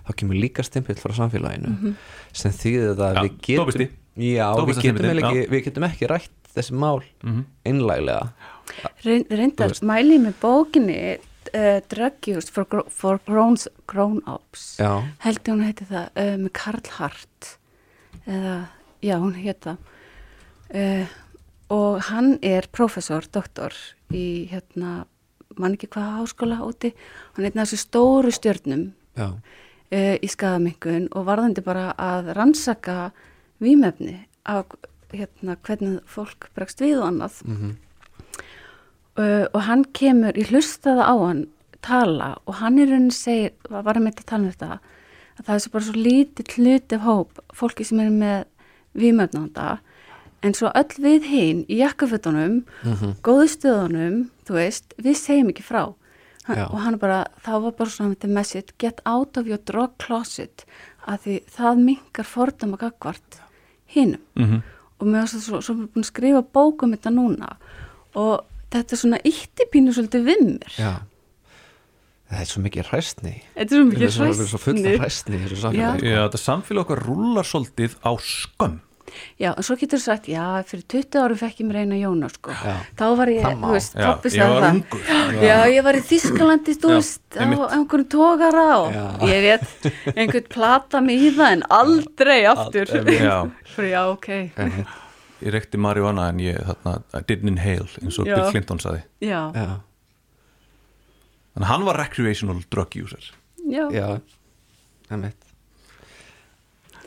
þá 0.07 0.13
kemur 0.21 0.39
líka 0.39 0.63
stimpil 0.67 0.95
frá 1.01 1.15
samfélaginu 1.17 1.95
sem 2.33 2.55
þýðir 2.55 2.95
það 2.95 3.03
að 3.09 3.19
Já, 3.19 3.25
við 3.27 3.35
getum. 3.49 3.99
Já, 4.23 4.47
við 4.63 4.81
getum, 4.85 5.03
eiginlega 5.09 5.27
já. 5.27 5.33
ekki, 5.43 5.51
við 5.57 5.65
getum 5.67 5.87
ekki 5.89 6.09
rætt 6.13 6.31
þessi 6.55 6.75
mál 6.77 7.03
Mhm. 7.25 7.45
einlæglega 7.65 8.33
Reyn, 9.05 9.25
reyndar 9.31 9.73
Þú 9.73 9.75
veist. 9.75 9.87
mæli 9.89 10.19
með 10.23 10.35
bókinni 10.43 10.99
uh, 11.19 11.81
Drug 11.91 12.29
Use 12.37 12.53
for, 12.53 12.67
for 12.89 13.19
Grown- 13.27 13.57
Grown-Ups 13.91 14.77
Já, 14.79 15.03
held 15.25 15.41
ég 15.43 15.51
hún 15.55 15.65
heiti 15.67 15.89
það 15.91 16.07
uh, 16.15 16.37
með 16.45 16.53
Karl 16.61 16.87
Hart 16.99 17.57
eða, 18.29 18.55
já 19.03 19.17
hún 19.19 19.35
heit 19.35 19.65
það 19.67 19.79
uh, 20.77 21.07
og 22.03 22.09
hann 22.11 22.39
er 22.43 22.67
professor, 22.75 23.23
doktor 23.31 23.75
í 24.11 24.49
hérna, 24.51 25.05
mann 25.55 25.77
ekki 25.77 25.87
hvaða 25.93 26.19
háskóla 26.19 26.59
úti, 26.67 26.91
hann 27.37 27.45
er 27.45 27.53
einn 27.53 27.63
af 27.63 27.69
þessu 27.71 27.79
stóru 27.85 28.33
stjörnum 28.35 28.89
uh, 29.21 30.17
í 30.19 30.31
skadamingun 30.31 31.07
og 31.15 31.29
varðandi 31.29 31.63
bara 31.63 31.93
að 31.95 32.33
rannsaka 32.35 33.13
vímefni 33.63 34.17
af 34.51 34.75
hérna, 35.13 35.55
hvernig 35.63 36.01
fólk 36.11 36.49
bregst 36.57 36.83
við 36.83 36.99
og 36.99 37.13
annað. 37.13 37.39
Mhm, 37.47 37.77
uh, 39.23 39.47
og 39.53 39.61
hann 39.69 39.87
kemur, 39.95 40.35
ég 40.35 40.51
hlustaði 40.51 41.07
á 41.07 41.15
hann 41.15 41.47
tala 41.83 42.33
og 42.47 42.59
hann 42.59 42.81
í 42.83 42.89
rauninni 42.89 43.15
segir, 43.15 43.55
var 43.71 43.95
að 43.95 44.09
með 44.09 44.25
að 44.25 44.27
tala 44.27 44.43
um 44.43 44.51
þetta 44.51 44.73
að 45.39 45.47
það 45.47 45.55
er 45.55 45.63
svo 45.63 45.73
bara 45.77 45.87
svo 45.87 46.03
lítið 46.09 46.53
hluti 46.57 47.03
hóp 47.07 47.41
fólki 47.55 47.87
sem 47.87 48.03
er 48.03 48.11
með 48.11 48.45
vímöfnanda 48.99 49.71
en 50.43 50.55
svo 50.59 50.71
öll 50.75 50.95
við 50.99 51.27
hinn 51.31 51.65
í 51.71 51.79
jakkafötunum 51.83 52.63
mhm, 52.85 53.13
góðu 53.23 53.49
stöðunum, 53.53 54.17
þú 54.49 54.57
veist, 54.59 54.95
við 54.99 55.17
segjum 55.21 55.51
ekki 55.53 55.63
frá. 55.67 55.85
Hann, 56.49 56.59
og 56.67 56.79
hann 56.83 56.97
bara, 56.99 57.21
þá 57.45 57.53
var 57.63 57.75
bara 57.79 57.91
svona 57.95 58.17
þetta 58.17 58.29
message, 58.35 58.73
get 58.83 58.99
out 59.07 59.37
of 59.39 59.47
your 59.47 59.61
drug 59.63 59.93
closet 60.03 60.65
að 61.07 61.21
því 61.27 61.37
það 61.55 61.83
minkar 61.87 62.27
fordama 62.27 62.77
gagvart 62.81 63.39
hinnum 63.95 64.19
Mhm. 64.35 64.63
og 64.99 65.07
mér 65.07 65.21
var 65.23 65.31
svo, 65.31 65.61
svo 65.63 65.75
búin 65.75 66.03
að 66.03 66.11
skrifa 66.11 66.43
bók 66.43 66.83
um 66.83 66.93
þetta 66.97 67.11
núna. 67.15 67.57
Og 68.15 68.43
þetta 68.71 68.93
er 68.93 68.97
svona 68.99 69.19
íttipínu 69.23 69.95
svolítið 69.95 70.27
við 70.27 70.43
mér. 70.49 70.75
Já. 70.79 70.93
Það 72.33 72.41
er 72.41 72.49
svo 72.49 72.63
mikið 72.65 72.87
hræstni 72.89 73.33
þetta 73.55 73.61
er 73.61 73.77
svo 73.77 73.85
mikið 73.91 74.11
svo, 74.11 74.25
við 74.25 74.39
erum 74.39 74.49
svo 74.49 74.59
full 74.63 74.79
af 74.79 74.83
hræstni 74.83 74.99
hræstni 75.03 75.37
í 75.37 75.43
þessu 75.45 75.59
samfélagi. 75.63 76.07
Já, 76.09 76.21
þetta 76.27 76.41
samfélag 76.43 76.85
okkar 76.87 77.03
rúlar 77.07 77.45
svolítið 77.45 77.97
á 78.03 78.11
skömm 78.19 78.79
já, 79.41 79.51
en 79.53 79.67
svo 79.67 79.77
getur 79.81 79.99
þú 80.01 80.05
sagt, 80.05 80.29
já, 80.33 80.45
fyrir 80.69 80.85
20 80.95 81.19
árum 81.23 81.39
fekk 81.41 81.61
ég 81.63 81.69
mér 81.69 81.79
eina 81.83 81.99
Jóna, 82.01 82.31
sko 82.33 82.55
Já. 82.55 82.75
þá 82.99 83.05
var 83.19 83.33
ég, 83.33 83.43
Það 83.47 83.61
þú 83.63 83.73
veist, 83.77 83.95
Já, 83.97 84.09
sagði 84.23 84.41
var 84.53 84.65
það 84.65 84.79
ungur 84.79 85.45
Já, 85.47 85.59
ég 85.73 85.87
var 85.89 85.99
í 85.99 86.03
Þískalandi, 86.09 86.77
þú 86.83 86.91
Já, 86.93 86.97
veist, 86.99 87.23
á 87.37 87.45
einhverjum 87.77 88.09
tógara 88.17 88.67
og 88.79 88.97
Já. 88.97 89.05
ég 89.33 89.47
veit, 89.47 89.93
einhvern 90.17 90.49
plata 90.57 91.01
mig 91.05 91.23
í 91.29 91.31
það 91.37 91.57
en 91.59 91.65
aldrei 91.79 92.41
aftur. 92.51 92.93
Já, 92.93 93.39
Fyrir, 93.77 93.91
já, 93.93 94.03
ok. 94.13 94.29
Ég 95.43 95.55
reykti 95.57 95.81
marihuana 95.81 96.29
en 96.31 96.43
ég 96.45 96.59
þarna, 96.63 96.99
I 97.19 97.23
didn't 97.27 97.51
inhale 97.51 97.89
eins 98.03 98.19
og 98.23 98.29
Já. 98.31 98.37
Bill 98.39 98.51
Clinton 98.55 98.79
saði 98.83 99.03
Já, 99.25 99.41
Já, 99.57 99.71
Þannig 101.53 101.67
að 101.67 101.71
hann 101.75 101.83
var 101.89 101.99
recreational 102.01 102.61
drug 102.73 102.95
user 102.97 103.27
já. 103.69 103.85
já 103.93 104.07
Einmitt. 105.13 105.37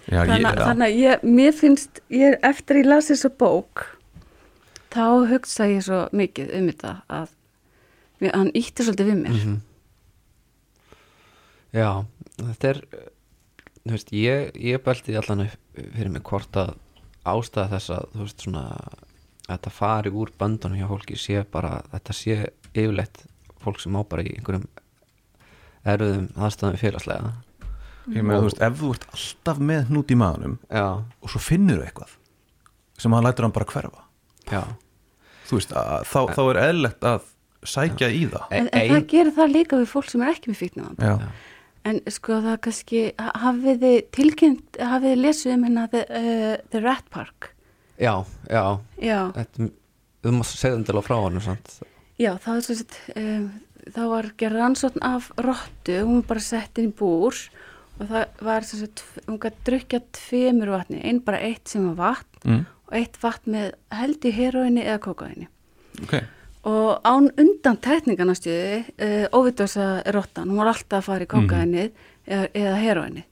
Já, 0.06 0.20
Þannig, 0.22 0.44
ég, 0.46 0.60
þannig 0.62 0.86
að 0.86 1.00
ég, 1.02 1.24
mér 1.40 1.56
finnst, 1.58 2.02
ég, 2.14 2.36
eftir 2.46 2.82
ég 2.84 2.90
las 2.90 3.10
þessa 3.10 3.32
bók, 3.42 3.86
þá 4.94 5.06
hugsa 5.32 5.66
ég 5.72 5.82
svo 5.88 6.04
mikið 6.14 6.52
um 6.60 6.68
þetta 6.70 6.92
að 7.10 7.32
við, 8.22 8.30
hann 8.36 8.52
ítti 8.54 8.86
svolítið 8.86 9.10
við 9.12 9.18
mér. 9.24 9.40
Mhm. 9.40 9.56
Já, 11.76 11.90
þetta 12.38 12.70
er 12.70 12.82
þú 13.86 13.94
veist, 13.94 14.14
ég, 14.16 14.52
ég 14.58 14.84
belti 14.86 15.18
allan 15.20 15.46
upp 15.46 15.82
fyrir 15.96 16.14
mig 16.14 16.24
hvort 16.26 16.58
að 16.58 16.76
ástæða 17.26 17.68
þess 17.74 17.94
að 17.96 18.06
þú 18.14 18.22
veist 18.24 18.46
svona 18.46 18.64
að 18.72 19.04
þetta 19.46 19.74
fari 19.74 20.14
úr 20.14 20.32
böndunum 20.40 20.80
hjá 20.80 20.88
fólki 20.90 21.18
sé 21.22 21.44
bara, 21.52 21.80
þetta 21.92 22.16
sé 22.18 22.38
yfirleitt 22.74 23.26
fólk 23.62 23.82
sem 23.82 23.98
á 23.98 24.02
bara 24.06 24.26
í 24.26 24.32
einhverjum 24.38 24.66
erfiðum 25.86 26.30
aðstæðum 26.34 26.80
félagslega 26.82 27.34
ég 28.14 28.26
með 28.26 28.38
þú 28.42 28.48
veist, 28.50 28.62
ef 28.68 28.76
þú 28.82 28.92
ert 28.96 29.08
alltaf 29.16 29.62
með 29.72 29.88
hnút 29.90 30.12
í 30.14 30.18
maðunum 30.20 30.58
Já, 30.70 30.86
og 31.22 31.32
svo 31.34 31.42
finnur 31.42 31.80
þú 31.82 31.88
eitthvað 31.88 32.14
sem 33.02 33.12
hann 33.16 33.26
lætur 33.26 33.44
hann 33.48 33.52
bara 33.56 33.66
hverfa. 33.68 34.04
Já. 34.52 34.62
Þú 35.50 35.58
veist, 35.60 35.74
að, 35.76 36.06
þá, 36.08 36.20
þá 36.38 36.42
er 36.46 36.60
eðlilegt 36.62 37.08
að 37.10 37.26
sækja 37.66 38.08
í 38.14 38.22
það. 38.32 38.46
En, 38.56 38.70
en 38.72 38.94
það 38.94 39.08
gerir 39.12 39.36
það 39.36 39.52
líka 39.52 39.80
við 39.82 39.90
fólk 39.92 40.08
sem 40.12 40.24
er 40.24 40.32
ekki 40.36 40.54
með. 40.54 41.04
Já, 41.04 41.18
En 41.86 42.00
sko 42.10 42.40
það 42.42 42.56
kannski, 42.66 43.02
ha- 43.22 43.34
hafið 43.44 43.84
þið 43.84 43.98
tilkynnt, 44.16 44.78
hafið 44.82 45.12
þið 45.12 45.20
lesið 45.22 45.52
um 45.54 45.66
hérna 45.68 45.84
The, 45.92 46.00
uh, 46.10 46.54
the 46.74 46.82
Rat 46.82 47.12
Park? 47.14 47.52
Já, 48.02 48.26
já, 48.50 48.64
Já, 48.98 49.20
þetta, 49.36 49.68
þú 50.26 50.34
mást 50.40 50.58
segja 50.58 50.80
þetta 50.80 51.04
frá 51.06 51.16
honum 51.20 51.44
sant? 51.46 51.76
já, 52.18 52.32
það 52.42 52.50
var 52.56 52.66
svo 52.66 52.76
um, 53.22 53.46
það 53.92 54.10
var 54.16 54.30
gerð 54.42 54.60
rannsókn 54.64 55.06
af 55.06 55.30
rottu, 55.38 56.00
hún 56.02 56.22
var 56.24 56.28
bara 56.34 56.44
sett 56.48 56.82
inn 56.82 56.90
í 56.90 56.96
búr 56.98 57.38
og 58.00 58.08
það 58.10 58.46
var 58.48 58.68
svo 58.68 58.80
sett, 58.82 59.04
hún 59.28 59.42
gæti 59.42 59.68
drukja 59.70 60.02
tveimur 60.16 60.74
vatni, 60.74 61.02
einn 61.04 61.22
bara 61.24 61.42
eitt 61.44 61.72
sem 61.72 61.86
var 61.92 61.98
vatn 62.00 62.50
mm, 62.50 62.64
og 62.90 62.98
eitt 63.00 63.20
vatn 63.22 63.56
með 63.56 63.70
held 63.96 64.26
í 64.28 64.34
heroinni 64.36 64.84
eða 64.86 65.04
kokaini. 65.08 65.48
ok 66.04 66.18
Og 66.66 67.06
án 67.06 67.28
undan 67.38 67.78
tekningana 67.78 68.34
stjöði, 68.34 68.80
uh, 68.98 69.28
óvitað 69.38 70.02
rottan, 70.16 70.50
hún 70.50 70.58
var 70.64 70.72
alltaf 70.72 71.04
að 71.04 71.10
fara 71.12 71.26
í 71.28 71.30
kokainið 71.30 71.92
eða, 72.26 72.48
eða 72.58 72.80
heroinið. 72.82 73.28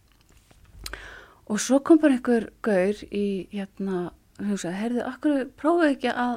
Og 1.50 1.58
svo 1.60 1.80
kom 1.82 1.98
bara 1.98 2.14
einhver 2.14 2.46
gaur 2.62 3.00
í, 3.10 3.48
hérna, 3.50 4.12
hugsaði, 4.38 4.76
heyrðu, 4.78 5.02
akkur 5.10 5.48
prófaðu 5.58 5.96
ekki 5.96 6.14
að 6.14 6.36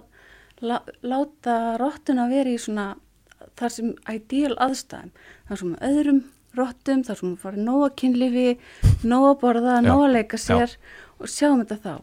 la, 0.65 0.81
láta 1.05 1.59
rottuna 1.81 2.31
vera 2.33 2.55
í 2.55 2.57
svona, 2.65 2.95
þar 3.61 3.77
sem 3.77 3.93
ideal 4.17 4.57
aðstæðum, 4.57 5.13
þar 5.51 5.63
sem 5.63 5.77
öðrum 5.91 6.25
rottum, 6.59 7.03
þar 7.07 7.19
sem 7.21 7.29
hún 7.29 7.39
farið 7.43 7.65
nóga 7.67 7.89
kynlifi, 8.03 8.47
nóga 9.05 9.33
borða, 9.41 9.79
Já, 9.81 9.87
nóga 9.89 10.09
leika 10.13 10.41
sér 10.41 10.77
og 11.21 11.29
sjáum 11.33 11.63
þetta 11.65 11.79
þá. 11.85 11.95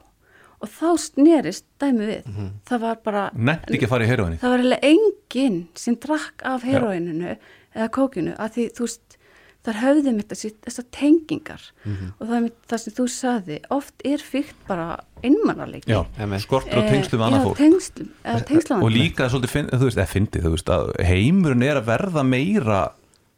Og 0.63 0.69
þá 0.71 0.89
snerist 1.03 1.65
dæmi 1.81 2.05
við. 2.07 2.29
Það 2.69 2.79
var 2.85 3.01
bara, 3.03 3.23
Nefnt 3.35 3.73
ekki 3.75 3.89
að 3.89 3.91
fara 3.97 4.05
í 4.05 4.11
heroinni 4.13 4.37
það 4.39 4.53
var 4.53 4.61
eiginlega 4.63 4.93
enginn 4.93 5.57
sem 5.75 5.97
drakk 5.99 6.45
af 6.47 6.63
heroininu 6.63 7.33
eða 7.75 7.89
kókinu 7.91 8.37
að 8.39 8.55
því 8.55 8.67
þú 8.77 8.85
veist 8.87 9.17
þar 9.63 9.77
höfðum 9.79 10.17
þetta 10.19 10.35
sitt, 10.35 10.55
þessar 10.65 10.85
tengingar. 10.91 11.61
Og 11.87 12.23
það 12.27 12.33
er 12.37 12.41
mitt, 12.47 12.55
það 12.67 12.81
sem 12.83 12.95
þú 12.97 13.05
saði 13.11 13.59
oft 13.71 14.07
er 14.07 14.23
fyrkt 14.23 14.65
bara 14.67 14.87
innmannarleiki 15.23 15.87
Já, 15.91 16.01
Einmitt. 16.19 16.43
skortur 16.43 16.79
og 16.81 16.89
tengslu 16.91 17.19
við 17.19 17.25
annað 17.27 17.39
já, 17.39 17.45
fólk. 17.47 17.59
tengslum, 17.61 18.09
eða 18.23 18.41
tengslavandi 18.49 18.87
og 18.87 18.91
líka 18.91 19.29
svolítið, 19.31 19.53
finn, 19.53 19.69
þú 19.71 19.87
veist, 19.87 19.99
eða 20.01 20.11
fyndið, 20.15 20.43
þú 20.47 20.51
veist 20.57 20.73
að 20.75 20.91
heimurinn 21.07 21.63
er 21.63 21.79
að 21.79 21.87
verða 21.93 22.23
meira 22.27 22.81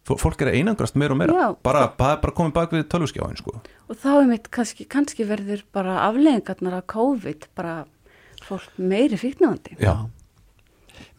fólk 0.05 0.43
er 0.43 0.51
að 0.51 0.59
einangrast 0.59 0.97
meira 0.99 1.15
og 1.15 1.21
meira 1.21 1.33
Já. 1.33 1.47
bara, 1.65 1.87
bara, 1.97 2.19
bara 2.21 2.35
komið 2.37 2.55
bak 2.57 2.75
við 2.75 2.85
tölvuskjáin 2.93 3.39
sko. 3.39 3.57
og 3.89 4.01
þá 4.01 4.09
er 4.13 4.27
mitt 4.29 4.49
kannski, 4.53 4.85
kannski 4.89 5.25
verður 5.27 5.65
bara 5.75 6.01
afleðingarnar 6.05 6.79
af 6.79 6.87
COVID 6.93 7.47
bara 7.57 7.77
fólk 8.45 8.77
meiri 8.77 9.17
fyrknavandi 9.17 9.79
já, 9.81 9.95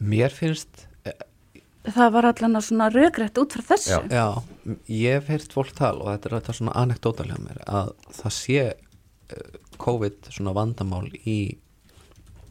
Mér 0.01 0.33
finnst 0.33 0.87
það 1.95 2.13
var 2.15 2.27
allan 2.31 2.59
að 2.59 2.65
svona 2.67 2.89
rögrætt 2.91 3.39
út 3.41 3.55
frá 3.55 3.63
þessu 3.73 3.93
Já. 3.93 3.99
Já, 4.11 4.75
ég 4.91 5.17
hef 5.17 5.31
heyrt 5.31 5.55
fólk 5.55 5.73
tala 5.77 6.03
og 6.03 6.11
þetta 6.13 6.29
er 6.29 6.37
þetta 6.39 6.55
svona 6.59 6.75
anekdótalega 6.81 7.43
mér 7.43 7.61
að 7.67 7.91
það 8.17 8.35
sé 8.37 8.59
eh, 8.67 9.59
COVID 9.81 10.31
svona 10.33 10.55
vandamál 10.57 11.05
í, 11.23 11.39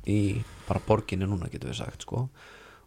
í 0.08 0.20
bara 0.68 0.82
borginni 0.86 1.28
núna 1.28 1.50
getur 1.52 1.72
við 1.72 1.80
sagt 1.82 2.06
sko 2.06 2.26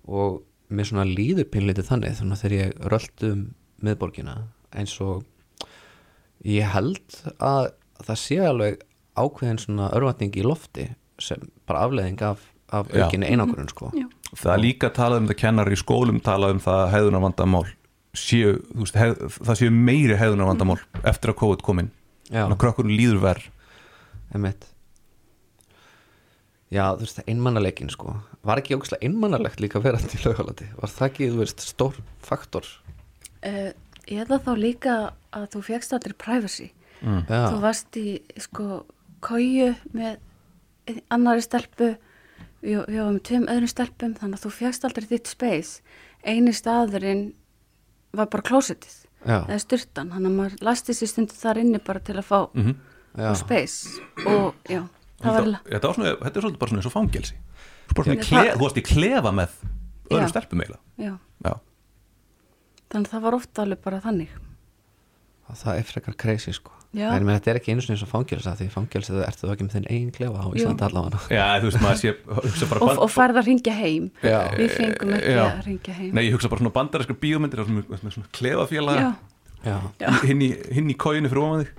og 0.10 0.41
mér 0.70 0.90
svona 0.90 1.08
líður 1.08 1.50
pinlítið 1.54 1.90
þannig 1.90 2.18
þannig 2.20 2.36
að 2.38 2.44
þegar 2.44 2.56
ég 2.58 2.88
rölt 2.94 3.26
um 3.28 3.42
miðborgina 3.86 4.36
eins 4.76 4.96
og 5.04 5.26
ég 6.46 6.70
held 6.74 7.20
að 7.42 7.72
það 8.06 8.22
sé 8.22 8.40
alveg 8.46 8.86
ákveðin 9.20 9.60
svona 9.60 9.90
örvatning 9.96 10.36
í 10.40 10.46
lofti 10.46 10.88
sem 11.20 11.50
bara 11.68 11.84
afleðing 11.88 12.22
af, 12.24 12.46
af 12.72 12.88
aukinni 12.94 13.28
einangurinn 13.28 13.72
sko. 13.72 13.90
Já. 13.98 14.08
það 14.32 14.54
er 14.54 14.64
líka 14.64 14.92
talað 14.96 15.24
um 15.24 15.30
það 15.32 15.40
kennar 15.42 15.72
í 15.74 15.80
skólum 15.80 16.22
talað 16.24 16.56
um 16.56 16.64
það 16.64 16.84
að 16.86 16.92
hegðunar 16.96 17.26
vandamál 17.26 17.66
séu, 18.16 18.56
þú 18.72 18.86
veist, 18.86 19.00
heg, 19.00 19.24
það 19.38 19.60
séu 19.60 19.74
meiri 19.74 20.18
hegðunar 20.20 20.52
vandamál 20.54 20.80
eftir 21.04 21.34
að 21.34 21.40
COVID 21.44 21.64
kom 21.66 21.84
inn. 21.84 21.92
Já, 22.30 22.44
þannig 22.44 22.56
að 22.56 22.62
krökkurinn 22.64 22.96
líður 22.98 23.24
verð 23.26 23.50
einmitt 24.34 24.70
Já, 26.70 26.94
þú 26.96 27.06
veist, 27.08 27.24
einmannaleikin 27.26 27.90
sko. 27.90 28.14
Var 28.46 28.62
ekki 28.62 28.76
ógæslega 28.78 29.08
einmannalegt 29.08 29.60
líka 29.60 29.80
að 29.80 29.88
vera 29.90 29.98
til 29.98 30.22
laugalati? 30.22 30.68
Var 30.78 30.90
það 30.90 31.08
ekki, 31.08 31.32
þú 31.32 31.42
veist, 31.42 31.66
stór 31.66 31.96
faktor? 32.22 32.68
uh, 33.46 33.72
eða 34.10 34.40
þá 34.44 34.52
líka 34.58 34.98
að 35.36 35.48
þú 35.56 35.64
fegst 35.70 35.96
allir 35.96 36.18
privacy. 36.20 36.72
Mm. 37.00 37.22
þú 37.32 37.60
varst 37.64 37.96
í 37.96 38.18
sko 38.44 38.82
kóju 39.24 39.70
með 39.96 40.18
annari 41.14 41.44
stelpu. 41.46 41.94
Við 42.60 42.82
varum 42.84 43.14
með 43.16 43.22
tveim 43.30 43.46
öðrum 43.48 43.72
stelpum 43.72 44.16
þannig 44.18 44.36
að 44.36 44.44
þú 44.44 44.50
fegst 44.58 44.88
aldrei 44.88 45.08
þitt 45.08 45.32
space. 45.32 45.94
Eini 46.28 46.52
staðurinn 46.52 47.30
var 48.12 48.28
bara 48.28 48.44
klósetið 48.50 48.98
eða 49.24 49.60
styrtan, 49.64 50.12
þannig 50.12 50.28
að 50.28 50.36
maður 50.36 50.66
lasti 50.68 50.96
sér 50.96 51.12
stundu 51.12 51.36
þar 51.40 51.62
inni 51.62 51.80
bara 51.84 52.02
til 52.04 52.18
að 52.18 52.28
fá 52.28 52.40
mm 52.52 52.66
-hmm. 52.66 53.36
space. 53.36 54.02
Og 54.28 54.56
já, 54.68 54.84
þetta, 55.20 55.94
er 56.34 56.46
svolítið 56.46 56.60
bara 56.62 56.72
svona 56.74 56.82
eins 56.84 56.90
og 56.90 56.96
fangelsi 56.96 57.40
Þú 57.90 58.62
varst 58.64 58.78
í 58.80 58.86
klefa 58.86 59.32
með 59.34 59.56
öðrum 60.10 60.28
Já. 60.28 60.32
stelpum 60.34 60.62
eiginlega 60.64 60.84
já, 61.10 61.14
já, 61.46 61.54
þannig 62.90 63.08
að 63.10 63.14
það 63.16 63.26
var 63.28 63.38
ofta 63.40 63.66
alveg 63.66 63.82
bara 63.88 64.04
þannig 64.06 64.38
Það 65.50 65.80
er 65.80 65.86
frekar 65.90 66.14
crazy 66.14 66.52
sko. 66.54 66.76
En 66.94 67.24
menn, 67.26 67.34
þetta 67.40 67.50
er 67.50 67.58
ekki 67.58 67.74
einu 67.74 67.82
sinni 67.82 67.96
eins 67.96 68.04
og 68.06 68.10
fangelsa 68.12 68.52
Því 68.58 68.68
fangelsa 68.74 69.14
þú 69.16 69.22
ertu 69.26 69.48
þú 69.48 69.52
ekki 69.56 69.66
með 69.66 69.74
þinn 69.76 69.88
eigin 69.90 70.12
klefa 70.14 70.42
á 70.42 70.46
Jú. 70.46 70.52
Íslandi 70.60 70.86
allavega 70.86 71.22
já 71.34 71.46
þú 71.62 71.70
veist 71.70 71.82
maður 71.82 72.00
sé 72.04 72.12
hugsa 72.30 72.68
bara 72.70 72.82
og, 72.84 72.90
band- 72.92 73.02
og 73.06 73.12
færð 73.14 73.40
að 73.42 73.50
ringja 73.50 73.74
heim 73.80 74.06
Já. 74.22 74.38
við 74.58 74.74
fengum 74.78 75.14
ekki 75.18 75.34
Já. 75.34 75.42
að 75.48 75.62
ringja 75.66 75.96
heim 76.00 76.12
Nei, 76.18 76.24
ég 76.28 76.34
hugsa 76.38 76.52
bara 76.54 76.62
svona 76.64 76.74
bandarinskar 76.78 77.18
bíómyndir 77.22 77.62
með, 77.66 77.90
með 77.94 78.16
svona 78.18 78.30
Já. 80.02 80.10
hinn 80.26 80.46
í, 80.46 80.50
kóinu 81.02 81.30
fyrir 81.34 81.44
ofan 81.46 81.64
þig 81.66 81.74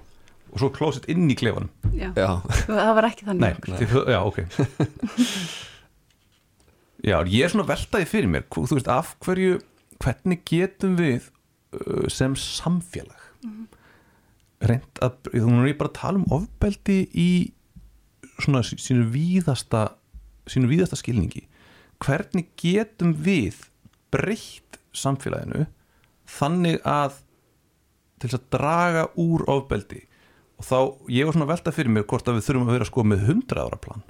og 0.50 0.58
svo 0.62 0.70
klósett 0.74 1.06
inn 1.12 1.28
í 1.30 1.36
klefanum. 1.38 1.70
Já, 1.94 2.10
já, 2.18 2.30
það 2.66 2.92
var 2.98 3.06
ekki 3.10 3.26
þannig 3.28 3.42
Nei, 3.70 3.78
þið, 3.80 3.96
já, 4.10 4.20
ok. 4.26 4.40
Já, 7.00 7.16
ég 7.24 7.46
er 7.46 7.52
svona 7.52 7.64
veltaði 7.64 8.04
fyrir 8.10 8.28
mér. 8.28 8.42
Þú 8.52 8.76
veist, 8.76 8.88
af 8.92 9.14
hverju 9.24 9.54
hvernig 10.04 10.42
getum 10.48 10.98
við 11.00 11.30
uh, 11.76 12.04
sem 12.12 12.34
samfélag 12.36 13.16
reynd 14.60 15.00
að 15.00 15.14
þú 15.32 15.54
er 15.62 15.70
ég 15.70 15.78
bara 15.80 15.88
að 15.88 15.96
tala 15.96 16.20
um 16.20 16.26
ofbeldi 16.36 16.98
í 17.16 17.28
svona 18.44 18.60
sí- 18.66 18.76
sínu 18.76 19.06
víðasta 19.14 19.86
sínu 20.52 20.68
víðasta 20.68 20.98
skilningi. 21.00 21.46
Hvernig 22.04 22.50
getum 22.60 23.14
við 23.24 23.62
breytt 24.12 24.76
samfélaginu 24.92 25.64
þannig 26.28 26.76
að 26.84 27.16
til 28.20 28.28
þess 28.28 28.36
að 28.42 28.46
draga 28.52 29.06
úr 29.24 29.46
ofbeldi 29.48 30.02
og 30.60 30.66
þá, 30.66 30.78
ég 31.08 31.26
var 31.26 31.36
svona 31.36 31.48
að 31.48 31.52
velta 31.54 31.72
fyrir 31.74 31.94
mér 31.94 32.06
hvort 32.10 32.28
að 32.28 32.36
við 32.38 32.46
þurfum 32.48 32.68
að 32.68 32.76
vera 32.76 32.88
sko 32.90 33.04
með 33.08 33.24
100 33.32 33.62
ára 33.64 33.80
plan. 33.80 34.04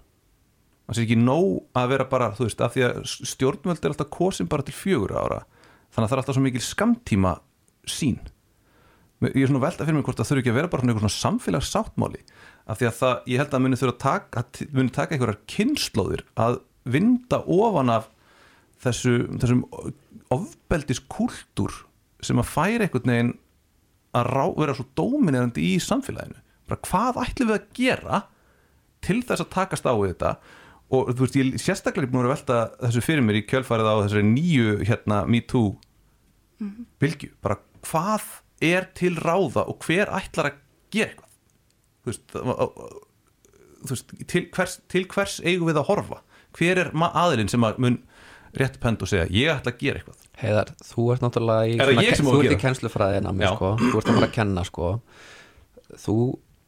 Það 0.91 0.99
sé 0.99 1.07
ekki 1.07 1.19
nóg 1.21 1.51
að 1.79 1.93
vera 1.93 2.07
bara, 2.11 2.33
þú 2.35 2.49
veist, 2.49 2.63
af 2.67 2.75
því 2.75 2.83
að 2.89 3.01
stjórnvöld 3.31 3.85
er 3.85 3.93
alltaf 3.93 4.11
kosin 4.11 4.51
bara 4.51 4.67
til 4.67 4.75
fjögur 4.75 5.15
ára 5.15 5.45
þannig 5.91 6.05
að 6.05 6.11
það 6.11 6.17
er 6.17 6.23
alltaf 6.23 6.37
svo 6.37 6.45
mikil 6.45 6.63
skamtíma 6.65 7.35
sín 7.91 8.19
ég 9.21 9.43
er 9.43 9.51
svona 9.51 9.61
að 9.61 9.67
velta 9.67 9.85
fyrir 9.85 9.99
mér 9.99 10.07
hvort 10.07 10.21
það 10.21 10.31
þurfi 10.31 10.43
ekki 10.43 10.53
að 10.53 10.57
vera 10.57 10.71
bara 10.73 10.83
svona 10.83 10.95
einhver 10.95 11.05
svona 11.05 11.21
samfélagssáttmáli 11.21 12.21
af 12.71 12.81
því 12.81 12.87
að 12.89 12.97
það, 13.01 13.15
ég 13.29 13.43
held 13.43 13.57
að 13.57 13.63
muni 13.65 13.79
þurfa 13.81 13.93
að 13.93 14.01
taka, 14.05 14.43
að 14.43 14.77
muni 14.79 14.95
taka 14.97 15.17
einhverjar 15.17 15.41
kynnslóðir 15.55 16.23
að 16.41 16.57
vinda 16.95 17.41
ofan 17.45 17.93
af 17.93 18.09
þessu, 18.81 19.15
þessum 19.43 19.65
ofbeldis 20.33 21.03
kultúr 21.13 21.77
sem 22.25 22.41
að 22.41 22.49
færa 22.49 22.87
einhvern 22.87 23.13
veginn 23.13 23.35
að 24.17 24.31
rá, 24.31 24.45
vera 24.57 24.77
svo 24.77 24.87
dóminerandi 24.99 25.67
í 25.75 25.77
samfélaginu. 25.83 26.41
Bara 26.71 26.83
hvað 26.87 27.21
ætlum 27.25 27.51
við 27.51 27.59
að 27.59 27.69
gera 27.79 28.23
til 29.05 29.21
þess 29.27 29.45
að 29.45 29.53
takast 29.55 29.87
á 29.87 29.95
við 29.95 30.15
þetta? 30.15 30.33
Og 30.91 31.13
þú 31.15 31.23
veist, 31.23 31.39
ég 31.39 31.53
er 31.55 31.63
sérstaklega 31.63 32.11
búin 32.11 32.27
að 32.27 32.35
velta 32.35 32.61
þessu 32.81 33.05
fyrir 33.07 33.23
mér 33.23 33.39
í 33.39 33.47
kjölfarið 33.47 33.91
á 33.91 34.03
þessari 34.03 34.27
nýju 34.27 34.73
hérna 34.89 35.23
Me 35.31 35.43
Too 35.47 35.77
bylgju, 37.01 37.31
bara 37.43 37.61
hvað 37.87 38.27
er 38.61 38.89
til 38.99 39.15
ráða 39.17 39.65
og 39.71 39.87
hver 39.87 40.11
ætlar 40.13 40.51
að 40.51 40.59
gera 40.93 41.15
eitthvað? 41.15 41.29
Þú 42.01 42.11
veist, 42.11 42.35
þú 43.81 43.95
veist 43.95 44.13
til, 44.33 44.43
hvers, 44.57 44.77
til 44.91 45.07
hvers 45.09 45.39
eigum 45.45 45.71
við 45.71 45.81
að 45.81 45.89
horfa? 45.89 46.21
Hver 46.59 46.83
er 46.83 46.91
aðilinn 46.93 47.53
sem 47.53 47.65
að 47.65 47.81
mun 47.81 48.01
rétt 48.59 48.81
pend 48.83 49.05
og 49.05 49.11
segja, 49.11 49.31
ég 49.31 49.53
ætla 49.55 49.73
að 49.73 49.81
gera 49.85 50.01
eitthvað 50.01 50.20
Heiðar, 50.41 50.71
þú 50.89 51.05
ert 51.13 51.21
náttúrulega 51.25 51.69
í 51.69 51.75
Er 51.77 51.87
svona- 51.87 52.01
á 52.01 52.33
Þú 52.33 52.41
ert 52.45 52.55
í 52.55 52.61
kennslufræðina 52.65 53.33
Já. 53.41 53.51
sko. 53.57 53.71
Þú 53.81 53.97
ert 54.01 54.07
að 54.09 54.15
fara 54.19 54.27
að 54.31 54.33
kenna 54.39 54.65
sko. 54.65 55.01
Þú 56.01 56.17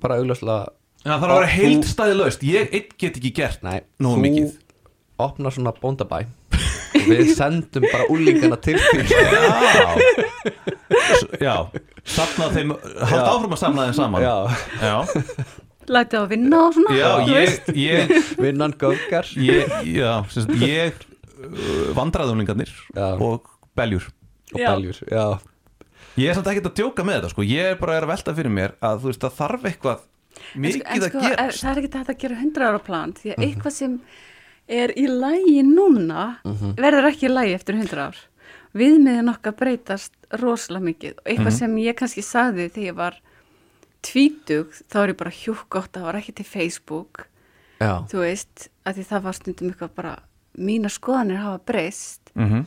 bara 0.03 0.16
augljóslega 0.20 0.68
Já, 1.03 1.12
það 1.18 1.23
er 1.23 1.31
að 1.31 1.33
vera 1.33 1.39
Og 1.47 1.49
heilt 1.57 1.85
þú- 1.87 1.93
stæði 1.95 2.16
laust 2.20 2.41
Ég 2.47 2.70
get 2.99 3.16
ekki 3.16 3.33
gert 3.35 3.62
Nei, 3.62 3.81
þú 4.01 4.14
mikið. 4.20 4.53
opnar 5.18 5.51
svona 5.55 5.73
bóndabæ. 5.81 6.27
Og 6.93 7.07
við 7.09 7.31
sendum 7.35 7.85
bara 7.91 8.05
úlingana 8.12 8.61
til 8.61 8.77
því 8.77 9.07
Já. 9.09 9.97
S- 10.93 11.27
Já, 11.41 11.55
safna 12.05 12.49
þeim 12.53 12.75
Haldt 12.77 13.16
Já. 13.16 13.31
áfram 13.33 13.55
að 13.57 13.61
samna 13.62 13.87
þeim 13.89 13.97
saman. 13.97 14.23
Já, 14.23 14.37
Já, 14.83 14.97
Lætið 15.93 16.18
að 16.20 16.29
vinna 16.31 16.59
og 16.68 16.75
svona 16.77 16.95
já 16.95 17.09
ég, 17.27 17.55
ég, 17.75 18.12
vinnan 18.39 18.73
göfgar 18.79 19.27
ég, 19.35 19.73
já, 19.91 20.12
sem 20.31 20.45
sagt, 20.45 20.61
ég 20.62 20.93
uh, 21.43 21.89
Vandræðunlingarnir 21.97 22.70
Já. 22.95 23.09
og 23.18 23.49
beljur. 23.77 24.09
Og 24.53 24.61
Já. 24.61 24.68
beljur 24.75 24.99
Já, 25.11 25.27
Ég 26.18 26.29
er 26.29 26.35
samt 26.37 26.47
ekkert 26.51 26.66
að 26.68 26.75
djóka 26.77 27.05
með 27.09 27.14
þetta 27.20 27.31
sko. 27.33 27.43
Ég 27.49 27.70
er 27.73 27.77
bara 27.81 27.95
er 27.97 28.05
að 28.05 28.11
velta 28.12 28.35
fyrir 28.37 28.53
mér 28.53 28.73
að 28.85 28.99
þú 29.01 29.09
veist 29.12 29.23
það 29.23 29.37
þarf 29.39 29.62
eitthvað 29.70 30.01
En 30.55 30.61
mikið 30.61 30.83
sko- 30.83 30.89
en 30.93 31.01
að 31.03 31.09
sko, 31.09 31.20
gera 31.23 31.47
ef- 31.47 31.57
það 31.62 31.70
er 31.73 31.79
ekki 31.83 31.93
þetta 31.95 32.12
að 32.12 32.18
gera 32.25 32.37
100 32.43 32.66
ára 32.68 32.83
plan 32.85 33.12
því 33.16 33.33
að 33.33 33.43
eitthvað 33.47 33.73
sem 33.73 33.95
er 34.68 34.93
í 34.97 35.07
lægi 35.09 35.62
núna 35.64 36.27
verður 36.77 37.09
ekki 37.12 37.29
í 37.29 37.33
lægi 37.33 37.55
eftir 37.55 37.75
100 37.81 37.99
ár. 38.07 38.16
Viðmiðin 38.75 39.29
okkar 39.33 39.53
breytast 39.57 40.12
rosalega 40.41 40.85
mikið. 40.85 41.12
Og 41.20 41.25
eitthvað 41.33 41.53
sem 41.53 41.77
ég 41.77 41.95
kannski 41.97 42.23
sagði 42.25 42.68
þegar 42.73 42.87
ég 42.89 42.95
var 42.97 43.18
tvítug 44.03 44.73
þá 44.91 44.97
er 45.05 45.12
ég 45.12 45.18
bara 45.20 45.31
hjúk 45.31 45.64
gott 45.70 45.93
það 45.93 46.07
var 46.09 46.18
ekki 46.20 46.35
til 46.41 46.45
Facebook. 46.49 47.27
Já, 47.83 48.05
þú 48.11 48.20
veist, 48.23 48.68
að 48.87 48.99
því 49.01 49.05
það 49.11 49.23
var 49.27 49.33
stundum 49.39 49.70
eitthvað 49.73 49.95
bara 49.97 50.14
mína 50.59 50.91
skoðanir 50.93 51.41
hafa 51.43 51.61
breyst. 51.66 52.33
Mm 52.37 52.64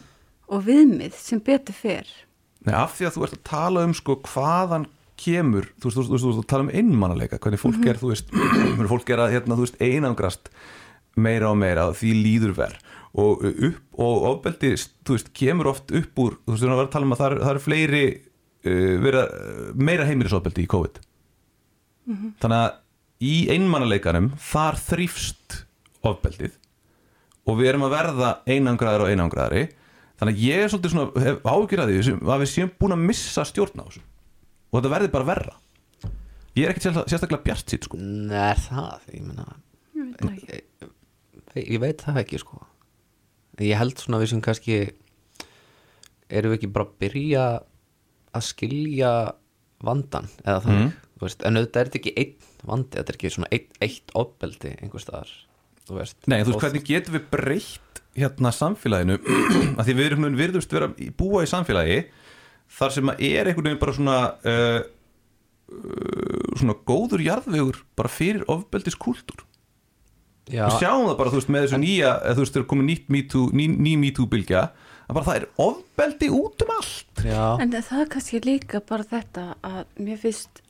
viðmið 0.65 1.17
sem 1.19 1.41
betur 1.43 1.77
fyrr 1.77 2.11
Nei, 2.65 2.73
af 2.73 2.95
því 2.97 3.07
að 3.07 3.15
þú 3.15 3.25
ert 3.27 3.35
að 3.35 3.43
tala 3.45 3.83
um 3.85 3.93
sko 3.93 4.15
hvaðan 4.25 4.87
kemur, 5.21 5.67
þú 5.79 5.89
veist, 5.89 5.99
þú 5.99 6.15
veist, 6.15 6.25
þú 6.25 6.45
tala 6.49 6.65
um 6.65 6.71
einmannalega, 6.73 7.39
hvernig 7.39 7.61
fólk 7.61 7.85
er, 7.87 7.99
þú 8.01 8.11
veist 8.11 8.33
fólk 8.93 9.11
er 9.13 9.21
að, 9.23 9.35
hérna, 9.35 9.57
þú 9.57 9.67
veist, 9.67 9.77
einangrast 9.79 10.49
meira 11.15 11.51
og 11.51 11.59
meira, 11.61 11.85
því 11.95 12.13
líður 12.19 12.55
verð 12.57 12.93
og 13.15 13.45
upp, 13.47 13.77
og 14.03 14.25
ofbeldi 14.31 14.73
þú 14.75 15.15
veist, 15.15 15.29
kemur 15.37 15.69
oft 15.71 15.93
upp 15.95 16.19
úr 16.19 16.35
þú 16.41 16.55
veist, 16.55 16.65
þú 16.65 16.71
veist, 16.71 16.81
að 16.83 16.91
tala 16.95 17.07
um 17.07 17.15
að 17.15 17.21
það 17.21 17.29
er, 17.29 17.43
það 17.45 17.53
er 17.53 17.63
fleiri 17.63 18.03
uh, 18.09 18.95
vera, 19.05 19.23
meira 19.77 20.09
heimilisofbeldi 20.09 20.65
í 20.65 20.71
COVID. 20.73 20.99
Þannig 22.41 22.57
að 22.59 22.75
í 23.25 23.35
einmannaleikanum 23.55 24.33
þar 24.41 24.77
þrýfst 24.83 25.61
ofbeldið 26.05 26.59
og 27.45 27.57
við 27.61 27.71
erum 27.71 27.85
að 27.87 27.95
verða 27.95 28.31
einangraðar 28.49 29.05
og 29.05 29.13
einangraðari 29.13 29.63
þannig 30.19 30.35
að 30.35 30.43
ég 30.45 30.63
er 30.63 30.69
svolítið 30.71 30.93
svona 30.95 31.35
ágjur 31.55 31.81
að 31.83 31.91
því 31.91 32.03
sem, 32.07 32.19
að 32.25 32.41
við 32.45 32.51
séum 32.53 32.71
búin 32.79 32.95
að 32.95 33.05
missa 33.09 33.45
stjórn 33.49 33.81
á 33.81 33.85
þessu. 33.89 34.03
Og 34.71 34.79
þetta 34.79 34.93
verði 34.95 35.11
bara 35.15 35.29
verra. 35.29 35.55
Ég 36.55 36.65
er 36.65 36.71
ekkert 36.71 36.85
sérsta- 36.87 37.05
sérstaklega 37.11 37.43
bjart 37.43 37.67
sýtt 37.73 37.83
sko. 37.89 37.97
Nei, 37.99 38.53
það, 38.65 39.09
ég 39.13 39.25
meina 39.27 39.45
ég 39.95 40.63
ég, 41.55 41.67
ég 41.75 41.79
veit 41.83 42.01
það 42.03 42.21
ekki 42.23 42.39
sko. 42.39 42.61
Ég 43.59 43.77
held 43.79 43.99
svona 43.99 44.19
við 44.21 44.29
sem 44.33 44.41
kannski 44.43 44.77
erum 46.29 46.51
við 46.53 46.57
ekki 46.59 46.71
bara 46.75 46.87
að 46.87 46.95
byrja 47.03 47.43
að 48.35 48.45
skilja 48.49 49.11
vandan 49.85 50.27
eða 50.43 50.61
þannig, 50.65 50.85
Mhm. 50.85 50.93
þú 51.19 51.27
veist, 51.27 51.43
en 51.45 51.55
auðvitað 51.59 51.81
er 51.81 51.89
þetta 51.89 51.99
ekki 52.01 52.13
einn 52.17 52.35
vandi, 52.65 52.97
þetta 52.97 53.09
er 53.13 53.15
ekki 53.19 53.31
svona 53.35 53.51
eitt, 53.51 53.69
eitt 53.81 54.11
ofbeldi 54.15 54.71
einhver 54.81 55.03
staðar, 55.03 55.29
þú 55.87 55.99
veist. 55.99 56.15
Nei, 56.27 56.39
þú 56.43 56.51
veist 56.55 56.63
hvernig 56.65 56.85
getum 56.89 57.13
við 57.19 57.25
breytt 57.31 57.79
hérna 58.15 58.51
samfélaginu 58.55 59.17
að 59.79 59.83
því 59.89 59.95
við 59.99 60.05
erum 60.09 60.27
við 60.29 60.37
virðumst 60.43 60.75
vera 60.75 60.91
í- 61.03 61.09
búa 61.19 61.43
í 61.45 61.49
samfélagi 61.51 61.97
þar 62.77 62.93
sem 62.95 63.11
að 63.11 63.23
er 63.27 63.49
einhvern 63.51 63.67
veginn 63.69 63.81
bara 63.81 63.95
svona 63.97 64.19
uh, 64.47 64.79
svona 66.59 66.75
góður 66.87 67.23
jarðvegur 67.25 67.81
bara 67.97 68.11
fyrir 68.11 68.45
ofbeldis 68.51 68.97
kultúr 69.01 69.43
Já, 70.45 70.67
við 70.69 70.75
sjáum 70.83 71.07
það 71.09 71.15
bara, 71.17 71.31
þú 71.33 71.39
veist, 71.39 71.49
með 71.55 71.63
þessu 71.65 71.77
nýja 71.81 72.09
eða 72.21 72.33
þú 72.37 72.43
veist, 72.43 72.53
þegar 72.53 72.67
komið 72.69 72.85
nýtt 72.91 73.07
MeToo, 73.15 73.45
ný, 73.57 73.63
ný 73.81 73.93
MeToo 73.97 74.27
bylgja 74.29 74.59
að 75.07 75.15
bara 75.17 75.25
það 75.25 75.39
er 75.39 75.45
ofbeldi 75.65 76.27
út 76.37 76.61
um 76.65 76.73
allt. 76.75 77.23
Já, 77.25 77.45
En 77.63 77.73
það 77.73 78.03
er 78.03 78.11
kannski 78.13 78.41
líka 78.45 78.81
bara 78.85 79.07
þetta 79.09 79.45
að 79.65 79.79
mér 80.05 80.19
finnst 80.21 80.61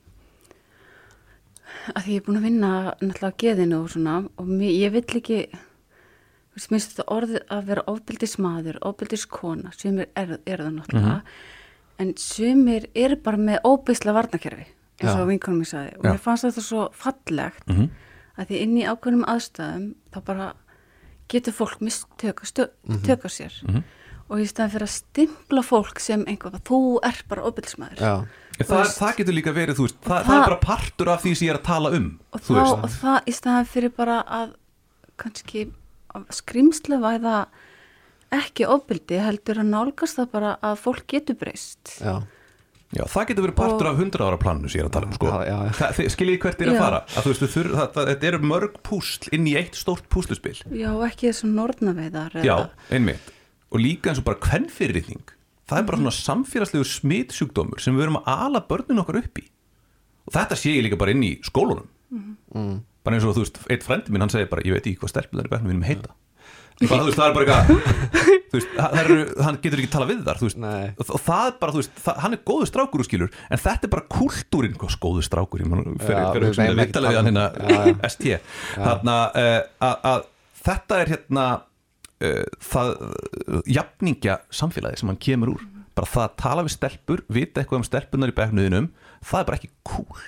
að 1.92 2.06
því 2.06 2.16
ég 2.16 2.22
er 2.22 2.26
búin 2.30 2.40
að 2.40 2.48
vinna 2.48 2.72
náttúrulega 3.02 3.32
á 3.36 3.40
geðinu 3.44 3.82
og 3.84 3.92
svona 3.94 4.16
og 4.40 4.48
mér, 4.50 4.72
ég 4.80 4.96
vill 4.96 5.04
ekki 5.20 5.42
þú 6.56 6.60
veist, 6.62 6.72
minnst 6.72 6.94
þetta 6.96 7.06
orðið 7.12 7.42
að 7.52 7.66
vera 7.68 7.84
ofbeldis 7.92 8.38
maður, 8.40 8.78
ofbeldis 8.82 9.26
kona 9.28 9.72
sumir 9.76 10.08
er, 10.16 10.38
er 10.48 10.64
það 10.64 10.74
náttúrulega. 10.80 11.22
En 12.00 12.14
sumir 12.18 12.88
eru 12.96 13.16
bara 13.24 13.38
með 13.38 13.60
óbeisla 13.68 14.14
varnakerfi, 14.16 14.66
eins 15.02 15.12
og 15.14 15.20
Já. 15.26 15.28
vinkonum 15.28 15.62
ég 15.64 15.68
sagði. 15.72 15.98
Og 16.00 16.04
mér 16.08 16.20
fannst 16.24 16.44
þetta 16.48 16.62
svo 16.64 16.90
fallegt 16.96 17.68
Mhm. 17.68 17.90
að 18.38 18.48
því 18.48 18.62
inn 18.62 18.78
í 18.78 18.86
ákveðnum 18.88 19.26
aðstæðum 19.28 19.94
þá 20.14 20.24
bara 20.26 20.54
getur 21.28 21.54
fólk 21.54 21.80
mistöka 21.82 22.46
stö, 22.46 22.70
töka 23.04 23.28
sér. 23.30 23.52
Mhm. 23.68 23.84
og 24.28 24.40
í 24.40 24.48
staðan 24.50 24.72
fyrir 24.72 24.88
að 24.88 24.96
stimpla 24.96 25.62
fólk 25.62 26.00
sem 26.00 26.26
einhvað, 26.26 26.60
þú 26.66 27.00
er 27.06 27.24
bara 27.30 27.44
ofbeldismæður 27.44 28.00
já, 28.02 28.26
það, 28.58 28.86
það 28.98 29.16
getur 29.18 29.34
líka 29.38 29.54
verið, 29.54 29.76
þú 29.78 29.84
veist 29.86 30.00
það, 30.02 30.10
það, 30.10 30.24
það- 30.26 30.42
er 30.42 30.50
bara 30.50 30.60
partur 30.66 31.10
af 31.14 31.22
því 31.24 31.36
sem 31.38 31.48
ég 31.48 31.52
er 31.54 31.60
að 31.60 31.64
tala 31.64 31.90
um 31.94 32.20
og, 32.34 32.42
þú 32.42 32.56
þá, 32.56 32.84
og 32.84 32.90
það 32.90 33.20
í 33.30 33.34
staðan 33.38 33.66
fyrir 33.70 33.92
bara 33.96 34.24
að 34.26 34.56
kannski 35.18 35.72
skrimsla 36.34 36.98
væða 37.04 37.36
ekki 38.36 38.66
ofbeldi 38.68 39.20
heldur 39.22 39.62
að 39.62 39.70
nálgast 39.72 40.18
það 40.20 40.32
bara 40.32 40.56
að 40.66 40.80
fólk 40.82 41.06
getur 41.08 41.38
breyst. 41.40 41.98
Já, 42.02 42.16
Já, 42.96 43.02
það 43.12 43.26
getur 43.28 43.44
verið 43.48 43.56
partur 43.58 43.88
Og- 43.88 43.92
af 43.92 43.98
100 44.00 44.22
ára 44.24 44.38
planinu 44.40 44.70
sem 44.70 44.80
ég 44.80 44.84
er 44.86 44.90
að 44.90 44.94
tala 44.96 45.08
um 45.10 45.14
sko. 45.18 45.28
Já, 45.28 45.40
já, 45.50 45.56
já. 45.66 45.72
Það- 45.76 45.94
þið- 45.98 46.10
Skiljið 46.16 46.40
hvert 46.40 46.62
er 46.62 46.68
að 46.70 46.76
Já. 46.76 46.80
fara? 46.80 47.00
Að 47.06 47.26
veist, 47.26 47.42
þú 47.42 47.48
þurr, 47.56 47.70
það, 47.76 47.88
það, 47.96 48.06
þetta 48.12 48.28
eru 48.30 48.40
mörg 48.40 48.74
púsl 48.84 49.30
inn 49.34 49.48
í 49.48 49.56
eitt 49.58 49.76
stórt 49.76 50.06
púsluspil. 50.10 50.54
Já, 50.72 50.92
ekki 51.10 51.28
þessum 51.28 51.54
nornaveiðar 51.58 52.44
Já, 52.46 52.70
einmitt. 52.92 53.32
Og 53.72 53.80
líka 53.82 54.10
eins 54.14 54.20
og 54.20 54.24
bara 54.30 54.38
kvennfyrirritning 54.40 55.24
það 55.68 55.78
er 55.80 55.84
bara 55.84 55.98
svona 55.98 56.14
samfélagslegu 56.14 56.86
smitsjúkdómur 56.86 57.80
sem 57.82 57.96
við 57.98 58.04
erum 58.06 58.18
að 58.22 58.28
ala 58.46 58.62
börnin 58.62 59.02
okkar 59.04 59.18
upp 59.18 59.40
í. 59.42 59.48
Og 60.28 60.34
þetta 60.34 60.56
sé 60.56 60.72
ég 60.78 60.84
líka 60.86 60.98
bara 60.98 61.12
inn 61.12 61.24
í 61.26 61.34
skólunum 61.42 61.88
mm, 62.14 62.80
bara 63.06 63.18
eins 63.20 63.26
og 63.30 63.36
þú 63.38 63.44
veist, 63.46 63.60
eitt 63.72 63.86
frendi 63.86 64.14
minn 64.14 64.26
hann 64.26 64.34
segir 64.34 64.50
bara, 64.52 64.66
ég 64.66 64.76
veit 64.76 64.86
ekki 64.90 65.00
hvað 65.04 65.14
stelpur 65.16 65.40
það 65.40 65.46
er 65.48 65.52
bæknum 65.56 65.72
við 65.72 65.76
erum 65.78 65.90
heita. 65.90 66.16
Bara, 66.76 67.00
þú 67.00 67.08
veist, 67.08 67.16
það 67.16 67.30
er 67.30 67.36
bara 67.38 67.46
eitthvað 67.46 69.44
hann 69.46 69.58
getur 69.64 69.80
ekki 69.82 69.92
tala 69.94 70.08
við 70.10 70.24
þar 70.26 70.42
og, 71.00 71.12
og 71.16 71.22
það 71.24 71.46
er 71.48 71.54
bara, 71.62 71.72
þú 71.76 71.80
veist 71.80 72.02
það, 72.04 72.18
hann 72.26 72.36
er 72.36 72.42
góður 72.50 72.68
strákur 72.72 73.00
úr 73.04 73.08
skilur, 73.08 73.32
en 73.48 73.62
þetta 73.64 73.88
er 73.88 73.92
bara 73.94 74.06
kultúrin 74.16 74.76
góður 74.76 75.24
strákur, 75.28 75.64
ég 75.64 75.70
man 75.72 75.86
fyrir, 76.02 76.20
Já, 76.20 76.28
fyrir 76.36 76.46
við 76.50 76.60
um- 76.74 76.82
hérna. 77.30 77.46
ST 78.12 78.28
þarna 78.76 79.16
uh, 79.32 79.60
að, 79.88 79.96
að 80.12 80.28
þetta 80.68 81.00
er 81.06 81.14
hérna 81.14 81.46
uh, 82.28 82.44
það 82.68 82.94
jafningja 83.80 84.38
samfélagi 84.60 85.00
sem 85.00 85.14
hann 85.14 85.22
kemur 85.30 85.56
úr. 85.56 85.66
Bara 85.96 86.12
það 86.12 86.26
að 86.28 86.36
tala 86.44 86.68
við 86.68 86.76
stelpur, 86.76 87.24
vita 87.32 87.62
eitthvað 87.64 87.80
um 87.80 87.88
stelpunar 87.88 88.34
í 88.34 88.36
bekknuðinum, 88.36 88.92
það 89.24 89.40
er 89.46 89.48
bara 89.48 89.62
ekki 89.62 89.72
cool 89.88 90.26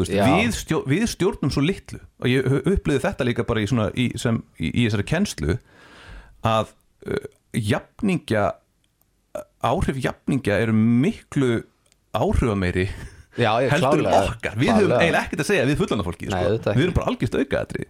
veist, 0.00 0.14
við, 0.16 0.56
stjó, 0.56 0.80
við 0.88 1.06
stjórnum 1.12 1.52
svo 1.54 1.62
litlu 1.64 2.00
og 2.20 2.30
ég 2.30 2.48
upplýði 2.60 3.04
þetta 3.04 3.26
líka 3.28 3.46
bara 3.48 3.62
í, 3.62 3.68
svona, 3.70 3.88
í, 3.94 4.10
sem, 4.20 4.42
í, 4.58 4.72
í 4.72 4.88
þessari 4.88 5.06
kennslu 5.10 5.56
að 6.46 6.74
uh, 7.06 7.24
jafningja 7.56 8.50
áhrif 9.64 10.00
jafningja 10.00 10.58
eru 10.64 10.74
miklu 10.74 11.62
áhrifameiri 12.16 12.88
heldur 13.38 13.78
klárlega 13.78 14.20
okkar. 14.26 14.56
Við 14.58 14.72
höfum 14.74 14.94
eiginlega 14.96 15.24
ekkert 15.24 15.42
að 15.44 15.50
segja 15.52 15.66
við 15.68 15.80
fullana 15.80 16.06
fólki 16.06 16.30
Nei, 16.30 16.38
sko. 16.58 16.74
við 16.74 16.86
erum 16.86 16.96
bara 16.96 17.12
algjörst 17.12 17.36
aukaðatri 17.38 17.86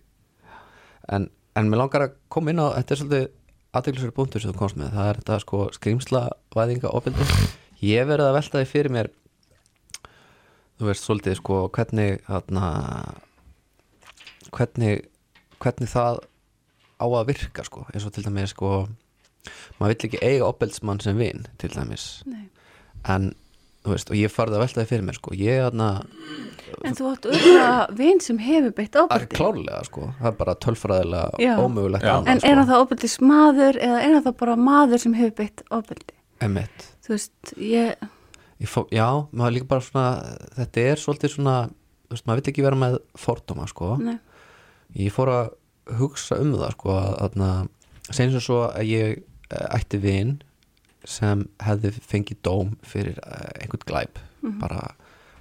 en, 1.11 1.30
en 1.56 1.70
mér 1.70 1.80
langar 1.80 2.06
að 2.06 2.18
koma 2.32 2.52
inn 2.52 2.61
á 2.62 2.66
þetta 2.76 2.94
er 2.94 3.00
svolítið 3.00 3.28
aðeinsverið 3.70 4.14
búntur 4.16 4.42
sem 4.42 4.52
þú 4.52 4.58
komst 4.58 4.78
með. 4.78 4.92
Það 4.96 5.08
er 5.08 5.18
þetta 5.20 5.38
sko 5.44 5.62
skrýmslavæðinga 5.76 6.92
opildi 6.98 7.26
ég 7.86 8.08
verið 8.08 8.28
að 8.28 8.36
velta 8.36 8.61
því 8.61 8.70
fyrir 8.70 8.94
mér 8.96 9.11
þú 10.80 10.88
veist 10.88 11.04
svolítið 11.06 11.36
sko 11.36 11.60
hvernig 11.76 12.22
þarna, 12.24 12.66
hvernig 14.56 15.02
hvernig 15.60 15.90
það 15.92 16.22
á 17.00 17.06
að 17.06 17.28
virka 17.30 17.64
sko 17.66 17.84
eins 17.92 18.06
og 18.08 18.14
til 18.16 18.24
dæmis 18.24 18.54
sko 18.54 18.70
maður 19.80 19.92
vill 19.94 20.08
ekki 20.08 20.20
eiga 20.24 20.48
opildsmann 20.48 21.00
sem 21.04 21.16
vin 21.20 21.46
til 21.60 21.70
dæmis. 21.72 22.22
Nei. 22.28 22.48
en 23.08 23.30
þú 23.84 23.94
veist 23.94 24.10
og 24.12 24.18
ég 24.18 24.32
farið 24.32 24.58
að 24.58 24.62
velta 24.64 24.82
því 24.82 24.88
fyrir 24.90 25.04
mér 25.08 25.16
sko 25.16 25.36
ég 25.36 25.62
þarna 25.64 25.88
en 26.84 26.96
þú 26.96 27.08
átt 27.10 27.28
auðvitað 27.30 27.94
vin 28.00 28.20
sem 28.24 28.40
hefur 28.44 28.74
beitt 28.76 28.96
að 28.96 29.06
ofbeldi. 29.06 29.36
klárlega 29.38 29.82
sko 29.88 30.08
það 30.20 30.28
er 30.30 30.36
bara 30.42 30.54
tölfræðilega 30.64 31.56
ómögulegt 31.64 32.04
Já. 32.04 32.12
annað, 32.16 32.30
en 32.34 32.44
er 32.50 32.60
hann 32.60 32.68
það 32.68 32.84
ofbeldis 32.84 33.16
maður 33.24 33.80
eða 33.80 34.00
er 34.00 34.14
hann 34.16 34.26
það 34.28 34.38
bara 34.44 34.56
maður 34.70 35.04
sem 35.04 35.16
hefur 35.20 35.36
beitt 35.40 35.64
Emmett 36.40 36.86
þú 37.04 37.16
veist, 37.16 37.54
Ég 37.60 38.08
Fó, 38.68 38.84
já, 38.92 39.06
maður 39.32 39.54
líka 39.56 39.70
bara 39.70 39.84
svona 39.84 40.08
þetta 40.58 40.82
er 40.90 41.00
svolítið 41.00 41.34
svona 41.36 41.54
veist, 42.11 42.26
maður 42.26 42.42
vill 42.42 42.52
ekki 42.52 42.64
vera 42.66 42.76
með 42.76 42.98
fordóma 43.16 43.66
sko. 43.70 43.94
ég 44.98 45.14
fór 45.14 45.32
að 45.32 45.52
hugsa 46.00 46.36
um 46.42 46.52
það 46.58 46.74
sko, 46.76 46.96
að 47.00 47.38
segjum 48.11 48.34
sem 48.36 48.44
svo 48.44 48.61
að 48.68 48.90
ég 48.90 49.20
eh, 49.50 49.66
ætti 49.78 50.00
vin 50.02 50.38
sem 51.08 51.46
hefði 51.64 51.94
fengið 52.04 52.42
dóm 52.44 52.74
fyrir 52.84 53.18
eh, 53.24 53.62
einhvern 53.62 53.86
glæp. 53.88 54.20
Bara 54.61 54.90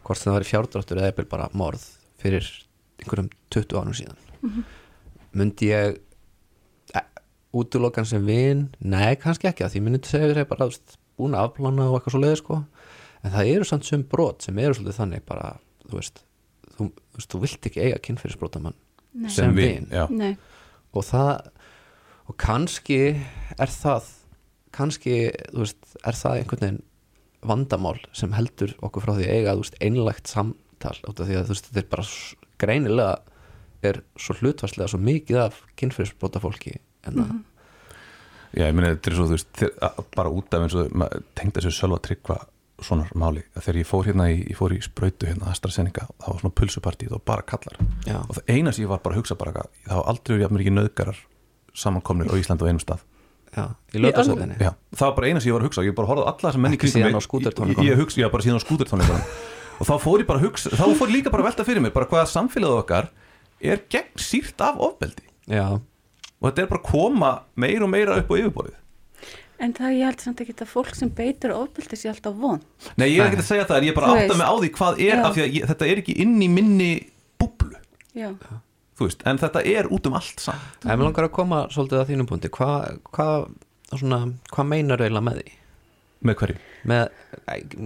hvort 0.06 0.22
það 0.22 0.38
var 0.38 0.48
fjárdráttur 0.48 1.02
eða 1.02 1.12
eða 1.14 1.30
bara 1.32 1.50
morð 1.54 1.84
fyrir 2.20 2.48
einhverjum 3.00 3.30
20 3.54 3.80
árum 3.80 3.98
síðan. 3.98 4.64
Myndi 5.36 5.70
ég 5.70 6.00
e, 6.96 7.04
útilokan 7.56 8.08
sem 8.08 8.24
vin? 8.26 8.68
Nei, 8.80 9.16
kannski 9.22 9.50
ekki 9.52 9.66
að 9.66 9.76
því 9.76 9.84
myndi 9.86 10.02
segja 10.10 10.32
þér 10.34 10.50
bara 10.50 10.70
búin 11.20 11.36
að 11.36 11.50
afplana 11.50 11.90
og 11.90 12.00
eitthvað 12.00 12.16
svo 12.16 12.24
leiði 12.24 12.40
sko 12.42 12.60
en 13.24 13.34
það 13.34 13.54
eru 13.54 13.68
samt 13.68 13.88
sem 13.88 14.04
brot 14.08 14.46
sem 14.46 14.60
eru 14.62 14.78
svolítið 14.78 15.00
þannig 15.02 15.26
bara, 15.28 15.54
þú 15.88 16.00
veist 16.00 16.22
þú, 16.76 16.90
þú, 16.90 17.18
veist, 17.18 17.32
þú 17.32 17.42
vilt 17.44 17.70
ekki 17.70 17.86
eiga 17.86 18.04
kynfyrirsbrotamann 18.08 18.78
nei, 19.14 19.32
sem 19.34 19.56
vin. 19.58 19.90
já. 19.92 20.06
nei. 20.12 20.36
og 20.94 21.06
það 21.10 21.50
og 22.30 22.38
kannski 22.40 23.02
er 23.58 23.74
það 23.74 24.14
kannski, 24.76 25.16
þú 25.50 25.64
veist, 25.64 25.80
er 26.06 26.18
það 26.18 26.40
einhvern 26.40 26.64
veginn 26.64 26.84
vandamál 27.50 27.98
sem 28.16 28.36
heldur 28.36 28.76
okkur 28.86 29.06
frá 29.06 29.16
því 29.16 29.26
að 29.26 29.36
eiga, 29.38 29.56
þú 29.56 29.64
veist, 29.64 29.80
einlægt 29.82 30.32
samtal 30.32 30.96
út 31.10 31.22
af 31.24 31.30
því 31.30 31.40
að 31.40 31.48
þú 31.48 31.56
veist, 31.56 31.70
þetta 31.70 31.82
er 31.82 31.92
bara 31.96 32.08
greinilega 32.60 33.14
er 33.90 34.02
svo 34.20 34.36
hlutvarslega 34.42 34.92
svo 34.92 35.00
mikið 35.02 35.42
af 35.46 35.62
kynfyrirsbrota 35.80 36.42
fólki 36.44 36.76
en 37.08 37.22
það, 37.22 37.38
Já, 38.50 38.64
ég 38.66 38.74
meina, 38.74 38.96
þetta 38.96 39.12
er 39.12 39.16
svo, 39.16 39.26
þú 39.30 39.36
veist, 39.36 39.60
bara 40.18 40.32
út 40.34 40.56
af 40.58 40.64
eins 40.66 40.76
og 40.78 41.20
tengda 41.38 41.62
sér 41.62 41.76
sjálfa 41.76 42.00
tryggva 42.08 42.40
svona 42.86 43.06
máli, 43.18 43.44
að 43.56 43.66
þegar 43.66 43.80
ég 43.80 43.88
fór 43.90 44.08
hérna 44.10 44.26
í, 44.32 44.40
ég 44.50 44.58
fór 44.60 44.74
í 44.76 44.80
sprautu 44.84 45.28
hérna 45.30 45.52
AstraZeneca, 45.52 46.08
það 46.20 46.34
var 46.34 46.42
svona 46.44 46.56
pulsupartí, 46.60 47.08
það 47.10 47.18
var 47.18 47.26
bara 47.32 47.46
kallar. 47.52 47.78
Já, 48.08 48.18
og 48.22 48.38
það 48.38 48.52
eina 48.56 48.74
sem 48.76 48.86
ég 48.86 48.92
var 48.92 49.02
bara 49.04 49.16
að 49.18 49.22
hugsa 49.24 49.38
bara 49.40 49.54
eitthvað, 49.54 49.72
það 49.88 50.02
var 50.02 50.10
aldrei 50.14 50.34
verið 50.34 50.46
jafnir 50.46 50.64
ekki 50.66 50.74
nöðgarar 50.76 51.22
samankomnir 51.84 52.32
á 52.32 52.36
Íslandi 52.40 52.66
á 52.66 52.70
einum 52.70 52.84
stað. 52.84 53.06
Já, 53.50 53.64
í 53.94 54.02
lögðarsöðinni 54.04 54.58
Já, 54.62 54.72
það 54.94 55.06
var 55.08 55.16
bara 55.18 55.30
eina 55.30 55.40
sem 55.42 55.50
ég 55.50 55.56
var 55.56 55.64
að 55.64 55.70
hugsa, 55.70 55.86
ég 55.88 55.96
bara 55.98 56.10
horfði 56.12 56.26
á 56.26 56.30
alla 56.30 56.52
sem 56.54 56.62
menn 56.62 56.76
í 56.76 56.78
Ekki 56.78 56.90
kringum 56.92 57.22
síðan 57.26 57.70
mig. 57.70 57.80
Ég, 57.80 57.90
ég 57.90 58.02
hugsa, 58.04 58.20
já, 58.22 58.28
bara 58.30 58.46
síðan 58.46 58.62
á 58.62 58.66
skútertónleikunum. 58.66 59.24
Og 59.80 59.88
þá 59.90 59.94
fór 60.04 60.22
ég 60.22 60.28
bara 60.30 60.42
að 60.42 60.46
hugsa, 60.46 60.70
þá 60.76 60.86
fór 61.00 61.10
líka 61.10 61.32
bara 61.34 61.46
að 61.46 61.50
velta 61.50 61.66
fyrir 61.66 61.82
mig 61.82 61.94
bara 61.96 62.06
hvaða 62.12 62.28
samfélagið 62.30 62.82
okkar 62.84 63.10
er 63.74 63.82
gegn 63.90 64.22
sírt 64.22 64.62
af 64.62 64.78
ofbeldi. 64.86 65.26
Já, 65.50 65.66
og 66.40 66.46
þetta 66.46 66.62
er 66.62 66.70
bara 66.70 66.84
að 66.84 66.92
koma 66.92 67.32
meira 67.60 67.88
og 67.88 67.92
meira 67.96 68.20
upp 68.22 68.30
á 68.30 68.36
yfirborðið 68.38 68.78
en 69.60 69.74
það 69.76 69.96
ég 69.98 70.08
held 70.08 70.24
samt 70.24 70.42
ekki 70.44 70.56
að 70.56 70.72
fólk 70.72 70.96
sem 70.98 71.12
beitur 71.16 71.54
ofbeldi 71.56 72.00
sé 72.00 72.10
alltaf 72.12 72.36
von. 72.40 72.62
Nei, 73.00 73.08
ég 73.12 73.20
er 73.20 73.30
ekki 73.30 73.44
að 73.44 73.50
segja 73.50 73.68
það, 73.70 73.78
en 73.82 73.88
ég 73.88 73.94
er 73.94 73.98
bara 74.00 74.10
Þú 74.16 74.34
að 74.34 74.40
mig 74.40 74.48
á 74.50 74.56
því 74.64 74.70
hvað 74.80 74.94
er 75.06 75.14
Já. 75.14 75.22
af 75.26 75.36
því 75.36 75.44
að 75.46 75.54
ég, 75.58 75.70
þetta 75.74 75.90
er 75.90 76.02
ekki 76.04 76.16
inn 76.24 76.36
í 76.40 76.50
minni 76.54 76.90
búblu, 77.40 77.78
já, 78.18 78.30
þú 79.00 79.08
veist, 79.08 79.22
en 79.30 79.40
þetta 79.44 79.60
er 79.76 79.92
út 79.92 80.10
um 80.10 80.18
allt 80.20 80.40
samt. 80.44 80.80
En 80.84 80.94
mér 80.96 81.06
langar 81.10 81.30
að 81.30 81.36
koma 81.40 81.58
svolítið 81.74 82.02
að 82.02 82.10
þínum 82.14 82.30
punkti, 82.32 82.52
hvað 82.56 83.00
hva, 83.14 83.28
svona, 83.94 84.20
hvað 84.54 84.66
meinar 84.74 85.04
eiginlega 85.04 85.28
með 85.30 85.36
því? 85.42 85.56
Með 86.20 86.36
hverju. 86.42 86.58
með, 86.90 87.04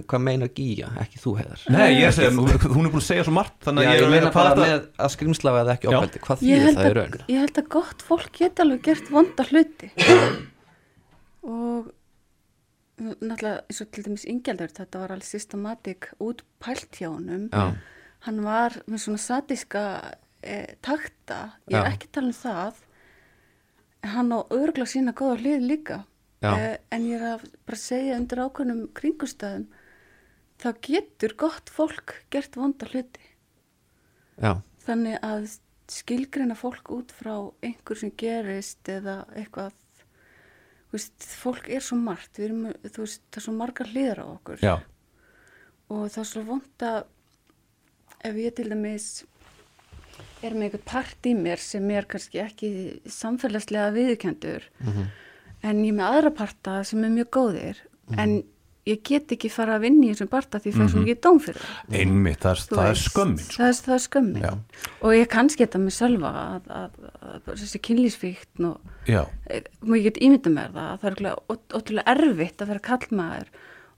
hvað 0.09 0.21
meinar 0.26 0.49
Gíja, 0.57 0.88
ekki 1.03 1.19
þú 1.21 1.32
heiðar. 1.38 1.59
Nei, 1.69 1.89
ég 1.99 2.05
er 2.07 2.09
að 2.09 2.15
segja, 2.17 2.32
hún 2.34 2.49
er 2.49 2.63
búin 2.93 2.97
að 2.97 3.05
segja 3.05 3.26
svo 3.28 3.34
margt 3.36 3.59
þannig 3.61 3.86
Já, 3.86 3.89
að 3.89 3.93
ég 3.93 3.99
er 3.99 4.07
að 4.07 4.13
meina 4.15 4.32
bara 4.34 4.53
með 4.57 4.74
að 4.97 5.09
og 11.43 11.91
náttúrulega 12.99 13.63
eins 13.67 13.81
og 13.83 13.91
til 13.91 14.05
dæmis 14.05 14.25
yngjaldur 14.29 14.71
þetta 14.71 15.01
var 15.01 15.13
alveg 15.15 15.27
systematik 15.27 16.09
út 16.23 16.43
pælt 16.63 16.99
hjá 16.99 17.09
honum. 17.09 17.49
Já, 17.51 17.75
hann 18.27 18.41
var 18.45 18.77
með 18.87 19.05
svona 19.05 19.21
sadíska 19.21 19.83
e, 20.43 20.75
takta, 20.85 21.57
ég 21.67 21.79
er 21.79 21.87
Já. 21.87 21.91
ekki 21.91 22.09
að 22.09 22.15
tala 22.17 22.31
um 22.31 22.39
það. 22.39 22.81
Hann 24.13 24.35
á 24.35 24.39
örgla 24.53 24.87
sína 24.87 25.15
góða 25.15 25.39
hlið 25.41 25.67
líka. 25.67 25.99
Já. 26.43 26.53
e, 26.53 26.77
en 26.91 27.07
ég 27.07 27.19
er 27.19 27.35
að 27.37 27.47
bara 27.65 27.79
segja 27.79 28.19
undir 28.19 28.43
ákveðnum 28.43 28.87
kringustæðum 28.95 29.67
þá 30.63 30.69
getur 30.85 31.35
gott 31.39 31.71
fólk 31.71 32.17
gert 32.31 32.55
vonda 32.59 32.87
hluti. 32.91 33.23
Já, 34.39 34.59
þannig 34.85 35.19
að 35.23 35.47
skilgreina 35.91 36.55
fólk 36.57 36.89
út 36.95 37.11
frá 37.13 37.35
einhver 37.63 37.99
sem 37.99 38.11
gerist 38.17 38.87
eða 38.89 39.23
eitthvað 39.35 39.75
veist, 40.93 41.25
fólk 41.41 41.67
er 41.73 41.81
svo 41.83 41.97
margt 41.99 42.39
erum, 42.39 42.67
veist, 42.83 43.21
það 43.31 43.39
er 43.41 43.45
svo 43.47 43.53
margar 43.57 43.89
hliðar 43.91 44.21
á 44.23 44.25
okkur 44.29 44.63
Já, 44.63 44.75
og 45.89 46.05
það 46.13 46.21
er 46.23 46.29
svo 46.31 46.43
vond 46.47 46.85
að 46.87 47.03
ef 48.23 48.35
ég 48.39 48.55
til 48.55 48.69
dæmis 48.71 49.07
er 50.43 50.53
með 50.53 50.67
einhvern 50.67 50.85
part 50.85 51.27
í 51.27 51.33
mér 51.35 51.59
sem 51.63 51.89
er 51.95 52.05
kannski 52.07 52.39
ekki 52.43 52.69
samfélagslega 53.09 53.91
viðurkendur 53.95 54.69
Mhm. 54.79 55.05
en 55.63 55.83
ég 55.85 55.93
með 55.95 56.09
aðra 56.11 56.31
parta 56.35 56.83
sem 56.83 57.03
er 57.03 57.09
mjög 57.09 57.29
góðir 57.37 57.77
Mhm. 58.09 58.19
en 58.19 58.43
ég 58.89 59.01
get 59.07 59.31
ekki 59.36 59.49
fara 59.51 59.77
að 59.77 59.86
vinna 59.88 60.07
í 60.07 60.11
þessum 60.11 60.29
parta 60.31 60.59
því 60.59 60.71
ég 60.71 60.77
fæ 60.77 60.86
svo 60.91 61.03
mikið 61.03 61.19
dóm 61.23 61.39
fyrir 61.43 61.63
það. 61.63 61.97
Einmitt, 61.99 62.39
það 62.43 62.53
er, 62.53 62.63
það 62.69 62.89
er 62.89 63.01
skömmin 63.01 63.43
sko. 63.43 63.55
það 63.55 63.67
er, 63.69 63.77
það 63.86 63.95
er 63.95 64.03
skömmin. 64.05 64.43
Já. 64.43 64.88
og 64.99 65.17
ég 65.17 65.29
kannski 65.31 65.65
þetta 65.65 65.84
með 65.84 65.95
sjálfa 65.97 66.31
að, 66.43 66.71
að, 66.79 66.97
að, 67.09 67.36
að 67.38 67.61
þessi 67.63 67.84
kynlísvíkt 67.88 68.63
og 68.67 68.73
og 69.13 69.93
ég 69.97 70.07
get 70.09 70.23
ímynda 70.27 70.53
mér 70.53 70.73
það 70.75 71.03
það 71.03 71.11
er 71.13 71.29
ótrúlega 71.79 72.15
erfitt 72.15 72.63
að 72.63 72.73
vera 72.73 72.88
kallmaður 72.89 73.53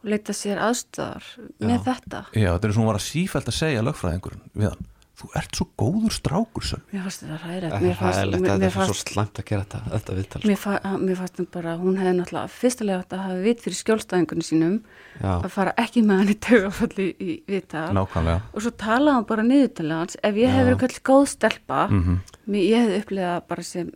og 0.06 0.12
leita 0.14 0.36
sér 0.38 0.62
aðstöðar 0.62 1.32
með 1.66 1.80
þetta. 1.90 2.26
Já, 2.38 2.52
þetta 2.52 2.68
er 2.70 2.76
svona 2.78 3.00
að 3.00 3.08
sífælt 3.08 3.50
að 3.50 3.58
segja 3.64 3.86
lögfræðingurinn 3.86 4.46
við 4.54 4.74
hann 4.74 4.92
þú 5.16 5.30
ert 5.40 5.56
svo 5.56 5.66
góður 5.80 6.12
strákur 6.12 6.66
Sölvi. 6.68 6.92
Mér 6.92 7.04
fannst 7.06 7.22
þetta 7.24 7.38
ræðilegt 7.40 7.72
Það 7.76 7.82
mér 7.86 7.92
er 7.92 7.96
fannst, 7.96 8.20
þetta 8.66 8.86
svo 8.90 8.96
slæmt 9.00 9.40
að 9.40 9.46
gera 9.50 9.64
þetta, 9.66 9.80
þetta 9.94 10.16
viðtal 10.18 10.42
sko. 10.42 10.50
mér, 10.50 10.60
fa 10.60 10.74
mér 11.06 11.20
fannst 11.22 11.40
hún 11.40 11.48
bara 11.56 11.76
hún 11.80 11.98
hefði 12.02 12.14
náttúrulega 12.20 12.52
fyrstulega 12.56 13.00
átt 13.06 13.16
að 13.16 13.24
hafa 13.26 13.40
vit 13.46 13.64
fyrir 13.64 13.80
skjólstæðingunum 13.80 14.46
sínum 14.50 14.76
Já. 15.22 15.32
að 15.40 15.50
fara 15.56 15.74
ekki 15.86 16.04
með 16.04 16.20
hann 16.20 16.34
í 16.34 16.38
taugafalli 16.48 17.08
í 17.16 17.32
viðtal. 17.48 17.86
Nákvæmlega. 17.96 18.42
Og 18.54 18.62
svo 18.66 18.72
talaði 18.86 19.16
hann 19.16 19.30
bara 19.32 19.44
niður 19.48 19.74
til 19.80 19.90
hans 19.96 20.18
ef 20.22 20.36
ég 20.36 20.52
hefði 20.52 20.68
verið 20.74 20.82
kallið 20.84 21.04
góð 21.12 21.28
stelpa 21.32 21.82
Mhm. 21.90 22.20
mér, 22.52 22.64
ég 22.68 22.84
hefði 22.84 23.04
upplegað 23.06 23.48
bara 23.48 23.64
sem 23.64 23.92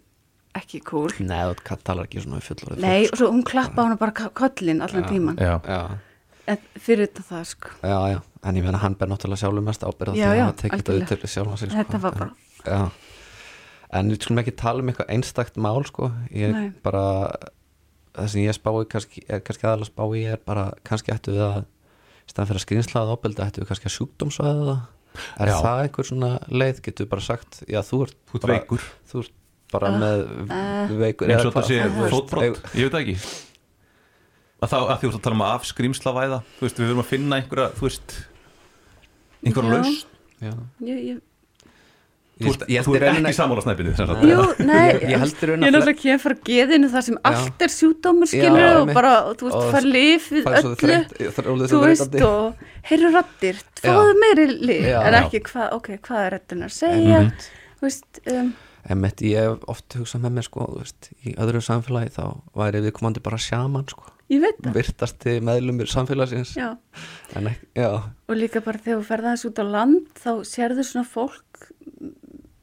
ekki 0.55 0.79
cool. 0.83 1.11
Nei, 1.19 1.43
þú 1.45 1.77
talar 1.83 2.07
ekki 2.07 2.23
svona 2.23 2.39
í 2.39 2.47
fullorðið 2.47 2.79
Nei, 2.81 3.03
fólk, 3.05 3.11
og 3.13 3.17
svo 3.19 3.27
hún 3.31 3.43
klappa 3.43 3.83
hann 3.85 3.97
bara 3.97 4.11
kollin 4.11 4.81
allan 4.81 5.03
tíman 5.05 5.35
já, 5.37 5.59
sko. 5.59 5.67
Já, 5.67 5.99
fyrir 6.79 7.07
þetta 7.07 7.23
það 7.29 7.43
sko. 7.53 7.69
Já, 7.83 7.99
já 8.15 8.19
En 8.47 8.55
ég 8.55 8.63
meina 8.63 8.79
hann 8.79 8.93
ber 8.95 9.09
náttúrulega 9.11 9.41
sjálfur 9.41 9.63
mest 9.65 9.81
ábyrða 9.83 10.13
því 10.15 10.21
að 10.23 10.37
hafa 10.39 10.57
tekið 10.61 10.79
þetta 10.79 10.93
viðtölu 10.95 11.27
sjálf 11.27 11.57
sig, 11.59 11.69
Þetta 11.75 11.99
var 11.99 12.13
bara- 12.15 12.35
Já. 12.65 12.91
En 13.99 14.09
við 14.11 14.21
skulum 14.23 14.39
ekki 14.43 14.53
tala 14.55 14.79
um 14.79 14.87
eitthvað 14.91 15.09
einstakt 15.15 15.57
mál 15.57 15.83
sko. 15.85 16.11
Ég 16.31 16.51
Nei. 16.53 16.69
bara 16.83 17.33
Það 18.19 18.27
sem 18.29 18.41
ég 18.41 18.55
spái 18.57 18.85
kannski, 18.89 19.21
er 19.29 19.39
kannski 19.45 19.67
aðalega 19.67 19.89
spá 19.91 20.03
í 20.17 20.23
er 20.33 20.39
bara 20.45 20.73
kannski 20.83 21.11
ættu 21.13 21.31
við 21.35 21.43
að 21.45 21.65
staðan 22.27 22.47
fyrir 22.49 22.59
að 22.59 22.65
skrýnslaða 22.65 23.13
opeldi 23.15 23.43
ættu 23.45 23.61
við 23.61 23.67
kannski 23.69 23.87
að 23.89 23.95
sjúkdómsvæða 23.97 24.63
það? 24.69 24.79
Er 25.39 25.47
Já. 25.47 25.55
það 25.61 25.81
einhver 25.83 26.07
svona 26.09 26.31
leið, 26.49 26.81
getur 26.81 27.05
við 27.05 27.09
bara 27.09 27.21
sagt 27.21 27.63
Já, 27.69 27.79
þú 27.85 28.01
ert, 28.07 28.15
Þú 28.31 28.35
ert 28.35 28.41
bara, 28.41 28.53
veikur. 28.59 28.87
Þú 29.11 29.19
ert 29.23 29.31
bara 29.71 29.87
Ah, 29.87 29.99
með 29.99 30.51
ah. 30.51 30.87
veikur 30.99 31.29
eins 31.29 31.45
og 31.45 31.53
það 31.53 31.61
hvað, 31.61 31.69
sé 31.69 32.09
fótbrott, 32.15 32.61
ég 32.73 32.89
veit 32.89 32.93
það 32.97 33.01
ekki 33.05 33.17
að 34.59 34.73
þá 34.73 34.77
að 34.79 34.97
því 34.99 35.05
þú 35.05 35.09
ert 35.13 35.19
að 35.19 35.25
tala 35.27 35.35
um 35.39 35.45
að 35.47 35.55
afskrýmslavæða 35.59 36.39
þú 36.59 36.65
veist, 36.67 36.79
við 36.81 36.87
verum 36.89 37.03
að 37.05 37.09
finna 37.13 37.39
einhverja 37.39 37.71
þú 37.79 37.87
veist, 37.87 38.15
einhverja 39.45 39.69
Já. 39.69 39.77
laust 39.79 40.07
Já. 40.39 40.53
ég, 40.87 40.99
ég, 41.09 41.17
þú 42.39 42.51
ert, 42.53 42.61
Ég- 42.71 42.85
þú 42.87 42.93
rauninni- 42.95 43.27
ekki 43.27 43.35
sammála. 43.35 43.63
Nei. 43.67 44.29
Jú, 44.31 44.43
nei, 44.63 44.93
Ég- 44.93 45.01
ég 45.11 45.19
held 45.19 45.33
í 45.43 45.47
raun 45.49 45.59
að 45.59 45.65
ég 45.65 45.67
er 45.67 45.73
náttúrulega 45.75 45.95
ekki 45.95 46.11
að 46.13 46.21
fara 46.23 46.35
að 46.35 46.43
geðinu 46.49 46.89
það 46.93 47.03
sem 47.07 47.17
allt 47.27 47.61
er 47.65 47.73
sjúdómur 47.73 48.27
skilur 48.31 48.59
Já, 48.63 48.69
og 48.79 48.93
bara, 48.95 49.13
og 49.27 49.33
þú 49.37 49.49
veist, 49.49 49.71
fara 49.73 49.89
lif 49.95 50.29
við 50.31 50.47
er 50.47 50.69
öllu, 50.69 50.99
er 51.19 51.49
orðið 51.51 51.73
þú 51.73 51.81
veist, 51.83 52.15
og 52.23 52.55
heyrðu 52.87 53.11
rattir, 53.17 53.55
Já. 53.59 53.89
fáðu 53.91 54.13
meiri 54.23 54.45
lif, 54.59 54.85
Já. 54.87 55.01
en 55.03 55.13
ekki 55.23 55.41
hvað, 55.49 55.73
ok, 55.73 55.87
hvað 56.07 56.25
er 56.25 56.31
rattin 56.37 56.63
að 56.63 56.71
segja, 56.79 57.19
þú 57.79 57.87
veist, 57.89 58.19
um, 58.31 58.53
Emmett, 58.89 59.17
ég 59.21 59.35
hef 59.43 59.59
oft 59.67 59.89
hugsað 59.99 60.21
með 60.23 60.31
mér 60.39 60.43
sko, 60.47 60.63
þú 60.71 60.79
veist, 60.79 61.09
í 61.27 61.35
öðru 61.35 61.59
samfélagi 61.61 62.13
þá 62.15 62.23
væri 62.55 62.79
við 62.87 62.91
komandi 62.95 63.19
bara 63.21 63.35
sjaman 63.37 63.83
sko, 63.91 64.07
ég 64.29 64.43
veit 64.43 64.59
það, 64.61 64.73
virtasti 64.77 65.37
meðlumir 65.45 65.89
samfélagsins. 65.91 66.55
Já, 66.59 66.73
ekki, 67.35 67.55
já, 67.79 67.89
og 68.29 68.37
líka 68.37 68.61
bara 68.65 68.81
þegar 68.83 69.01
þú 69.01 69.07
ferða 69.09 69.33
þessu 69.35 69.51
út 69.51 69.63
á 69.63 69.65
land, 69.77 70.11
þá 70.19 70.31
sérðu 70.49 70.85
svona 70.87 71.09
fólk 71.09 71.65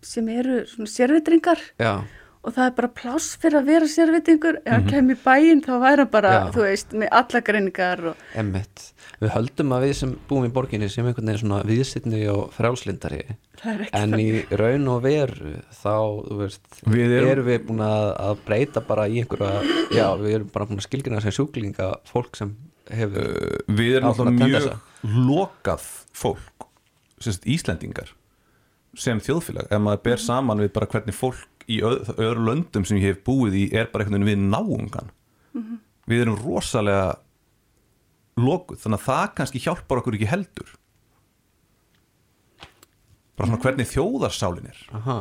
sem 0.07 0.29
eru 0.31 0.61
svona 0.71 0.93
sérvitringar. 0.93 1.62
Já, 1.83 1.93
og 2.47 2.55
það 2.55 2.69
er 2.69 2.75
bara 2.77 2.93
pláss 2.95 3.33
fyrir 3.43 3.59
að 3.61 3.71
vera 3.73 3.89
sérvitingur, 3.91 4.61
ef 4.62 4.71
hann 4.71 4.87
kemur 4.91 5.17
í 5.17 5.23
bæinn 5.25 5.62
þá 5.64 5.73
væri 5.83 6.05
hann 6.05 6.12
bara, 6.12 6.35
Já. 6.37 6.45
þú 6.55 6.67
veist, 6.69 6.95
með 6.95 7.14
alla 7.21 7.43
greiningar 7.49 8.05
og, 8.12 8.21
Emmett 8.39 8.85
við 9.23 9.31
höldum 9.33 9.71
að 9.73 9.85
við 9.87 9.93
sem 10.01 10.11
búum 10.29 10.45
í 10.45 10.51
borginni 10.53 10.89
sem 10.93 11.07
einhvern 11.09 11.31
veginn 11.31 11.41
svona 11.43 11.61
viðsittni 11.69 12.19
og 12.33 12.51
ekki 13.87 13.97
en 13.97 14.17
í 14.21 14.27
raun 14.61 14.89
og 14.93 15.03
veru 15.07 15.55
þá, 15.73 15.95
þú 16.29 16.39
veist, 16.43 16.67
Við 16.85 17.14
erum- 17.17 17.31
erum 17.33 17.47
við 17.49 17.64
búin 17.71 17.81
að, 17.87 18.09
að 18.27 18.43
breyta 18.47 18.83
bara 18.85 19.07
í 19.09 19.23
einhverja, 19.23 19.62
já, 19.97 20.07
við 20.21 20.35
erum 20.41 20.51
bara 20.53 20.69
búin 20.69 20.83
að 20.83 20.89
skilgjana 20.91 21.23
sem 21.25 21.33
sjúklinga 21.39 21.89
fólk 22.12 22.37
sem 22.37 22.53
hefur 22.93 23.33
við 23.81 23.97
erum 23.99 24.12
alltaf 24.12 24.31
mjög 24.37 24.71
lokað 25.27 25.89
fólk 26.17 26.69
sem 27.19 27.33
sagt, 27.33 27.47
Íslendingar 27.49 28.12
sem 28.97 29.19
þjóðfélag, 29.21 29.67
ef 29.73 29.81
maður 29.85 30.03
ber 30.07 30.21
saman 30.23 30.61
við 30.61 30.71
bara 30.77 30.87
hvernig 30.93 31.17
fólk 31.17 31.64
í 31.69 31.81
öð, 31.85 32.12
öðru 32.21 32.45
löndum 32.47 32.85
sem 32.87 33.01
ég 33.01 33.11
hef 33.17 33.25
búið 33.27 33.57
í 33.59 33.64
er 33.77 33.89
bara 33.93 34.05
einhvern 34.05 34.25
veginn 34.29 34.45
við 34.45 34.51
náungan 34.53 35.09
við 36.07 36.23
erum 36.23 36.37
rosalega 36.45 37.17
lokuð, 38.37 38.80
þannig 38.82 39.01
að 39.01 39.07
það 39.07 39.26
kannski 39.39 39.62
hjálpar 39.64 40.01
okkur 40.03 40.18
ekki 40.18 40.30
heldur. 40.30 40.74
Bara 43.37 43.51
svona 43.51 43.62
hvernig 43.64 43.91
þjóðarsálin 43.91 44.70
er. 44.70 44.78
Aha, 44.97 45.18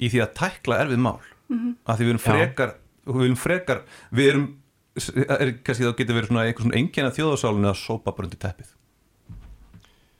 í 0.00 0.08
því 0.08 0.22
að 0.24 0.34
tækla 0.40 0.80
erfið 0.84 1.04
mál. 1.04 1.20
Mhm. 1.50 1.70
að 1.84 1.96
því 1.98 2.04
við 2.06 2.12
erum 2.12 2.22
frekar 2.22 2.74
við 3.10 3.24
erum 3.26 3.38
frekar, 3.40 3.80
við 4.14 4.28
erum 4.30 4.44
er, 5.40 5.50
kannski 5.64 5.86
þá 5.86 5.96
getur 5.98 6.16
verið 6.18 6.28
svona 6.30 6.44
einhver 6.46 6.62
svona 6.66 6.78
enginn 6.78 7.08
að 7.08 7.16
þjóðarsálinu 7.16 7.70
að 7.70 7.80
sópa 7.80 8.14
bara 8.14 8.28
undir 8.28 8.40
teppið. 8.44 8.70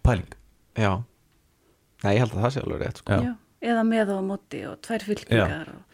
Pæling. 0.06 0.34
Já. 0.80 0.92
Nei, 2.02 2.12
ég 2.16 2.22
held 2.24 2.34
að 2.34 2.42
það 2.44 2.54
sé 2.54 2.64
alveg 2.64 2.82
rétt 2.82 3.00
sko. 3.02 3.12
Já. 3.12 3.22
Já, 3.28 3.32
eða 3.70 3.84
með 3.86 4.12
og 4.14 4.18
á 4.20 4.24
móti 4.30 4.60
og 4.70 4.80
tvær 4.86 5.06
fylkingar 5.10 5.70
og, 5.74 5.89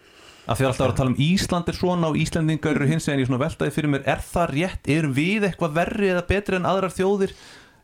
að 0.47 0.57
því 0.61 0.65
að 0.65 0.71
alltaf 0.71 0.83
var 0.87 0.93
að 0.95 0.99
tala 1.03 1.13
um 1.13 1.21
Ísland 1.27 1.69
er 1.73 1.77
svona 1.77 2.09
og 2.11 2.17
Íslandingar 2.23 2.77
eru 2.79 2.89
hins 2.91 3.07
veginn 3.09 3.25
í 3.25 3.29
svona 3.29 3.43
veltaði 3.43 3.75
fyrir 3.75 3.91
mér 3.93 4.05
er 4.09 4.21
það 4.23 4.53
rétt, 4.57 4.91
erum 4.97 5.15
við 5.17 5.47
eitthvað 5.51 5.75
verri 5.81 6.11
eða 6.15 6.27
betri 6.31 6.59
en 6.61 6.69
aðrar 6.71 6.95
þjóðir 6.95 7.33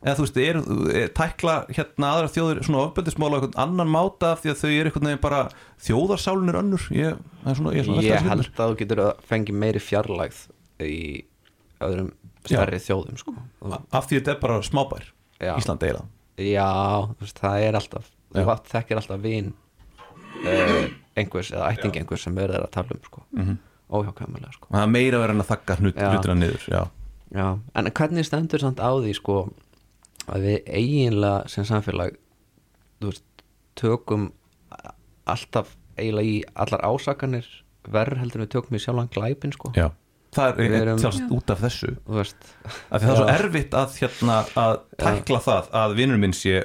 eða 0.03 0.15
þú 0.17 0.23
veist, 0.25 0.39
er, 0.43 0.57
er 0.99 1.11
tækla 1.15 1.53
hérna 1.71 2.09
aðrar 2.13 2.31
þjóðir 2.33 2.63
svona 2.67 2.81
ofbeldismála 2.89 3.35
á 3.35 3.39
einhvern 3.39 3.59
annan 3.63 3.91
máta 3.93 4.31
af 4.35 4.41
því 4.43 4.51
að 4.53 4.57
þau 4.63 4.71
eru 4.71 4.89
einhvern 4.91 5.07
veginn 5.09 5.21
bara 5.23 5.41
þjóðarsálin 5.85 6.51
er 6.51 6.57
önnur 6.59 6.87
ég, 6.95 7.21
það 7.43 7.51
er 7.53 7.59
svona, 7.59 7.71
ég, 7.75 7.79
er 7.83 7.87
svona 7.87 8.01
að 8.01 8.07
Ég 8.09 8.27
held 8.33 8.49
að 8.49 8.73
þú 8.73 8.79
getur 8.81 9.03
að 9.05 9.13
fengi 9.31 9.55
meiri 9.63 9.83
fjarlægð 9.83 10.41
í 10.83 10.97
öðrum 11.83 12.09
stærri 12.43 12.79
þjóðum 12.83 13.19
sko. 13.21 13.31
Af 13.95 14.09
því 14.09 14.17
þetta 14.19 14.33
er 14.35 14.41
bara 14.43 14.57
smábær 14.67 15.05
Já. 15.39 15.53
Ísland 15.55 15.83
eiginlega 15.87 16.49
Já, 16.51 16.67
það 17.39 17.63
er 17.69 17.77
alltaf 17.79 18.11
Já. 18.35 18.43
átt- 18.43 18.71
þekkir 18.73 18.99
alltaf 18.99 19.23
vin 19.23 19.53
uh, 20.43 20.83
einhvers 21.19 21.51
eða 21.53 21.69
ætting 21.73 21.95
einhvers 21.99 22.25
sem 22.25 22.35
verður 22.37 22.65
að 22.65 22.73
tala 22.73 22.95
um 22.95 23.03
sko. 23.05 23.23
mm 23.31 23.43
-hmm. 23.43 23.57
óhjákvæmulega 23.89 24.53
sko. 24.53 24.67
það 24.71 24.83
er 24.83 24.93
meira 24.95 25.19
verið 25.21 25.35
en 25.35 25.41
að 25.41 25.51
þakka 25.51 25.75
hlutina 25.79 26.35
niður 26.35 26.67
já. 26.69 26.83
Já, 27.33 27.59
en 27.75 27.91
hvernig 27.91 28.25
stendur 28.25 28.59
samt 28.59 28.79
á 28.79 28.91
því 28.93 29.13
sko, 29.17 29.49
að 30.27 30.41
við 30.41 30.59
eiginlega 30.67 31.47
sem 31.47 31.65
samfélag 31.65 32.17
þú 33.01 33.09
veist, 33.09 33.25
tökum 33.75 34.31
alltaf 35.25 35.75
eiginlega 35.97 36.29
í 36.29 36.43
allar 36.53 36.85
ásakanir 36.85 37.47
verður 37.89 38.21
heldur 38.21 38.45
við 38.45 38.53
tökum 38.55 38.77
í 38.77 38.79
sjálfan 38.79 39.09
glæpin 39.13 39.51
sko. 39.51 39.71
Já. 39.75 39.91
það 40.33 40.59
er 40.59 40.75
erum, 40.81 41.01
sjálfsagt 41.01 41.33
út 41.35 41.49
af 41.53 41.59
þessu 41.61 41.95
þú 42.05 42.19
veist, 42.19 42.47
af 42.89 43.01
því 43.01 43.07
það 43.07 43.11
er 43.11 43.19
svo 43.19 43.27
erfitt 43.33 43.75
að, 43.77 43.97
hérna, 44.01 44.37
að 44.55 44.77
tækla 44.97 45.41
það 45.47 45.67
að 45.81 45.95
vinnur 45.99 46.21
minn 46.23 46.33
sé 46.33 46.63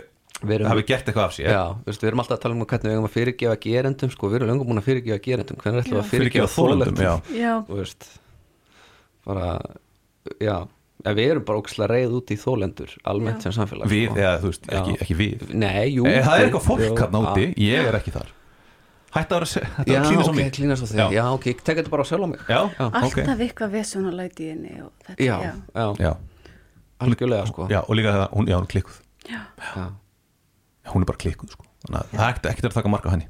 erum 0.55 0.71
hafi 0.71 0.87
gert 0.87 1.09
eitthvað 1.11 1.25
af 1.25 1.35
sér. 1.35 1.51
Já, 1.51 1.65
þú 1.83 1.91
veist, 1.91 2.03
við 2.03 2.11
erum 2.13 2.23
alltaf 2.23 2.39
að 2.39 2.43
tala 2.45 2.55
um 2.55 2.65
hvernig 2.65 2.89
við 2.89 2.97
eigum 2.97 3.09
að 3.09 3.15
fyrirgefa 3.17 3.59
gerendum 3.65 4.15
sko, 4.15 4.31
við 4.31 4.39
erum 4.39 4.51
löngum 4.53 4.71
búin 4.71 4.83
að 4.83 4.89
fyrirgefa 4.89 5.25
gerendum. 5.25 5.61
Hvernig 5.63 5.85
ætlum 5.85 5.99
við 5.99 6.05
að 6.05 6.11
fyrirgefa 6.13 6.51
þólendum 6.55 6.99
þólendum 6.99 7.05
já. 7.05 7.39
já, 7.43 7.55
þú 7.67 7.79
veist 7.81 8.09
bara, 9.29 9.49
já 10.39 10.57
við 11.07 11.31
erum 11.33 11.45
bara 11.47 11.61
ókslega 11.63 11.91
reið 11.93 12.17
út 12.19 12.33
í 12.35 12.39
þólendur 12.39 12.95
almennt 13.07 13.39
Já. 13.39 13.49
sem 13.49 13.55
samfélag 13.59 13.91
við, 13.91 14.09
sko. 14.09 14.19
eða 14.19 14.33
þú 14.43 14.51
veist, 14.51 14.67
ekki, 14.79 14.97
ekki 15.05 15.17
við. 15.19 15.45
Nei, 15.55 15.87
jú. 15.95 16.07
E, 16.09 16.17
það 16.25 16.35
er 16.35 16.49
eitthvað 16.49 16.67
fólk 16.67 17.03
hann 17.05 17.29
já. 17.39 17.53
ég 17.63 17.89
er 17.91 17.99
ekki 17.99 18.15
þar. 18.17 18.33
Hætti 19.15 19.37
að 19.37 19.45
vera 19.45 19.69
að 19.79 20.09
klína 20.09 20.25
svo 20.25 20.33
ok, 20.33 20.37
mig 20.37 20.51
klína 20.53 20.77
svo 20.77 20.89
þig. 20.91 21.15
Já. 21.15 21.23
Ok, 21.33 21.47
tek 21.63 21.79
þetta 21.81 21.93
bara 21.95 22.05
á 22.05 22.07
sjálf 22.11 22.27
á 22.27 22.29
mig. 22.29 22.43
Já, 22.45 22.59
Já. 22.59 22.83
ok. 22.89 22.99
Alltaf 23.01 23.45
eitthvað 23.47 23.73
vesun 23.79 24.11
og 24.11 24.19
læti 24.19 24.45
í 24.45 24.51
henni 24.53 24.75
og 24.85 24.91
þetta, 25.07 25.17
Já, 25.23 25.37
já, 25.47 25.55
já, 25.79 25.87
já, 26.03 26.11
algjörlega 27.07 27.49
sko. 27.49 27.71
Já, 27.73 27.81
og 27.81 27.97
líka 27.97 28.13
það, 28.19 28.27
hún, 28.35 28.51
já, 28.51 28.59
hún 28.59 28.69
klikkuð. 28.75 29.01
Já. 29.31 29.41
Hún 30.93 31.05
er 31.05 31.11
bara 31.11 31.21
klikkuð, 31.25 31.51
sko. 31.55 31.65
Þannig 31.87 31.99
að 32.01 32.13
það 32.15 32.23
er 32.25 32.33
ekkert- 32.35 32.51
ekkert 32.53 32.71
að 32.71 32.77
taka 32.79 32.93
marka 32.95 33.11
henni. 33.15 33.29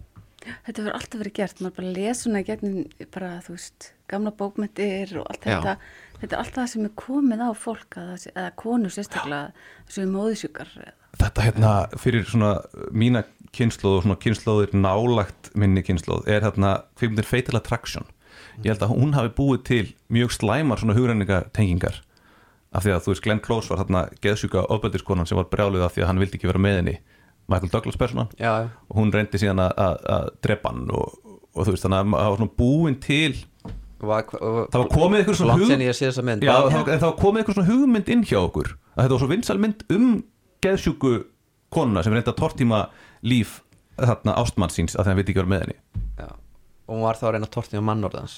Þetta 0.65 0.81
verður 0.85 0.95
alltaf 0.97 1.21
verið 1.21 1.35
gert, 1.37 1.59
maður 1.61 1.77
bara 1.77 1.89
les 1.93 2.21
svona 2.25 2.41
í 2.41 2.45
gegnum 2.47 2.77
bara, 3.13 3.31
þú 3.45 3.51
veist, 3.57 3.89
gamla 4.09 4.31
bókmyndir 4.33 5.11
og 5.21 5.27
allt 5.29 5.43
þetta, 5.45 5.75
þetta 6.23 6.33
er 6.33 6.39
alltaf 6.39 6.55
það 6.63 6.69
sem 6.73 6.85
er 6.87 6.95
komið 7.03 7.43
á 7.45 7.51
fólk 7.59 7.99
að, 8.01 8.27
eða 8.33 8.53
konur 8.57 8.95
sérstaklega 8.95 9.53
sem 9.89 10.05
er 10.07 10.13
móðisjúkar 10.15 10.71
þetta 11.19 11.43
hérna 11.45 11.73
fyrir 11.99 12.25
svona 12.25 12.53
mína 12.95 13.25
kynnslóð 13.53 13.99
og 13.99 14.03
svona 14.07 14.17
kynnslóðir 14.23 14.73
nálagt 14.79 15.51
minni 15.59 15.83
kynnslóð 15.83 16.29
er 16.31 16.47
hérna 16.47 16.73
kvikmyndir 16.97 17.27
Fatal 17.29 17.59
Attraction. 17.59 18.07
Ég 18.63 18.71
held 18.73 18.83
að 18.87 18.95
hún 18.95 19.13
hafi 19.19 19.35
búið 19.35 19.63
til 19.69 19.85
mjög 20.09 20.33
slæmar 20.39 20.79
svona 20.81 20.95
hugræningatengingar 20.97 22.01
af 22.73 22.85
því 22.85 22.95
að 22.95 23.05
þú 23.05 23.13
veist 23.13 23.23
Glenn 23.27 23.41
Close 23.45 23.69
var 23.73 23.83
hérna 23.83 24.07
geðsjúka 24.23 24.65
ofbeldiskonan 24.71 25.27
sem 25.29 25.37
var 25.37 25.49
brjálið 25.53 25.85
af 25.85 25.95
því 25.97 26.03
að 26.05 26.11
hann 26.13 26.21
vildi 26.23 26.39
ekki 26.39 26.51
vera 26.53 26.63
með 26.63 26.77
henni 26.81 26.97
Michael 27.49 27.73
Douglas 27.73 27.97
personan 28.01 28.29
já, 28.37 28.69
og 28.89 28.99
hún 29.01 29.13
reyndi 29.15 29.41
síðan 29.41 29.63
að, 29.65 30.33
drepa 30.45 30.73
hann 30.73 30.91
og, 30.93 31.15
og 31.55 31.65
þú 31.65 31.75
veist 31.75 31.87
þannig 31.87 32.03
að 32.03 32.17
það 32.19 32.33
var 32.33 32.41
svona 32.43 32.57
búin 32.61 32.99
til 33.03 33.33
var, 33.99 34.27
var, 34.31 34.67
það 34.71 34.83
var 34.83 34.91
komið 34.93 35.21
eitthvað 35.23 35.39
svona 35.41 35.55
langt 35.55 35.65
hug 35.65 35.73
sen 35.73 35.83
ég 35.83 35.97
sé 35.97 36.07
þessa 36.07 36.25
mynd. 36.27 36.45
Já, 36.47 36.55
það, 36.69 36.91
en 36.93 37.01
það 37.01 37.09
var 37.09 37.17
komið 37.23 37.41
eitthvað 37.41 37.59
svona 37.59 37.71
hugmynd 37.73 38.13
inn 38.15 38.27
hjá 38.29 38.39
okkur. 38.41 38.69
Að 38.95 39.01
þetta 39.01 39.15
var 39.15 39.23
svo 39.23 39.31
vinsal 39.33 39.59
mynd 39.63 39.85
um 39.95 40.11
geðsjúku 40.65 41.15
konuna 41.75 42.05
sem 42.05 42.15
reynda 42.15 42.35
að 42.35 42.41
tortíma 42.43 42.83
líf 43.27 43.59
þarna 43.99 44.37
ástmann 44.39 44.73
síns 44.73 44.95
að 44.95 45.11
það 45.11 45.19
veit 45.19 45.33
ekki 45.33 45.41
vera 45.41 45.53
með 45.55 45.65
henni. 45.65 45.79
Og 46.89 46.95
hún 46.97 47.05
var 47.05 47.19
þá 47.21 47.27
að 47.29 47.33
reyna 47.37 47.47
að 47.49 47.55
tortið 47.55 47.79
um 47.83 47.87
mannorðans 47.91 48.35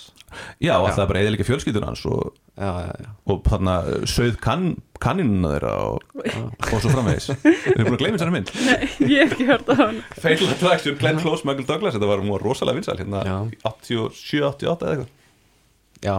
Já, 0.63 0.75
og 0.79 0.89
Já. 0.89 0.93
það 0.95 1.03
er 1.03 1.09
bara 1.11 1.21
eða 1.23 1.33
líka 1.35 1.47
fjölskyldur 1.47 1.87
hans 1.87 2.03
og, 2.07 2.35
já, 2.55 2.71
já, 2.85 2.91
já, 3.03 3.09
og 3.33 3.41
þarna 3.47 3.77
uh, 3.87 4.05
sauð 4.11 4.37
kann, 4.43 4.67
kannínuna 5.03 5.53
þeirra 5.55 5.73
og, 5.89 6.05
og 6.21 6.75
svo 6.77 6.93
framvegis. 6.93 7.31
Við 7.45 7.73
erum 7.73 7.89
búin 7.89 7.97
að 7.97 8.03
gleyma 8.05 8.21
þessari 8.21 8.35
mynd? 8.37 8.53
Ég 9.11 9.25
hef 9.25 9.35
ekki 9.35 9.49
hört 9.49 9.71
á 9.71 9.75
hann 9.81 9.99
Fatal 10.19 10.51
Attraction, 10.55 10.99
Glenn 11.01 11.23
Close, 11.23 11.47
Michael 11.49 11.67
Douglas 11.71 11.97
þetta 11.97 12.11
var, 12.13 12.23
var 12.31 12.47
rosalega 12.47 12.79
vinsal 12.79 12.99
hérna 13.01 13.25
Já. 13.27 13.37
87-88 13.73 14.71
eða 14.71 14.93
eitthvað. 14.93 15.11
Já. 16.07 16.17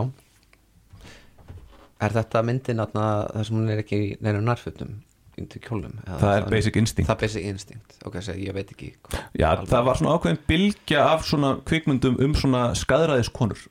Er 2.02 2.18
þetta 2.18 2.44
myndin 2.50 2.84
þar 2.98 3.48
sem 3.48 3.60
hún 3.62 3.72
er 3.72 3.84
ekki 3.86 4.02
í 4.02 4.12
neina 4.20 4.44
nærfötum 4.44 4.98
undir 5.40 5.62
kjólum 5.64 5.94
eða 6.06 6.18
Það 6.22 6.38
er 6.38 6.48
Basic 6.52 6.76
Instinct. 6.82 7.08
Það 7.10 7.16
er 7.16 7.22
basic 7.28 7.46
instinct. 7.52 7.98
Ok, 8.06 8.16
segi, 8.22 8.48
ég 8.48 8.54
veit 8.58 8.72
ekki 8.74 8.90
hvað- 9.08 9.28
Já, 9.40 9.50
það 9.66 9.86
var 9.86 9.96
svona 10.02 10.16
ákveðin 10.18 10.42
bylgja 10.48 11.06
af 11.14 11.24
svona 11.26 11.54
kvikmyndum 11.66 12.18
um 12.20 12.34
svona 12.36 12.64
skaðræðiskonur. 12.76 13.68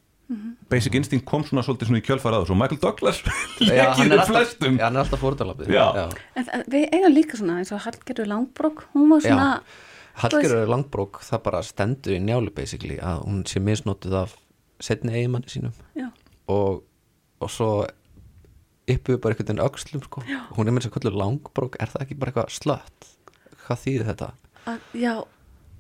Basic 0.70 0.94
Instinct 0.94 1.24
kom 1.26 1.42
svona 1.42 1.64
svolítið 1.66 1.88
svona 1.90 1.98
í 1.98 2.04
kjölfara 2.06 2.38
á 2.38 2.40
þessu 2.44 2.54
og 2.54 2.58
Michael 2.60 2.78
Douglas 2.80 3.18
er 3.26 3.88
um 3.90 4.12
alltaf, 4.14 4.28
flestum. 4.30 4.76
já, 4.78 4.84
hann 4.86 4.96
er 4.96 5.00
alltaf 5.02 5.20
það- 6.46 6.68
við 6.70 6.84
eigum 6.94 7.14
líka 7.16 7.36
svona 7.40 7.56
eins 7.58 7.72
og 7.74 7.80
Hallgerður 7.82 8.28
Langbrók 8.30 8.84
hún 8.94 9.08
var 9.10 9.24
svona 9.24 9.48
Hallgerður 10.22 10.70
Langbrók 10.70 11.18
það 11.26 11.42
bara 11.48 11.62
stendur 11.66 12.14
í 12.14 12.20
njálu 12.22 12.54
basically 12.54 12.98
að 13.02 13.24
hún 13.26 13.42
sé 13.50 13.58
misnotuð 13.58 14.14
af 14.22 14.36
setni 14.80 15.12
eigimanni 15.18 15.50
sínum. 15.50 15.74
Já, 15.98 16.06
og, 16.46 16.84
og 17.40 17.50
svo 17.50 17.70
yppuðu 18.94 19.20
bara 19.20 19.34
einhvern 19.34 19.48
veginn 19.50 19.64
öxlum 19.66 20.02
sko. 20.04 20.22
hún 20.56 20.66
er 20.66 20.72
með 20.74 20.82
þess 20.82 20.90
að 20.90 20.94
kvöldur 20.96 21.18
Langbrók. 21.20 21.76
Er 21.80 21.86
það 21.92 22.02
ekki 22.06 22.18
bara 22.20 22.32
eitthvað 22.32 22.50
slött? 22.56 23.08
Hvað 23.66 23.82
þýðir 23.84 24.06
þetta? 24.10 24.30
að, 24.66 24.78
já 24.94 25.14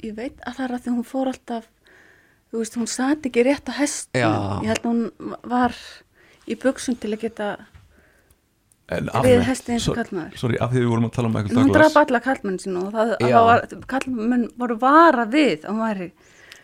ég 0.02 0.14
veit 0.16 0.38
að 0.46 0.54
það 0.56 0.64
er 0.64 0.74
að 0.76 0.84
því 0.86 0.94
hún 0.96 1.04
fór 1.10 1.28
alltaf 1.34 1.66
þú 2.50 2.58
veist, 2.62 2.76
hún 2.80 2.88
sat 2.90 3.26
ekki 3.28 3.42
rétt 3.46 3.68
á 3.70 3.74
hestum 3.76 4.20
Já. 4.22 4.30
ég 4.64 4.70
held 4.72 4.80
að 4.80 4.88
hún 4.90 5.36
var 5.52 5.76
í 6.50 6.56
buksum 6.58 6.96
til 6.98 7.12
að 7.14 7.20
geta 7.26 7.50
En 8.90 9.06
af- 9.14 9.22
Við 9.22 9.44
hesti 9.46 9.70
eins 9.76 9.84
og 9.88 9.94
karlmaður. 9.94 10.32
Sorry, 10.40 10.56
af 10.58 10.72
því 10.72 10.80
við 10.82 10.88
vorum 10.90 11.04
að 11.06 11.12
tala 11.14 11.28
um 11.28 11.34
Michael 11.36 11.54
hún 11.54 11.68
Douglas. 11.68 11.92
draf 11.92 12.08
alla 12.08 12.20
kallmenn 12.24 12.56
sín 12.58 12.76
og 12.80 12.88
það, 12.90 13.12
var, 13.36 13.60
kallmenn 13.86 14.48
voru 14.58 14.76
vara 14.80 15.26
við 15.30 15.62
hún 15.68 15.78
væri 15.78 16.08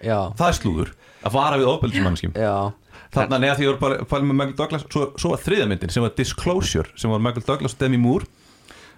Já, 0.02 0.18
Það 0.34 0.48
er 0.48 0.56
slúður 0.58 0.90
að 1.22 1.32
vara 1.36 1.56
við 1.60 1.68
ofbeldismannskjum 1.70 2.32
já, 2.34 2.72
Þannig 3.16 3.36
að 3.36 3.42
neða 3.46 3.56
því 3.58 3.64
að 3.70 3.76
pæla 4.10 4.24
með 4.28 4.36
Michael 4.40 4.58
Douglas 4.60 4.84
svo, 4.92 5.02
svo 5.16 5.28
var 5.32 5.40
þriða 5.44 5.66
myndin 5.72 5.92
sem 5.94 6.02
var 6.04 6.12
Disclosure 6.18 6.88
sem 7.00 7.08
var 7.12 7.20
Michael 7.24 7.46
Douglas 7.48 7.74
og 7.76 7.80
Demi 7.84 7.98
Moore. 8.02 8.26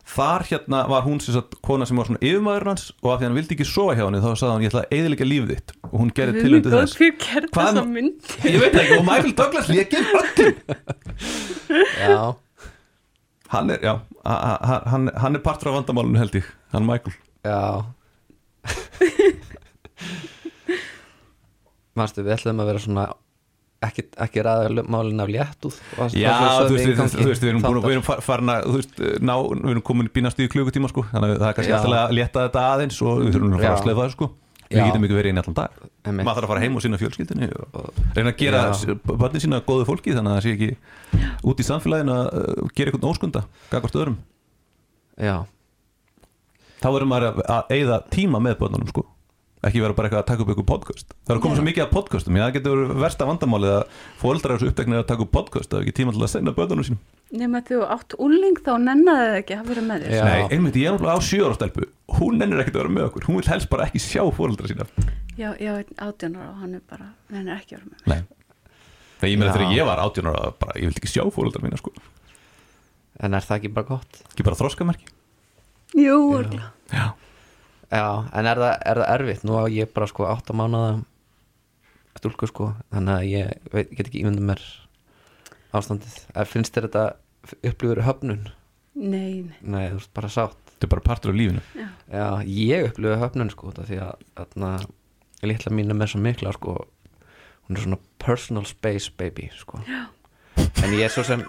Þar 0.08 0.40
hérna 0.48 0.78
var 0.88 1.02
hún 1.04 1.18
sem 1.20 1.34
sagt 1.36 1.52
kona 1.62 1.84
sem 1.84 1.98
var 2.00 2.06
svona 2.08 2.22
yfirmaður 2.24 2.64
hans 2.70 2.84
og 3.02 3.08
af 3.12 3.18
því 3.20 3.24
hann 3.28 3.36
vildi 3.36 3.52
ekki 3.58 3.66
sofa 3.68 3.92
hjá 3.98 4.06
henni 4.06 4.22
þá 4.24 4.30
sagði 4.40 4.52
hann 4.54 4.64
ég 4.64 4.70
ætla 4.72 4.82
að 4.86 4.92
eðilega 4.96 5.26
lífið 5.28 5.50
þitt. 5.52 5.68
Og 5.90 5.96
hún 6.00 6.12
gerði 6.16 6.40
tilöndi 6.46 6.72
þess. 6.72 6.96
hver 6.96 7.12
gerði 7.26 7.48
Hvað- 7.52 7.68
þessa 7.68 7.84
mynd 7.92 8.16
Ég 8.48 8.56
veit 8.62 8.76
ekki 8.80 8.96
og 8.96 9.04
Michael 9.04 9.34
Douglas 9.42 9.68
lékir 9.68 10.04
öllum. 10.22 10.54
Já. 12.00 12.24
Hann 13.52 13.68
er, 13.70 13.78
já, 13.84 13.94
a- 14.24 14.58
a- 14.64 14.84
hann, 14.88 15.10
hann 15.16 15.36
er 15.36 15.40
partur 15.44 15.68
af 15.70 15.74
vandamálunum 15.82 16.16
held 16.20 16.32
ég, 16.40 16.44
hann 16.72 16.86
Michael. 16.88 17.12
Já. 17.44 17.84
Manstu, 21.98 22.22
við 22.24 22.34
ætlum 22.36 22.60
að 22.62 22.68
vera 22.72 22.82
svona 22.82 23.04
ekki, 23.86 24.02
ekki 24.24 24.42
ræða 24.42 24.82
málin 24.90 25.20
af 25.22 25.28
það- 25.30 26.16
Já, 26.18 26.32
þú 26.66 26.74
veist, 26.74 27.42
við, 27.42 27.48
erum, 27.52 27.62
búin, 27.62 27.82
við 27.84 27.94
erum 27.94 28.02
fa- 28.08 28.20
farin 28.24 28.50
að, 28.50 28.64
þú 28.66 28.74
veist, 28.80 28.98
ná, 29.22 29.34
við 29.38 29.70
erum 29.70 29.82
komin 29.86 30.08
bínast 30.14 30.38
í 30.42 30.48
klukkutíma, 30.50 30.88
sko, 30.90 31.04
þannig 31.12 31.36
að 31.36 31.38
það 31.44 31.48
er 31.48 31.56
kannski 31.58 31.74
alltaf 31.78 31.94
að 31.98 32.14
létta 32.18 32.44
þetta 32.48 32.64
aðeins 32.74 32.98
og 33.02 33.20
við 33.22 33.32
þurfum 33.36 33.54
að 33.54 33.62
fara 33.62 33.76
að 33.76 33.82
slefa 33.86 34.02
það, 34.02 34.10
sko. 34.16 34.30
Við 34.68 34.84
getum 34.84 35.04
ekki 35.06 35.16
verið 35.16 35.30
inn 35.32 35.38
allan 35.40 35.54
dag. 35.56 35.70
Maður 36.04 36.34
þarf 36.36 36.44
að 36.44 36.50
fara 36.52 36.60
heim 36.60 36.74
og 36.76 36.82
sína 36.84 36.98
fjölskyldinni 37.00 37.46
og 37.56 37.86
reyna 38.18 38.32
að 38.34 38.36
gera 38.42 38.58
Já. 38.68 38.94
börnin 39.08 39.40
sína 39.40 39.60
góðu 39.64 39.86
fólki 39.88 40.12
þannig 40.12 40.28
að 40.28 40.36
það 40.36 40.44
sé 40.44 40.52
ekki 40.58 40.76
út 41.48 41.62
í 41.62 41.64
samfélaginu 41.64 42.12
að 42.12 42.26
uh, 42.36 42.68
gera 42.76 42.90
eitthvað 42.92 43.08
óskunda, 43.08 43.44
gagvart 43.72 43.96
öðrum. 43.96 44.18
Já, 45.16 45.36
Þá 46.78 46.86
verður 46.94 47.08
maður 47.10 47.40
að- 47.48 47.72
eyða 47.74 47.96
tíma 48.12 48.38
með 48.44 48.58
börnunum, 48.60 48.88
sko. 48.92 49.02
Ekki 49.58 49.80
vera 49.82 49.94
bara 49.96 50.06
eitthvað 50.06 50.22
að 50.22 50.28
taka 50.28 50.44
upp 50.44 50.50
eitthvað 50.52 50.68
podcast. 50.68 51.08
Það 51.26 51.32
er 51.32 51.38
að 51.38 51.42
koma 51.42 51.56
svo 51.58 51.64
mikið 51.66 51.82
af 51.82 51.90
podcastum, 51.90 52.36
já, 52.38 52.42
það 52.44 52.54
getur 52.56 52.76
verið 52.78 53.00
versta 53.02 53.26
vandamálið 53.26 53.72
að 53.74 53.84
fóreldrar 54.20 54.52
eru 54.54 54.60
svo 54.62 54.68
uppteknir 54.70 55.00
að 55.00 55.08
taka 55.08 55.24
upp 55.24 55.32
podcast, 55.34 55.68
það 55.72 55.78
er 55.80 55.82
ekki 55.82 55.96
tíma 55.98 56.14
til 56.14 56.22
að 56.22 56.30
senda 56.30 56.54
börnunum 56.54 56.86
sínum. 56.86 57.00
nema 57.34 57.58
þú 57.66 57.78
átt 57.90 58.14
úling 58.22 58.56
þá 58.62 58.72
nennaði 58.84 59.26
það 59.26 59.38
ekki 59.40 59.54
að 59.58 59.66
vera 59.72 59.82
með 59.88 59.98
þér. 60.06 60.10
Nei, 60.28 60.42
einmitt, 60.54 60.78
ég 60.78 60.86
er 60.86 60.92
náttúrulega 60.94 61.18
á 61.18 61.58
stelpu. 61.58 61.82
Hún 62.18 62.32
nennir 62.38 62.62
ekkert 62.62 62.76
að 62.78 62.82
vera 62.84 62.94
með 62.94 63.04
okkur. 63.08 63.26
Hún 63.26 63.36
vil 63.40 63.50
helst 63.50 63.68
bara 63.68 63.84
ekki 63.88 64.00
sjá 64.00 64.22
fóreldra 64.32 64.66
sína. 64.70 64.86
Já, 65.34 65.50
já, 65.58 65.72
átjónar 65.98 66.44
og 66.48 66.56
hann 66.62 66.78
er 66.78 66.82
bara 66.88 67.06
nennir 67.34 67.58
ekki 67.58 67.74
að 67.74 67.82
vera 67.82 67.90
með 67.90 67.98
Nei. 68.14 68.20
Þegar 69.18 69.32
ég 69.32 69.38
meina 69.38 69.52
þegar 69.58 69.74
ég 69.74 69.84
var 69.90 69.98
18 70.06 70.30
ára 70.30 70.42
bara, 70.54 70.78
Ég 70.78 70.86
vildi 70.86 71.00
ekki 71.02 71.10
Já 77.88 77.98
Já, 77.98 78.28
en 78.36 78.46
er 78.50 78.58
það, 78.60 78.74
er 78.90 78.98
það 79.00 79.12
erfitt? 79.14 79.44
Nú 79.48 79.56
á 79.56 79.64
ég 79.72 79.92
bara 79.94 80.06
sko 80.10 80.26
átta 80.28 80.52
mánuða 80.56 80.90
stúlku 82.18 82.48
sko 82.50 82.72
þannig 82.92 83.14
að 83.14 83.28
ég 83.30 83.72
veit, 83.72 83.90
get 83.96 84.08
ekki 84.10 84.20
ímynda 84.24 84.42
mér 84.44 84.62
ástandið. 85.72 86.16
Er, 86.34 86.48
finnst 86.50 86.74
þér 86.74 86.88
þetta 86.88 87.04
upplifur 87.70 88.02
höfnun? 88.04 88.48
nei, 88.98 89.46
nei 89.46 89.54
Nei, 89.62 89.84
þú 89.92 90.00
veist 90.00 90.12
bara 90.16 90.30
sátt. 90.32 90.58
Þetta 90.74 90.86
er 90.88 90.92
bara 90.92 91.06
partur 91.06 91.32
af 91.32 91.38
lífinu 91.38 91.62
Já, 92.10 92.26
ég 92.44 92.88
upplifur 92.90 93.22
höfnun 93.22 93.50
sko 93.54 93.70
þetta 93.72 93.86
því 93.88 93.98
að 94.04 94.22
þarna, 94.40 94.70
litla 95.48 95.74
mín 95.78 95.90
er 95.94 95.98
með 95.98 96.12
svo 96.12 96.22
mikla 96.26 96.52
sko 96.58 96.76
hún 97.68 97.76
er 97.78 97.84
svona 97.84 98.00
personal 98.22 98.66
space 98.68 99.12
baby 99.16 99.48
sko 99.56 99.80
Já. 99.86 100.04
en 100.84 100.94
ég 100.98 101.06
er 101.08 101.14
svo 101.14 101.24
sem 101.26 101.44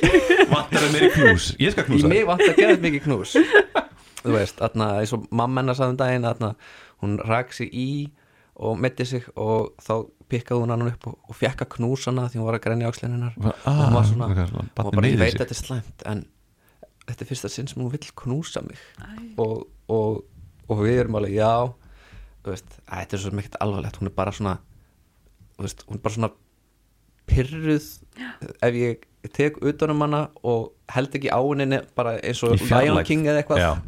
Vantar 0.52 0.80
það 0.80 0.92
meiri 0.96 1.10
knús 1.14 1.52
Ég 1.60 1.74
skal 1.74 1.84
í 1.86 1.92
knúsa 1.92 2.10
mig 2.10 2.26
vant 2.28 2.44
að 2.48 2.58
gera 2.60 2.80
mikið 2.80 3.06
knús 3.08 3.36
þú 4.24 4.34
veist, 4.34 4.58
þarna, 4.60 4.90
eins 5.02 5.14
og 5.16 5.24
mamma 5.30 5.62
hennar 5.62 5.78
saðum 5.78 5.98
daginn, 6.00 6.26
þarna, 6.26 6.52
hún 7.04 7.16
rak 7.28 7.52
sig 7.56 7.70
í 7.72 7.88
og 8.54 8.76
metti 8.78 9.06
sig 9.08 9.24
og 9.34 9.72
þá 9.82 9.94
pikkaði 10.30 10.62
hún 10.62 10.72
hann 10.74 10.86
upp 10.88 11.08
og, 11.10 11.16
og 11.28 11.36
fekk 11.38 11.64
að 11.64 11.72
knúsa 11.76 12.10
hana 12.12 12.28
því 12.30 12.40
hún 12.40 12.46
var 12.48 12.58
að 12.58 12.64
grenja 12.68 12.90
áksleininnar 12.90 13.34
Ah, 13.42 13.54
og 13.66 13.80
hún 13.80 13.96
var 13.98 14.06
svona, 14.08 14.28
ok, 14.30 14.42
svona, 14.50 14.66
hún 14.68 14.84
var 14.88 14.96
bara, 14.98 15.10
ég 15.10 15.18
veit 15.20 15.38
þetta 15.38 15.56
er 15.56 15.60
slæmt 15.60 16.04
en 16.10 16.22
þetta 17.04 17.24
er 17.24 17.28
fyrsta 17.28 17.50
sinn 17.52 17.68
sem 17.68 17.82
hún 17.82 17.90
vill 17.92 18.12
knúsa 18.22 18.62
mig. 18.64 18.80
Og, 19.42 19.66
og, 19.92 20.22
og 20.70 20.78
við 20.80 21.02
erum 21.02 21.18
alveg, 21.18 21.34
já. 21.36 21.50
Þú 22.44 22.54
veist, 22.54 22.78
að, 22.86 23.02
þetta 23.02 23.16
er 23.18 23.22
svo 23.24 23.32
mikið 23.36 23.58
alvarlegt. 23.66 23.98
Hún 24.00 24.08
er 24.08 24.14
bara 24.16 24.32
svona 24.32 24.54
þú 25.58 25.66
veist, 25.66 25.84
hún 25.88 25.98
er 25.98 26.04
bara 26.06 26.16
svona 26.16 26.30
pyrruð 27.30 27.86
ef 28.62 28.78
ég 28.78 29.04
tek 29.34 29.56
utan 29.64 29.92
um 29.94 30.02
hana 30.04 30.22
og 30.44 30.72
held 30.92 31.14
ekki 31.16 31.30
á 31.32 31.40
henni 31.40 31.78
bara 31.96 32.16
eins 32.20 32.42
og. 32.44 32.58
Lion 32.60 33.00
King 33.08 33.24
eða 33.26 33.40
eitthvað. 33.42 33.78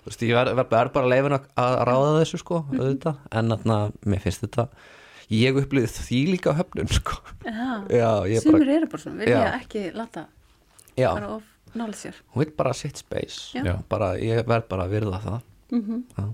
Þú 0.00 0.10
veist, 0.10 0.24
ég 0.26 0.34
verð 0.34 0.56
ver, 0.58 0.68
ver 0.72 0.90
bara 0.96 1.10
leifin 1.12 1.36
að, 1.36 1.46
að 1.62 1.76
ráða 1.90 2.10
þessu 2.18 2.40
sko, 2.42 2.62
auðvitað, 2.74 3.20
en 3.38 3.54
þarna 3.54 3.78
mér 4.10 4.24
finnst 4.24 4.42
þetta, 4.46 4.66
ég 5.36 5.60
upplýði 5.62 5.92
því 5.94 6.20
líka 6.32 6.54
á 6.56 6.58
höfnun 6.58 6.90
sko, 6.96 7.20
já, 7.46 7.70
já, 7.94 8.10
ég 8.32 8.42
sumir 8.42 8.64
bara 8.64 8.76
eru 8.80 8.90
bara 8.90 9.04
svona 9.04 9.22
vilja 9.22 9.38
Já. 9.44 9.52
ekki 9.60 9.84
láta 9.94 10.26
já, 10.98 11.10
bara 11.12 11.32
of 11.36 11.76
nála 11.78 11.94
sér. 11.94 12.16
Hún 12.34 12.42
vil 12.42 12.54
bara 12.58 12.74
sitt 12.74 12.98
space. 12.98 13.60
Bara, 13.92 14.14
ég 14.18 14.42
verð 14.48 14.66
bara 14.72 14.88
að 14.88 14.96
virða 14.96 15.22
það. 15.22 15.42
Mm 15.70 16.32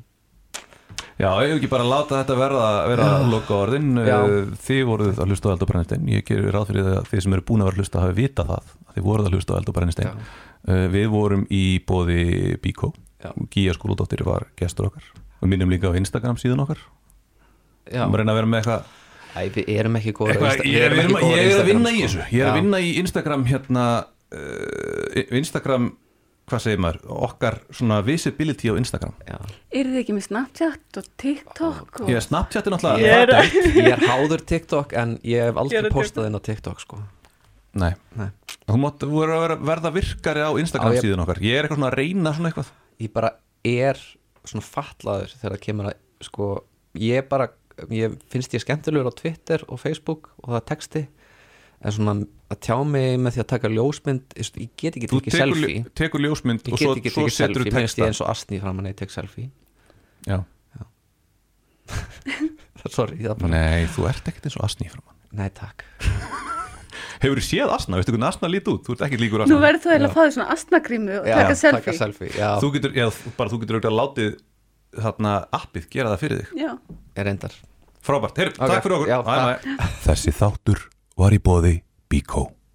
Já, 1.16 1.30
ég 1.40 1.48
hef 1.48 1.56
ekki 1.60 1.70
bara 1.72 1.86
láta 1.88 2.18
þetta 2.20 2.34
verða 2.36 2.64
vera 2.90 3.04
loka 3.30 3.54
orðin 3.56 3.94
Já. 4.04 4.16
Þið 4.66 4.80
voruð 4.90 5.20
að 5.22 5.30
hlusta 5.32 5.48
á 5.48 5.52
Eld 5.54 5.62
og 5.64 5.70
Brennistein 5.70 6.10
Ég 6.12 6.26
gerir 6.28 6.50
ráð 6.52 6.66
fyrir 6.72 6.90
að 6.92 7.06
þið 7.08 7.22
sem 7.24 7.36
eru 7.38 7.44
búin 7.48 7.62
að 7.64 7.70
vera 7.70 7.76
að 7.76 7.80
hlusta 7.80 8.02
hafi 8.04 8.16
vita 8.18 8.44
það 8.50 8.58
að 8.58 8.74
Þið 8.98 9.06
voruð 9.06 9.30
að 9.30 9.36
hlusta 9.38 9.56
á 9.56 9.58
Eld 9.60 9.70
og 9.72 9.76
Brennistein 9.78 10.10
uh, 10.12 10.84
Við 10.92 11.06
vorum 11.14 11.46
í 11.48 11.62
bóði 11.88 12.20
Bíkó. 12.60 12.92
Gíja 13.54 13.72
skóladóttir 13.78 14.22
var 14.28 14.44
gestur 14.60 14.90
okkar. 14.90 15.08
Við 15.40 15.50
minnum 15.54 15.72
líka 15.72 15.88
á 15.88 15.96
Instagram 15.98 16.36
síðan 16.40 16.60
okkar. 16.66 16.84
Já, 17.88 18.04
Við 18.04 18.20
reyna 18.20 18.34
að 18.34 18.40
vera 18.42 18.50
með 18.52 18.60
eitthvað 18.60 18.94
Æ, 19.36 19.40
við 19.52 19.66
erum 19.76 19.96
ekki 19.98 20.12
góður 20.16 20.32
Eitthvað, 20.36 20.62
ég, 20.64 20.84
er, 20.84 20.94
erum 20.96 21.16
að 21.18 21.24
Instagram, 21.26 21.66
vinna 21.68 21.90
í 21.92 21.98
sko. 22.00 22.06
þessu. 22.06 22.22
Ég 22.32 22.40
er 22.44 22.48
að 22.50 22.56
vinna 22.60 22.78
í 22.80 22.92
Instagram 23.02 23.42
hérna 23.50 23.84
uh, 24.32 25.34
Instagram, 25.40 25.88
hvað 26.46 26.62
segir 26.62 26.78
maður 26.82 26.98
okkar 27.26 27.56
svona 27.74 27.98
visibility 28.06 28.70
á 28.70 28.74
Instagram. 28.78 29.14
Eru 29.74 29.90
þið 29.92 30.00
ekki 30.02 30.14
með 30.16 30.26
Snapchat 30.28 31.00
og 31.00 31.08
TikTok 31.22 32.00
og... 32.00 32.10
Ég 32.12 32.20
er 32.20 32.24
Snapchat 32.26 32.68
er 32.68 32.74
náttúrulega 32.76 33.02
Ég 33.02 33.22
er- 33.24 33.32
það 33.32 33.56
er 33.60 33.78
ég 33.80 33.90
er 33.96 34.04
háður 34.06 34.44
TikTok 34.52 34.94
en 35.02 35.16
ég 35.26 35.42
hef 35.42 35.50
Ég 35.50 35.56
er 35.56 35.60
aldrei 35.64 35.80
að 35.82 35.96
postað 35.96 36.28
inn 36.30 36.38
á 36.38 36.42
TikTok 36.46 36.84
sko. 36.84 37.00
Nei, 37.76 37.90
Nei. 38.16 38.28
þú 38.64 38.78
að 38.86 39.42
vera, 39.42 39.56
verða 39.60 39.92
virkari 39.92 40.40
á 40.46 40.50
Instagram 40.56 40.94
Á, 40.94 40.96
ég- 40.96 41.04
síðan 41.04 41.24
okkar. 41.26 41.42
Ég 41.44 41.58
er 41.58 41.66
eitthvað 41.66 41.80
svona 41.82 41.90
að 41.90 41.98
reyna 42.00 42.32
svona 42.38 42.52
eitthvað. 42.52 42.70
Ég 43.04 43.12
bara 43.12 43.32
er 43.66 44.00
svona 44.46 44.64
fatlaður 44.64 45.34
þegar 45.36 45.56
það 45.56 45.64
kemur 45.66 45.90
að 45.90 45.98
sko, 46.30 46.48
ég 47.02 47.28
bara 47.28 47.50
ég 47.92 48.14
finnst 48.32 48.54
ég 48.56 48.62
skemmtilegur 48.64 49.10
á 49.12 49.18
Twitter 49.18 49.64
og 49.68 49.80
Facebook 49.82 50.30
og 50.40 50.54
það 50.54 50.60
er 50.62 50.66
texti 50.70 51.02
en 51.84 51.92
svona 51.92 52.14
að 52.46 52.58
tjá 52.62 52.76
mig 52.86 53.16
með 53.18 53.34
því 53.36 53.40
að 53.42 53.48
taka 53.52 53.68
ljósmynd 53.72 54.36
ég 54.38 54.50
ég 54.62 54.68
get 54.78 54.96
ekki 54.98 55.08
Þú 55.10 55.18
tekið 55.20 55.36
selfie. 55.40 55.70
ljó- 55.80 55.94
tekur 55.98 56.20
ljósmynd 56.22 56.62
ég 56.62 56.72
og 56.72 56.78
svo, 56.78 56.92
svo 56.92 56.94
tekið 57.00 57.30
setur 57.34 57.62
þú 57.62 57.66
mér 57.66 57.74
finnst 57.74 57.96
texta. 57.96 58.02
ég 58.02 58.12
eins 58.12 58.20
og 58.22 58.28
astni 58.30 58.60
fram 58.62 58.78
að 58.82 58.90
ég 58.92 58.96
tek 59.00 59.10
selfie. 59.14 59.48
Já. 60.26 60.38
sorry, 62.96 63.16
það 63.18 63.32
er 63.32 63.38
bara, 63.40 63.50
Nei, 63.50 63.86
þú 63.90 64.06
ert 64.10 64.28
ekkert 64.30 64.46
eins 64.48 64.56
og 64.60 64.64
asni 64.66 64.88
frá 64.90 65.00
mann 65.02 65.16
nei 65.36 65.50
takk. 65.54 65.84
Hefur 67.22 67.38
þú 67.40 67.44
séð 67.46 67.72
asna? 67.72 67.98
Veistu 67.98 68.12
hvernig 68.14 68.28
asna 68.28 68.48
lít 68.50 68.68
út? 68.70 68.82
Þú 68.86 68.94
ert 68.94 69.04
ekki 69.08 69.18
líkur 69.20 69.42
Nú 69.42 69.46
asna 69.46 69.60
verður 69.62 69.82
þú 69.82 69.90
eiginlega 69.92 70.10
að 70.10 70.16
fá 70.16 70.20
þér 70.22 70.34
svona 70.36 70.48
astnagrímu 70.54 71.14
og 71.16 71.26
taka 71.30 71.56
selfie 71.56 71.80
taka 71.82 71.94
selfie, 71.98 72.28
já, 72.36 72.48
Þú 72.62 72.70
getur, 72.76 72.92
já, 72.96 73.06
bara 73.38 73.52
þú 73.52 73.60
getur 73.62 73.78
auðvitað 73.78 73.96
látið 74.00 74.36
þarna 75.06 75.32
appið 75.58 75.88
gera 75.92 76.12
það 76.14 76.22
fyrir 76.22 76.42
þig. 76.42 76.52
Já, 76.62 76.70
er 77.20 77.26
reyndar. 77.28 77.56
Frábært, 78.06 78.38
heyrðu, 78.40 78.54
Ok, 78.60 78.70
takk 78.70 78.84
fyrir 78.86 78.96
okkur. 78.96 79.10
Já. 79.10 79.18
Þessi 80.06 80.32
þáttur 80.36 80.84
var 81.20 81.34
í 81.36 81.40
bóði 81.42 81.72
Bíkó 82.08 82.55